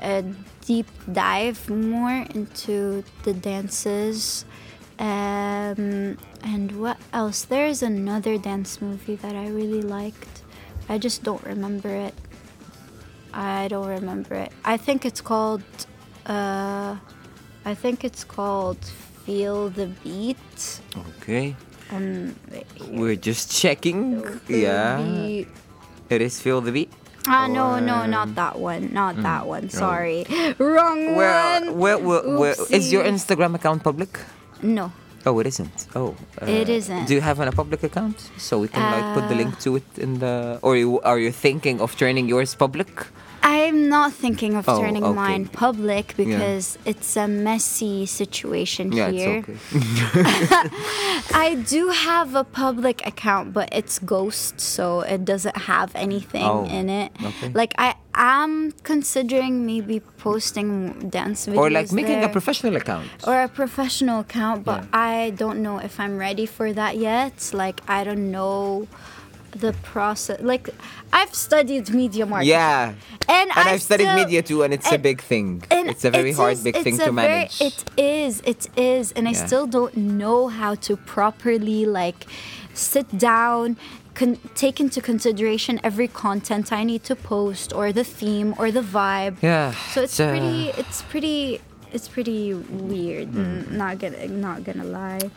a 0.00 0.22
deep 0.66 0.86
dive 1.10 1.68
more 1.70 2.26
into 2.34 3.02
the 3.24 3.32
dances. 3.32 4.44
Um, 4.98 6.18
and 6.42 6.72
what 6.80 6.98
else? 7.12 7.44
There's 7.44 7.82
another 7.82 8.36
dance 8.38 8.80
movie 8.82 9.16
that 9.16 9.34
I 9.34 9.48
really 9.48 9.82
liked. 9.82 10.42
I 10.88 10.98
just 10.98 11.22
don't 11.22 11.42
remember 11.44 11.88
it. 11.88 12.14
I 13.38 13.68
don't 13.70 13.86
remember 13.86 14.34
it. 14.34 14.50
I 14.64 14.76
think 14.76 15.06
it's 15.06 15.20
called. 15.22 15.62
Uh, 16.26 16.96
I 17.64 17.74
think 17.74 18.02
it's 18.02 18.24
called 18.26 18.82
"Feel 19.24 19.70
the 19.70 19.86
Beat." 20.02 20.80
okay. 21.22 21.54
Um. 21.94 22.34
We're 22.90 23.14
just 23.16 23.54
checking. 23.54 24.22
Feel 24.46 24.58
Yeah. 24.58 24.98
Beat. 24.98 25.48
It 26.10 26.20
is 26.20 26.40
Feel 26.40 26.60
the 26.60 26.72
Beat. 26.72 26.90
Ah, 27.28 27.46
no, 27.46 27.78
no, 27.78 28.06
not 28.06 28.34
that 28.34 28.58
one. 28.58 28.88
Not 28.92 29.20
that 29.22 29.46
one. 29.46 29.68
Sorry, 29.68 30.24
wrong 30.58 31.14
Well, 31.14 31.60
one. 31.60 31.78
well, 31.78 32.00
well, 32.00 32.22
well, 32.40 32.56
is 32.70 32.90
your 32.90 33.04
Instagram 33.04 33.54
account 33.54 33.84
public? 33.84 34.18
No, 34.62 34.90
Oh, 35.26 35.38
it 35.40 35.46
isn't. 35.46 35.88
Oh, 35.94 36.16
uh, 36.40 36.46
It 36.48 36.68
isn't. 36.70 37.04
Do 37.06 37.12
you 37.14 37.20
have 37.20 37.38
an, 37.40 37.48
a 37.48 37.52
public 37.52 37.82
account 37.84 38.16
so 38.38 38.58
we 38.64 38.68
can 38.68 38.80
like 38.80 39.12
put 39.12 39.28
the 39.28 39.34
Uh, 39.34 39.42
link 39.44 39.60
to 39.60 39.76
it 39.76 39.84
in 39.98 40.18
the? 40.24 40.58
Or 40.62 40.72
you, 40.76 41.00
are 41.04 41.18
you 41.20 41.30
thinking 41.32 41.80
of 41.84 41.96
turning 41.98 42.28
yours 42.32 42.54
public? 42.54 42.88
I'm 43.42 43.88
not 43.88 44.12
thinking 44.12 44.54
of 44.56 44.68
Oh, 44.68 44.80
turning 44.80 45.04
okay. 45.04 45.14
mine 45.14 45.46
public 45.46 46.14
because 46.16 46.78
it's 46.84 47.16
a 47.16 47.26
messy 47.28 48.06
situation 48.06 48.92
Yeah, 48.92 49.10
here. 49.10 49.44
it's 49.46 49.48
okay. 49.48 50.68
I 51.34 51.54
do 51.68 51.88
have 51.88 52.34
a 52.34 52.44
public 52.44 53.06
account, 53.06 53.52
but 53.52 53.68
it's 53.72 53.98
ghost, 53.98 54.60
so 54.60 55.00
it 55.02 55.24
doesn't 55.24 55.56
have 55.56 55.92
anything 55.94 56.42
Oh, 56.44 56.64
in 56.66 56.88
it. 56.88 57.12
okay. 57.22 57.50
Like 57.54 57.74
I 57.78 57.94
am 58.14 58.72
considering 58.82 59.64
maybe 59.66 60.00
posting 60.18 61.08
dance 61.08 61.46
videos 61.46 61.56
or 61.58 61.70
like 61.70 61.92
making 61.92 62.22
a 62.24 62.28
professional 62.28 62.76
account. 62.76 63.06
or 63.26 63.42
a 63.42 63.48
professional 63.48 64.20
account, 64.20 64.64
but 64.64 64.82
Yeah. 64.82 64.88
I 64.92 65.30
don't 65.36 65.62
know 65.62 65.78
if 65.78 66.00
I'm 66.00 66.18
ready 66.18 66.46
for 66.46 66.72
that 66.72 66.96
yet. 66.98 67.50
Like 67.54 67.80
I 67.88 68.04
don't 68.04 68.30
know 68.30 68.88
the 69.52 69.72
process. 69.82 70.40
Like 70.40 70.68
I've 71.12 71.34
studied 71.34 71.90
media 71.90 72.26
marketing. 72.26 72.50
yeah, 72.50 72.94
And, 73.28 73.50
and 73.50 73.68
I 73.68 73.72
I've 73.72 73.82
studied 73.82 74.12
media 74.14 74.42
too, 74.42 74.62
and 74.62 74.72
it's 74.74 74.90
a 74.92 74.98
big 74.98 75.20
thing. 75.20 75.62
It's 75.70 76.04
a 76.04 76.10
very 76.10 76.30
it 76.30 76.36
hard, 76.36 76.52
is- 76.54 76.62
big 76.64 76.76
thing 76.76 76.96
to 76.98 77.04
very- 77.12 77.14
manage. 77.14 77.60
it 77.60 77.84
is, 77.96 78.40
it 78.44 78.68
is, 78.76 79.12
and 79.12 79.28
I 79.28 79.32
still 79.32 79.66
don't 79.66 79.96
know 79.96 80.48
how 80.48 80.74
to 80.86 80.96
properly 80.96 81.86
like 81.86 82.26
sit 82.74 83.08
down, 83.18 83.76
con- 84.14 84.38
take 84.54 84.78
into 84.80 85.00
consideration 85.00 85.80
every 85.82 86.08
content 86.08 86.72
I 86.72 86.84
need 86.84 87.02
to 87.04 87.16
post, 87.16 87.72
or 87.72 87.92
the 87.92 88.04
theme, 88.04 88.54
or 88.58 88.70
the 88.70 88.82
vibe. 88.82 89.36
yeah. 89.42 89.72
So 89.92 90.02
it's 90.02 90.20
uh, 90.20 90.28
pretty, 90.30 90.68
it's 90.80 91.02
pretty, 91.02 91.60
it's 91.92 92.06
pretty 92.08 92.54
weird. 92.54 93.32
Mm. 93.32 93.70
Not 93.72 93.98
gonna, 93.98 94.28
not 94.28 94.62
gonna 94.64 94.84
lie. 94.84 95.30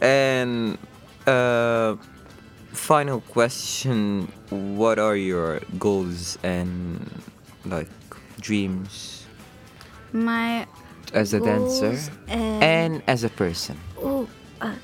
And 0.00 0.76
uh, 1.26 1.96
final 2.74 3.20
question: 3.32 4.28
What 4.50 4.98
are 4.98 5.16
your 5.16 5.60
goals 5.78 6.38
and 6.42 7.00
like 7.64 7.88
dreams 8.40 9.24
My 10.12 10.66
as 11.14 11.32
a 11.34 11.40
dancer 11.40 11.96
and, 12.28 12.62
and 12.62 12.92
as 13.06 13.24
a 13.24 13.30
person? 13.30 13.78
Ooh, 14.02 14.28
uh, 14.60 14.74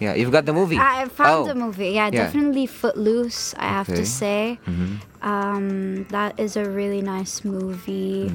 Yeah, 0.00 0.14
you've 0.18 0.32
got 0.34 0.44
the 0.44 0.52
movie. 0.52 0.76
I 0.76 1.06
found 1.06 1.46
Oh. 1.48 1.52
a 1.52 1.54
movie. 1.54 1.94
Yeah, 1.94 2.10
Yeah. 2.10 2.26
definitely 2.26 2.66
Footloose. 2.66 3.54
I 3.56 3.68
have 3.78 3.86
to 3.94 4.04
say. 4.04 4.58
Mhm. 4.66 4.98
Um, 5.22 6.04
that 6.10 6.34
is 6.36 6.56
a 6.58 6.66
really 6.66 7.00
nice 7.00 7.44
movie. 7.46 8.26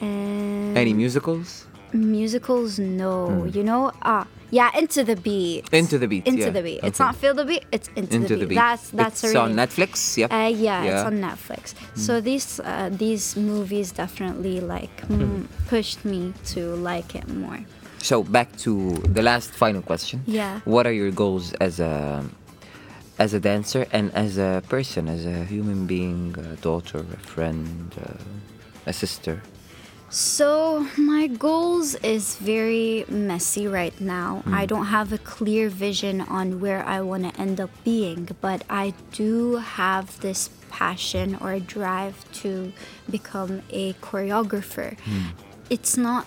And 0.00 0.72
Mm. 0.74 0.76
Any 0.80 0.92
musicals? 0.96 1.65
Musicals? 1.92 2.78
No. 2.78 3.44
You 3.44 3.62
know? 3.64 3.92
Ah, 4.02 4.26
yeah. 4.50 4.70
Into 4.78 5.02
the 5.04 5.16
beat. 5.16 5.68
Into 5.72 5.98
the 5.98 6.06
Beat, 6.08 6.26
Into 6.26 6.42
yeah. 6.44 6.50
the 6.50 6.62
beat. 6.62 6.80
It's 6.82 6.98
not 6.98 7.16
feel 7.16 7.34
the 7.34 7.44
beat. 7.44 7.64
It's 7.72 7.88
into, 7.96 8.14
Into 8.16 8.36
the, 8.36 8.40
beat. 8.46 8.48
beat. 8.50 8.54
That's 8.56 8.90
that's 8.90 9.24
it's 9.24 9.34
really 9.34 9.50
on 9.50 9.56
Netflix. 9.56 10.16
Yep. 10.16 10.32
Uh, 10.32 10.36
yeah, 10.36 10.82
it's 10.82 10.86
Yeah. 10.86 11.02
Mm. 11.02 11.06
on 11.06 11.14
Netflix. 11.20 11.74
So 11.94 12.20
these 12.20 12.60
uh, 12.60 12.90
these 12.92 13.36
movies 13.36 13.92
definitely 13.92 14.60
like 14.60 14.96
mm, 15.08 15.46
pushed 15.68 16.04
me 16.04 16.32
to 16.54 16.60
like 16.76 17.14
it 17.14 17.28
more. 17.28 17.58
So 17.98 18.22
back 18.22 18.56
to 18.58 18.92
the 19.16 19.22
last 19.22 19.50
final 19.50 19.82
question. 19.82 20.22
Yeah. 20.26 20.60
What 20.64 20.86
are 20.86 20.92
your 20.92 21.10
goals 21.10 21.52
as 21.54 21.80
a 21.80 22.22
as 23.18 23.32
a 23.34 23.40
dancer 23.40 23.86
and 23.92 24.12
as 24.14 24.36
a 24.38 24.62
person, 24.68 25.08
as 25.08 25.24
a 25.26 25.44
human 25.44 25.86
being, 25.86 26.36
a 26.38 26.54
daughter, 26.56 26.98
a 26.98 27.16
friend, 27.34 27.92
uh, 28.00 28.12
a 28.86 28.92
sister? 28.92 29.42
So 30.08 30.86
my 30.96 31.26
goals 31.26 31.94
is 31.96 32.36
very 32.36 33.04
messy 33.08 33.66
right 33.66 33.98
now. 34.00 34.42
Hmm. 34.44 34.54
I 34.54 34.66
don't 34.66 34.86
have 34.86 35.12
a 35.12 35.18
clear 35.18 35.68
vision 35.68 36.20
on 36.20 36.60
where 36.60 36.84
I 36.84 37.00
want 37.00 37.24
to 37.24 37.40
end 37.40 37.60
up 37.60 37.70
being, 37.84 38.28
but 38.40 38.62
I 38.70 38.94
do 39.12 39.56
have 39.56 40.20
this 40.20 40.50
passion 40.70 41.36
or 41.40 41.58
drive 41.58 42.24
to 42.42 42.72
become 43.10 43.62
a 43.70 43.94
choreographer. 43.94 44.96
It's 45.70 45.96
not 45.96 46.26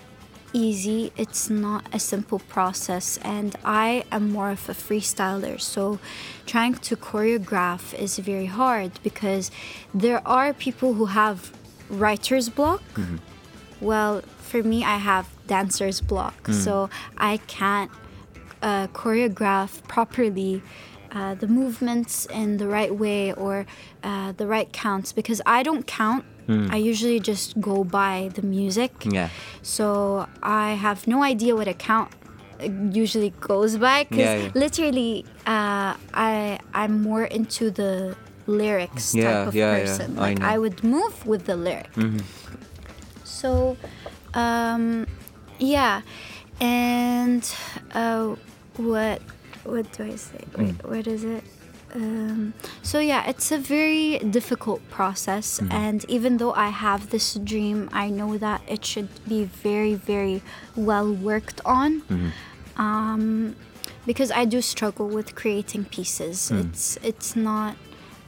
easy, 0.51 1.13
it's 1.15 1.49
not 1.49 1.85
a 1.93 1.99
simple 1.99 2.39
process, 2.39 3.17
and 3.23 3.55
I 3.63 4.03
am 4.11 4.31
more 4.31 4.51
of 4.51 4.67
a 4.67 4.73
freestyler. 4.73 5.61
So, 5.61 5.99
trying 6.45 6.75
to 6.75 6.95
choreograph 6.95 7.93
is 7.93 8.17
very 8.17 8.47
hard 8.47 8.91
because 9.03 9.51
there 9.93 10.27
are 10.27 10.53
people 10.53 10.95
who 10.95 11.05
have 11.05 11.53
writer's 11.89 12.49
block. 12.49 12.81
Well, 13.81 14.21
for 14.39 14.63
me, 14.63 14.83
I 14.83 14.97
have 14.97 15.27
dancer's 15.47 16.01
block, 16.01 16.47
so 16.47 16.89
I 17.17 17.37
can't 17.47 17.91
uh, 18.61 18.87
choreograph 18.87 19.81
properly 19.87 20.61
uh, 21.11 21.33
the 21.35 21.47
movements 21.47 22.25
in 22.27 22.57
the 22.57 22.67
right 22.67 22.93
way 22.93 23.33
or 23.33 23.65
uh, 24.03 24.31
the 24.33 24.45
right 24.47 24.71
counts 24.71 25.11
because 25.13 25.41
I 25.45 25.63
don't 25.63 25.85
count. 25.87 26.25
I 26.71 26.77
usually 26.77 27.19
just 27.19 27.61
go 27.61 27.83
by 27.83 28.31
the 28.33 28.41
music. 28.41 28.91
Yeah. 29.05 29.29
So 29.61 30.25
I 30.41 30.71
have 30.73 31.05
no 31.05 31.21
idea 31.21 31.55
what 31.55 31.67
a 31.67 31.75
count 31.75 32.09
uh, 32.59 32.69
usually 32.91 33.29
goes 33.39 33.77
by 33.77 34.05
because 34.05 34.17
Yeah, 34.17 34.35
yeah. 34.45 34.51
literally 34.55 35.25
uh, 35.45 35.93
I 36.11 36.57
I'm 36.73 37.03
more 37.03 37.25
into 37.25 37.69
the 37.69 38.15
lyrics 38.47 39.13
Yeah, 39.13 39.45
type 39.45 39.47
of 39.49 39.53
person. 39.53 40.17
I 40.17 40.21
Like. 40.21 40.37
Mm-hmm. 40.37 40.53
I, 40.53 40.57
would 40.57 40.83
move 40.83 41.25
with 41.27 41.45
the 41.45 41.55
lyric. 41.55 41.91
So, 43.41 43.77
um, 44.33 45.07
yeah, 45.59 46.01
and 46.59 47.43
uh, 47.93 48.35
what 48.77 49.21
what 49.63 49.85
do 49.95 50.03
I 50.13 50.15
say? 50.15 50.41
Wait, 50.57 50.77
Mm. 50.77 50.89
what 50.89 51.07
is 51.07 51.23
it? 51.23 51.43
Um, 51.95 52.53
so 52.83 52.99
yeah, 52.99 53.27
it's 53.31 53.51
a 53.51 53.57
very 53.57 54.19
difficult 54.37 54.81
process, 54.97 55.59
Mm-hmm. 55.59 55.71
and 55.85 55.99
even 56.07 56.37
though 56.37 56.53
I 56.53 56.69
have 56.69 57.09
this 57.09 57.27
dream, 57.51 57.89
I 58.03 58.09
know 58.09 58.37
that 58.37 58.61
it 58.67 58.85
should 58.85 59.09
be 59.27 59.45
very, 59.63 59.95
very 59.95 60.41
well 60.75 61.09
worked 61.29 61.61
on. 61.65 62.01
Mm-hmm. 62.01 62.29
Um, 62.81 63.55
because 64.05 64.31
I 64.31 64.45
do 64.45 64.61
struggle 64.61 65.07
with 65.07 65.35
creating 65.35 65.85
pieces. 65.85 66.49
Mm. 66.51 66.59
It's 66.69 66.97
it's 67.03 67.35
not. 67.35 67.75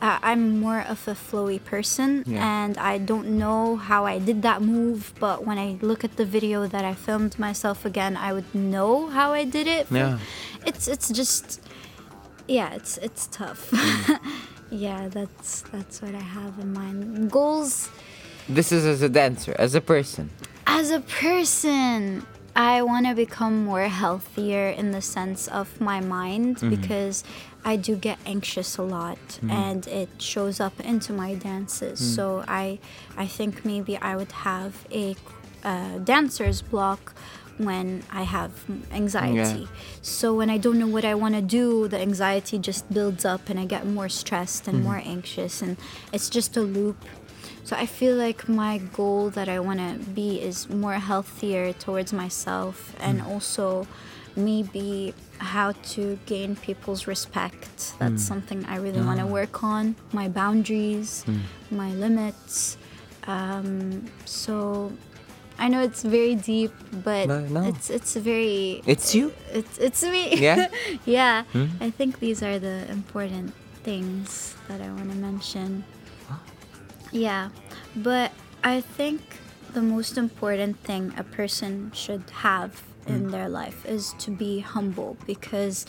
Uh, 0.01 0.17
I'm 0.23 0.59
more 0.59 0.81
of 0.81 1.07
a 1.07 1.13
flowy 1.13 1.63
person, 1.63 2.23
Yeah. 2.25 2.41
and 2.63 2.73
I 2.77 2.97
don't 2.97 3.37
know 3.37 3.75
how 3.77 4.05
I 4.05 4.17
did 4.17 4.41
that 4.41 4.59
move. 4.61 5.13
But 5.19 5.45
when 5.45 5.57
I 5.59 5.77
look 5.81 6.03
at 6.03 6.17
the 6.17 6.25
video 6.25 6.65
that 6.67 6.83
I 6.83 6.93
filmed 6.95 7.37
myself 7.37 7.85
again, 7.85 8.17
I 8.17 8.33
would 8.33 8.49
know 8.55 9.07
how 9.17 9.31
I 9.33 9.43
did 9.45 9.67
it. 9.67 9.85
Yeah. 9.91 10.17
It's 10.65 10.87
it's 10.87 11.09
just 11.09 11.61
yeah, 12.47 12.73
it's 12.73 12.97
it's 12.97 13.27
tough. 13.27 13.69
Mm. 13.71 14.19
yeah, 14.71 15.07
that's 15.07 15.61
that's 15.71 16.01
what 16.01 16.15
I 16.15 16.25
have 16.37 16.57
in 16.59 16.73
mind. 16.73 17.29
Goals 17.31 17.89
This 18.49 18.71
is 18.71 18.85
as 18.85 19.01
a 19.03 19.09
dancer, 19.09 19.53
as 19.59 19.75
a 19.75 19.81
person. 19.81 20.29
as 20.65 20.89
a 20.89 21.01
person, 21.01 22.25
I 22.55 22.81
want 22.81 23.05
to 23.05 23.13
become 23.15 23.63
more 23.65 23.87
healthier 23.87 24.67
in 24.69 24.91
the 24.91 25.01
sense 25.01 25.47
of 25.47 25.79
my 25.79 25.99
mind 26.01 26.59
because 26.69 27.23
I 27.63 27.75
do 27.75 27.95
get 27.95 28.17
anxious 28.25 28.77
a 28.77 28.83
lot 28.83 29.17
hmm. 29.41 29.51
and 29.51 29.87
it 29.87 30.09
shows 30.17 30.59
up 30.59 30.79
into 30.79 31.13
my 31.13 31.35
dances. 31.35 31.99
Hmm. 31.99 32.05
So 32.05 32.43
I 32.47 32.79
I 33.17 33.27
think 33.27 33.65
maybe 33.65 33.97
I 33.97 34.15
would 34.15 34.31
have 34.31 34.87
a 34.91 35.15
uh, 35.63 35.99
dancer's 35.99 36.61
block 36.61 37.13
when 37.57 38.03
I 38.11 38.23
have 38.23 38.51
anxiety. 38.91 39.67
So 40.01 40.33
when 40.33 40.49
I 40.49 40.57
don't 40.57 40.79
know 40.79 40.87
what 40.87 41.05
I 41.05 41.13
want 41.13 41.35
to 41.35 41.41
do, 41.41 41.87
the 41.87 41.99
anxiety 41.99 42.57
just 42.57 42.91
builds 42.91 43.23
up 43.25 43.49
and 43.49 43.59
I 43.59 43.65
get 43.65 43.85
more 43.85 44.09
stressed 44.09 44.67
and 44.67 44.79
hmm. 44.79 44.83
more 44.83 45.01
anxious 45.03 45.61
and 45.61 45.77
it's 46.11 46.29
just 46.29 46.57
a 46.57 46.61
loop. 46.61 46.97
So 47.63 47.75
I 47.75 47.85
feel 47.85 48.15
like 48.15 48.49
my 48.49 48.79
goal 48.79 49.29
that 49.29 49.47
I 49.47 49.59
want 49.59 49.79
to 49.79 50.09
be 50.09 50.41
is 50.41 50.67
more 50.69 50.93
healthier 50.93 51.73
towards 51.73 52.11
myself 52.11 52.95
and 52.99 53.21
also 53.21 53.87
maybe 54.35 55.13
how 55.41 55.71
to 55.71 56.19
gain 56.27 56.55
people's 56.55 57.07
respect. 57.07 57.97
That's 57.97 58.11
hmm. 58.11 58.17
something 58.17 58.65
I 58.65 58.77
really 58.77 59.01
want 59.01 59.19
to 59.19 59.25
ah. 59.25 59.37
work 59.39 59.63
on. 59.63 59.95
My 60.13 60.29
boundaries, 60.29 61.23
hmm. 61.23 61.41
my 61.71 61.89
limits. 61.93 62.77
Um, 63.25 64.05
so 64.25 64.91
I 65.57 65.67
know 65.67 65.81
it's 65.81 66.03
very 66.03 66.35
deep, 66.35 66.71
but 67.03 67.27
No, 67.27 67.41
no. 67.41 67.63
it's 67.63 67.89
it's 67.89 68.15
very 68.15 68.81
It's 68.85 69.15
you? 69.15 69.33
it's 69.51 69.77
it's 69.77 70.03
me. 70.03 70.37
Yeah? 70.37 70.69
yeah. 71.05 71.43
Hmm? 71.53 71.73
I 71.81 71.89
think 71.89 72.19
these 72.19 72.43
are 72.43 72.59
the 72.59 72.85
important 72.89 73.53
things 73.83 74.55
that 74.67 74.79
I 74.81 74.89
want 74.93 75.09
to 75.09 75.17
mention. 75.17 75.83
Yeah. 77.11 77.49
But 77.95 78.31
I 78.63 78.81
think 78.81 79.21
the 79.73 79.81
most 79.81 80.17
important 80.17 80.77
thing 80.85 81.13
a 81.17 81.23
person 81.23 81.91
should 81.93 82.29
have 82.45 82.83
in 83.07 83.29
their 83.31 83.49
life 83.49 83.85
is 83.85 84.13
to 84.19 84.31
be 84.31 84.59
humble 84.59 85.17
because 85.25 85.85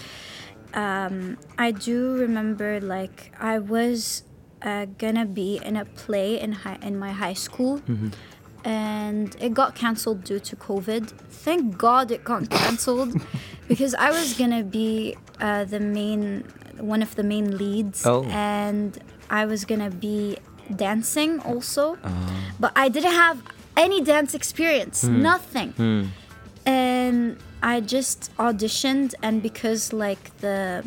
um, 0.74 1.36
I 1.58 1.70
do 1.72 2.14
remember 2.16 2.80
like 2.80 3.32
I 3.38 3.58
was 3.58 4.22
uh, 4.62 4.86
gonna 4.98 5.26
be 5.26 5.60
in 5.62 5.76
a 5.76 5.84
play 5.84 6.40
in 6.40 6.52
high, 6.52 6.78
in 6.82 6.98
my 6.98 7.12
high 7.12 7.34
school 7.34 7.80
and 8.64 9.36
it 9.40 9.54
got 9.54 9.74
canceled 9.74 10.24
due 10.24 10.38
to 10.40 10.56
COVID. 10.56 11.08
Thank 11.30 11.76
God 11.76 12.10
it 12.10 12.24
got 12.24 12.48
canceled 12.48 13.14
because 13.68 13.94
I 13.94 14.10
was 14.10 14.34
gonna 14.34 14.62
be 14.62 15.16
uh, 15.40 15.64
the 15.64 15.80
main 15.80 16.44
one 16.78 17.02
of 17.02 17.14
the 17.16 17.22
main 17.22 17.56
leads 17.58 18.06
Oh. 18.06 18.24
and 18.24 18.98
I 19.30 19.44
was 19.46 19.64
gonna 19.64 19.90
be 19.90 20.38
dancing 20.74 21.40
also, 21.40 21.98
but 22.58 22.72
I 22.76 22.88
didn't 22.88 23.12
have 23.12 23.42
any 23.76 24.00
dance 24.02 24.34
experience, 24.34 25.02
nothing 25.04 25.74
and 26.66 27.36
I 27.62 27.80
just 27.80 28.30
auditioned 28.38 29.14
and 29.22 29.42
because 29.42 29.92
like 29.92 30.36
the 30.38 30.84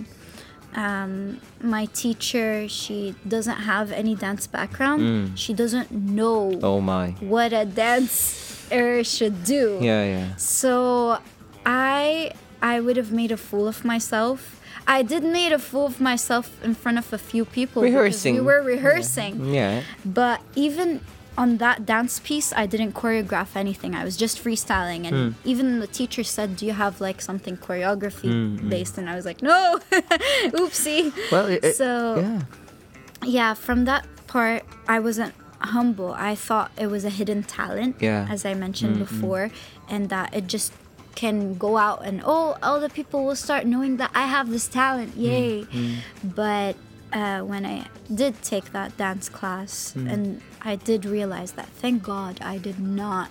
um, 0.76 1.40
my 1.62 1.86
teacher 1.94 2.68
she 2.68 3.16
doesn't 3.28 3.62
have 3.72 3.92
any 3.92 4.14
dance 4.16 4.46
background 4.48 5.38
she 5.40 5.54
doesn't 5.54 5.92
know 5.92 6.60
Oh 6.62 6.82
my. 6.82 7.12
what 7.22 7.54
a 7.54 7.66
dancer 7.66 9.04
should 9.04 9.44
do 9.46 9.80
Yeah, 9.82 10.04
yeah. 10.06 10.36
so 10.36 11.20
I 11.66 12.32
I 12.62 12.80
would 12.82 12.98
have 12.98 13.12
made 13.12 13.32
a 13.32 13.38
fool 13.38 13.68
of 13.68 13.86
myself 13.86 14.60
I 14.88 15.02
did 15.02 15.24
made 15.24 15.52
a 15.54 15.60
fool 15.60 15.86
of 15.88 16.00
myself 16.02 16.62
in 16.64 16.76
front 16.76 16.98
of 16.98 17.12
a 17.14 17.18
few 17.18 17.46
people 17.46 17.82
Rehearsing. 17.82 18.36
we 18.36 18.42
were 18.42 18.62
rehearsing 18.62 19.54
Yeah. 19.54 19.82
but 20.04 20.42
even 20.56 21.00
on 21.38 21.58
that 21.58 21.86
dance 21.86 22.20
piece, 22.20 22.54
I 22.54 22.66
didn't 22.66 22.94
choreograph 22.94 23.56
anything. 23.56 23.94
I 23.96 24.04
was 24.04 24.16
just 24.18 24.42
freestyling. 24.44 25.06
And 25.08 25.34
Hmm. 25.34 25.50
even 25.50 25.80
the 25.80 25.88
teacher 25.88 26.24
said, 26.24 26.56
Do 26.58 26.66
you 26.66 26.74
have 26.74 27.02
like 27.02 27.22
something 27.22 27.58
choreography 27.58 28.32
Hmm, 28.32 28.70
based? 28.70 28.98
And 28.98 29.10
I 29.10 29.16
was 29.16 29.26
like, 29.26 29.42
No, 29.42 29.80
oopsie. 30.54 31.14
Well, 31.32 31.48
it, 31.48 31.64
it- 31.64 31.76
So- 31.76 32.20
yeah. 32.22 32.42
Yeah, 33.24 33.54
from 33.56 33.86
that 33.86 34.06
part, 34.28 34.64
I 34.88 35.00
wasn't 35.00 35.34
humble. 35.60 36.14
I 36.14 36.36
thought 36.36 36.72
it 36.78 36.88
was 36.88 37.04
a 37.06 37.10
hidden 37.10 37.42
talent, 37.44 37.96
Yeah. 38.00 38.28
as 38.30 38.46
I 38.46 38.54
mentioned 38.54 39.00
before, 39.00 39.50
and 39.90 40.10
that 40.10 40.34
it 40.36 40.46
just 40.48 40.74
can 41.16 41.56
go 41.58 41.78
out 41.78 42.04
and 42.06 42.22
oh, 42.26 42.58
all 42.62 42.80
the 42.80 42.90
people 42.90 43.26
will 43.26 43.38
start 43.38 43.66
knowing 43.66 43.98
that 43.98 44.12
I 44.14 44.28
have 44.28 44.50
this 44.52 44.68
talent. 44.68 45.16
Yay! 45.16 45.66
But 46.24 46.76
uh, 47.20 47.40
when 47.52 47.64
I 47.76 47.78
did 48.22 48.34
take 48.52 48.68
that 48.78 48.90
dance 49.04 49.28
class, 49.38 49.72
and 50.12 50.22
I 50.72 50.74
did 50.90 51.02
realize 51.18 51.52
that, 51.60 51.70
thank 51.82 51.98
God, 52.16 52.34
I 52.54 52.56
did 52.68 52.80
not. 53.02 53.30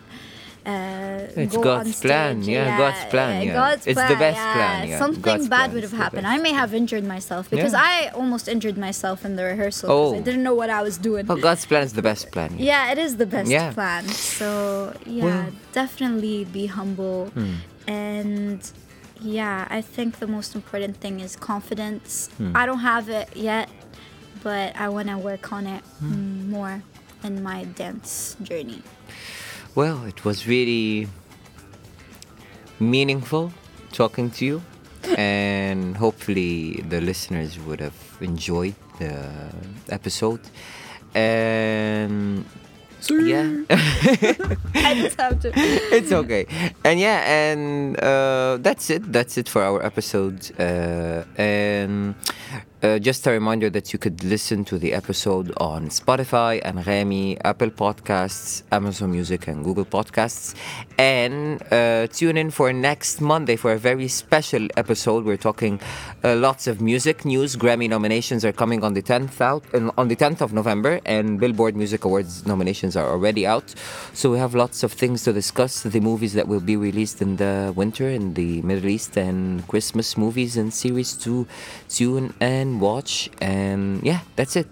Uh, 0.66 1.28
It's 1.42 1.54
go 1.56 1.62
God's 1.70 2.00
plan, 2.00 2.34
yeah, 2.42 2.78
God's 2.84 3.04
plan, 3.12 3.32
yeah. 3.46 3.52
God's 3.62 3.84
It's 3.90 4.00
the 4.12 4.16
best 4.26 4.38
yeah. 4.40 4.54
plan, 4.56 4.78
yeah. 4.88 4.98
Something 5.04 5.20
God's 5.30 5.48
bad 5.56 5.68
would 5.74 5.82
have 5.88 5.92
happened. 6.04 6.26
I 6.26 6.38
may 6.46 6.52
have 6.62 6.70
injured 6.80 7.04
myself 7.16 7.44
because 7.54 7.74
Yeah. 7.76 7.90
I 7.92 7.94
almost 8.20 8.44
injured 8.54 8.78
myself 8.88 9.18
in 9.26 9.32
the 9.38 9.44
rehearsal 9.52 9.86
because 9.88 10.12
I 10.16 10.20
Oh. 10.20 10.26
didn't 10.28 10.44
know 10.48 10.56
what 10.62 10.70
I 10.78 10.80
was 10.88 10.96
doing. 11.08 11.22
Well, 11.30 11.36
God's 11.48 11.64
plan 11.70 11.82
is 11.88 11.92
the 12.00 12.06
best 12.10 12.24
plan. 12.34 12.50
Yeah, 12.70 12.92
it 12.92 12.98
is 13.06 13.12
the 13.22 13.26
best 13.36 13.50
Yeah. 13.50 13.72
plan. 13.76 14.04
So 14.08 14.48
yeah, 15.04 15.24
Well- 15.26 15.42
Hmm. 15.52 15.56
definitely 15.82 16.36
be 16.58 16.64
humble, 16.78 17.20
and 17.86 18.60
yeah, 19.24 19.66
I 19.70 19.80
think 19.80 20.18
the 20.18 20.26
most 20.26 20.54
important 20.54 20.96
thing 20.98 21.20
is 21.20 21.36
confidence. 21.36 22.28
Hmm. 22.36 22.52
I 22.54 22.66
don't 22.66 22.80
have 22.80 23.08
it 23.08 23.28
yet, 23.34 23.68
but 24.42 24.76
I 24.76 24.88
want 24.88 25.08
to 25.08 25.18
work 25.18 25.52
on 25.52 25.66
it 25.66 25.82
Hmm. 26.00 26.12
mm, 26.12 26.48
more 26.48 26.82
in 27.24 27.42
my 27.42 27.64
dance 27.64 28.36
journey. 28.42 28.82
Well, 29.74 30.04
it 30.04 30.24
was 30.24 30.46
really 30.46 31.08
meaningful 32.78 33.52
talking 33.92 34.30
to 34.30 34.44
you, 34.44 34.62
and 35.18 35.96
hopefully 35.96 36.82
the 36.88 37.00
listeners 37.00 37.58
would 37.66 37.80
have 37.80 37.96
enjoyed 38.20 38.74
the 38.98 39.50
episode. 39.88 40.40
And 41.14 42.44
yeah, 43.10 43.64
I 43.70 44.94
just 44.94 45.20
have 45.20 45.40
to. 45.40 45.52
it's 45.56 46.12
okay. 46.12 46.46
And 46.84 47.00
yeah, 47.00 47.22
and 47.26 47.98
uh, 48.00 48.58
that's 48.60 48.90
it. 48.90 49.12
That's 49.12 49.38
it 49.38 49.48
for 49.48 49.62
our 49.62 49.84
episode. 49.84 50.50
Uh, 50.58 51.24
and 51.36 52.14
uh, 52.84 52.98
just 52.98 53.26
a 53.26 53.30
reminder 53.30 53.70
that 53.70 53.92
you 53.94 53.98
could 53.98 54.22
listen 54.22 54.62
to 54.66 54.78
the 54.78 54.92
episode 54.92 55.52
on 55.56 55.88
Spotify, 55.88 56.60
and 56.62 56.78
Anghami, 56.78 57.40
Apple 57.42 57.70
Podcasts, 57.70 58.62
Amazon 58.70 59.10
Music, 59.12 59.48
and 59.48 59.64
Google 59.64 59.86
Podcasts. 59.86 60.54
And 60.98 61.62
uh, 61.72 62.06
tune 62.08 62.36
in 62.36 62.50
for 62.50 62.72
next 62.74 63.22
Monday 63.22 63.56
for 63.56 63.72
a 63.72 63.78
very 63.78 64.08
special 64.08 64.68
episode. 64.76 65.24
We're 65.24 65.38
talking 65.38 65.80
uh, 66.22 66.36
lots 66.36 66.66
of 66.66 66.82
music 66.82 67.24
news. 67.24 67.56
Grammy 67.56 67.88
nominations 67.88 68.44
are 68.44 68.52
coming 68.52 68.84
on 68.84 68.92
the 68.92 69.02
10th 69.02 69.40
out 69.40 69.64
on 69.96 70.08
the 70.08 70.16
10th 70.16 70.42
of 70.42 70.52
November, 70.52 71.00
and 71.06 71.40
Billboard 71.40 71.76
Music 71.76 72.04
Awards 72.04 72.44
nominations 72.46 72.96
are 72.96 73.08
already 73.08 73.46
out. 73.46 73.74
So 74.12 74.30
we 74.30 74.38
have 74.38 74.54
lots 74.54 74.82
of 74.82 74.92
things 74.92 75.24
to 75.24 75.32
discuss. 75.32 75.82
The 75.82 76.00
movies 76.00 76.34
that 76.34 76.48
will 76.48 76.60
be 76.60 76.76
released 76.76 77.22
in 77.22 77.36
the 77.36 77.72
winter 77.74 78.10
in 78.10 78.34
the 78.34 78.60
Middle 78.60 78.90
East 78.90 79.16
and 79.16 79.66
Christmas 79.68 80.18
movies 80.18 80.58
and 80.58 80.72
series 80.72 81.14
to 81.24 81.46
tune 81.88 82.34
and 82.40 82.73
watch. 82.80 83.30
And 83.40 84.02
yeah, 84.02 84.20
that's 84.36 84.56
it. 84.56 84.68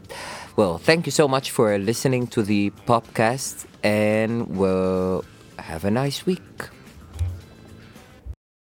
Well, 0.57 0.79
thank 0.79 1.07
you 1.07 1.13
so 1.13 1.27
much 1.29 1.51
for 1.51 1.79
listening 1.79 2.27
to 2.29 2.43
the 2.43 2.71
podcast, 2.87 3.67
and 3.83 4.49
we'll 4.49 5.25
have 5.59 5.85
a 5.85 5.91
nice 5.91 6.27
week. 6.27 6.43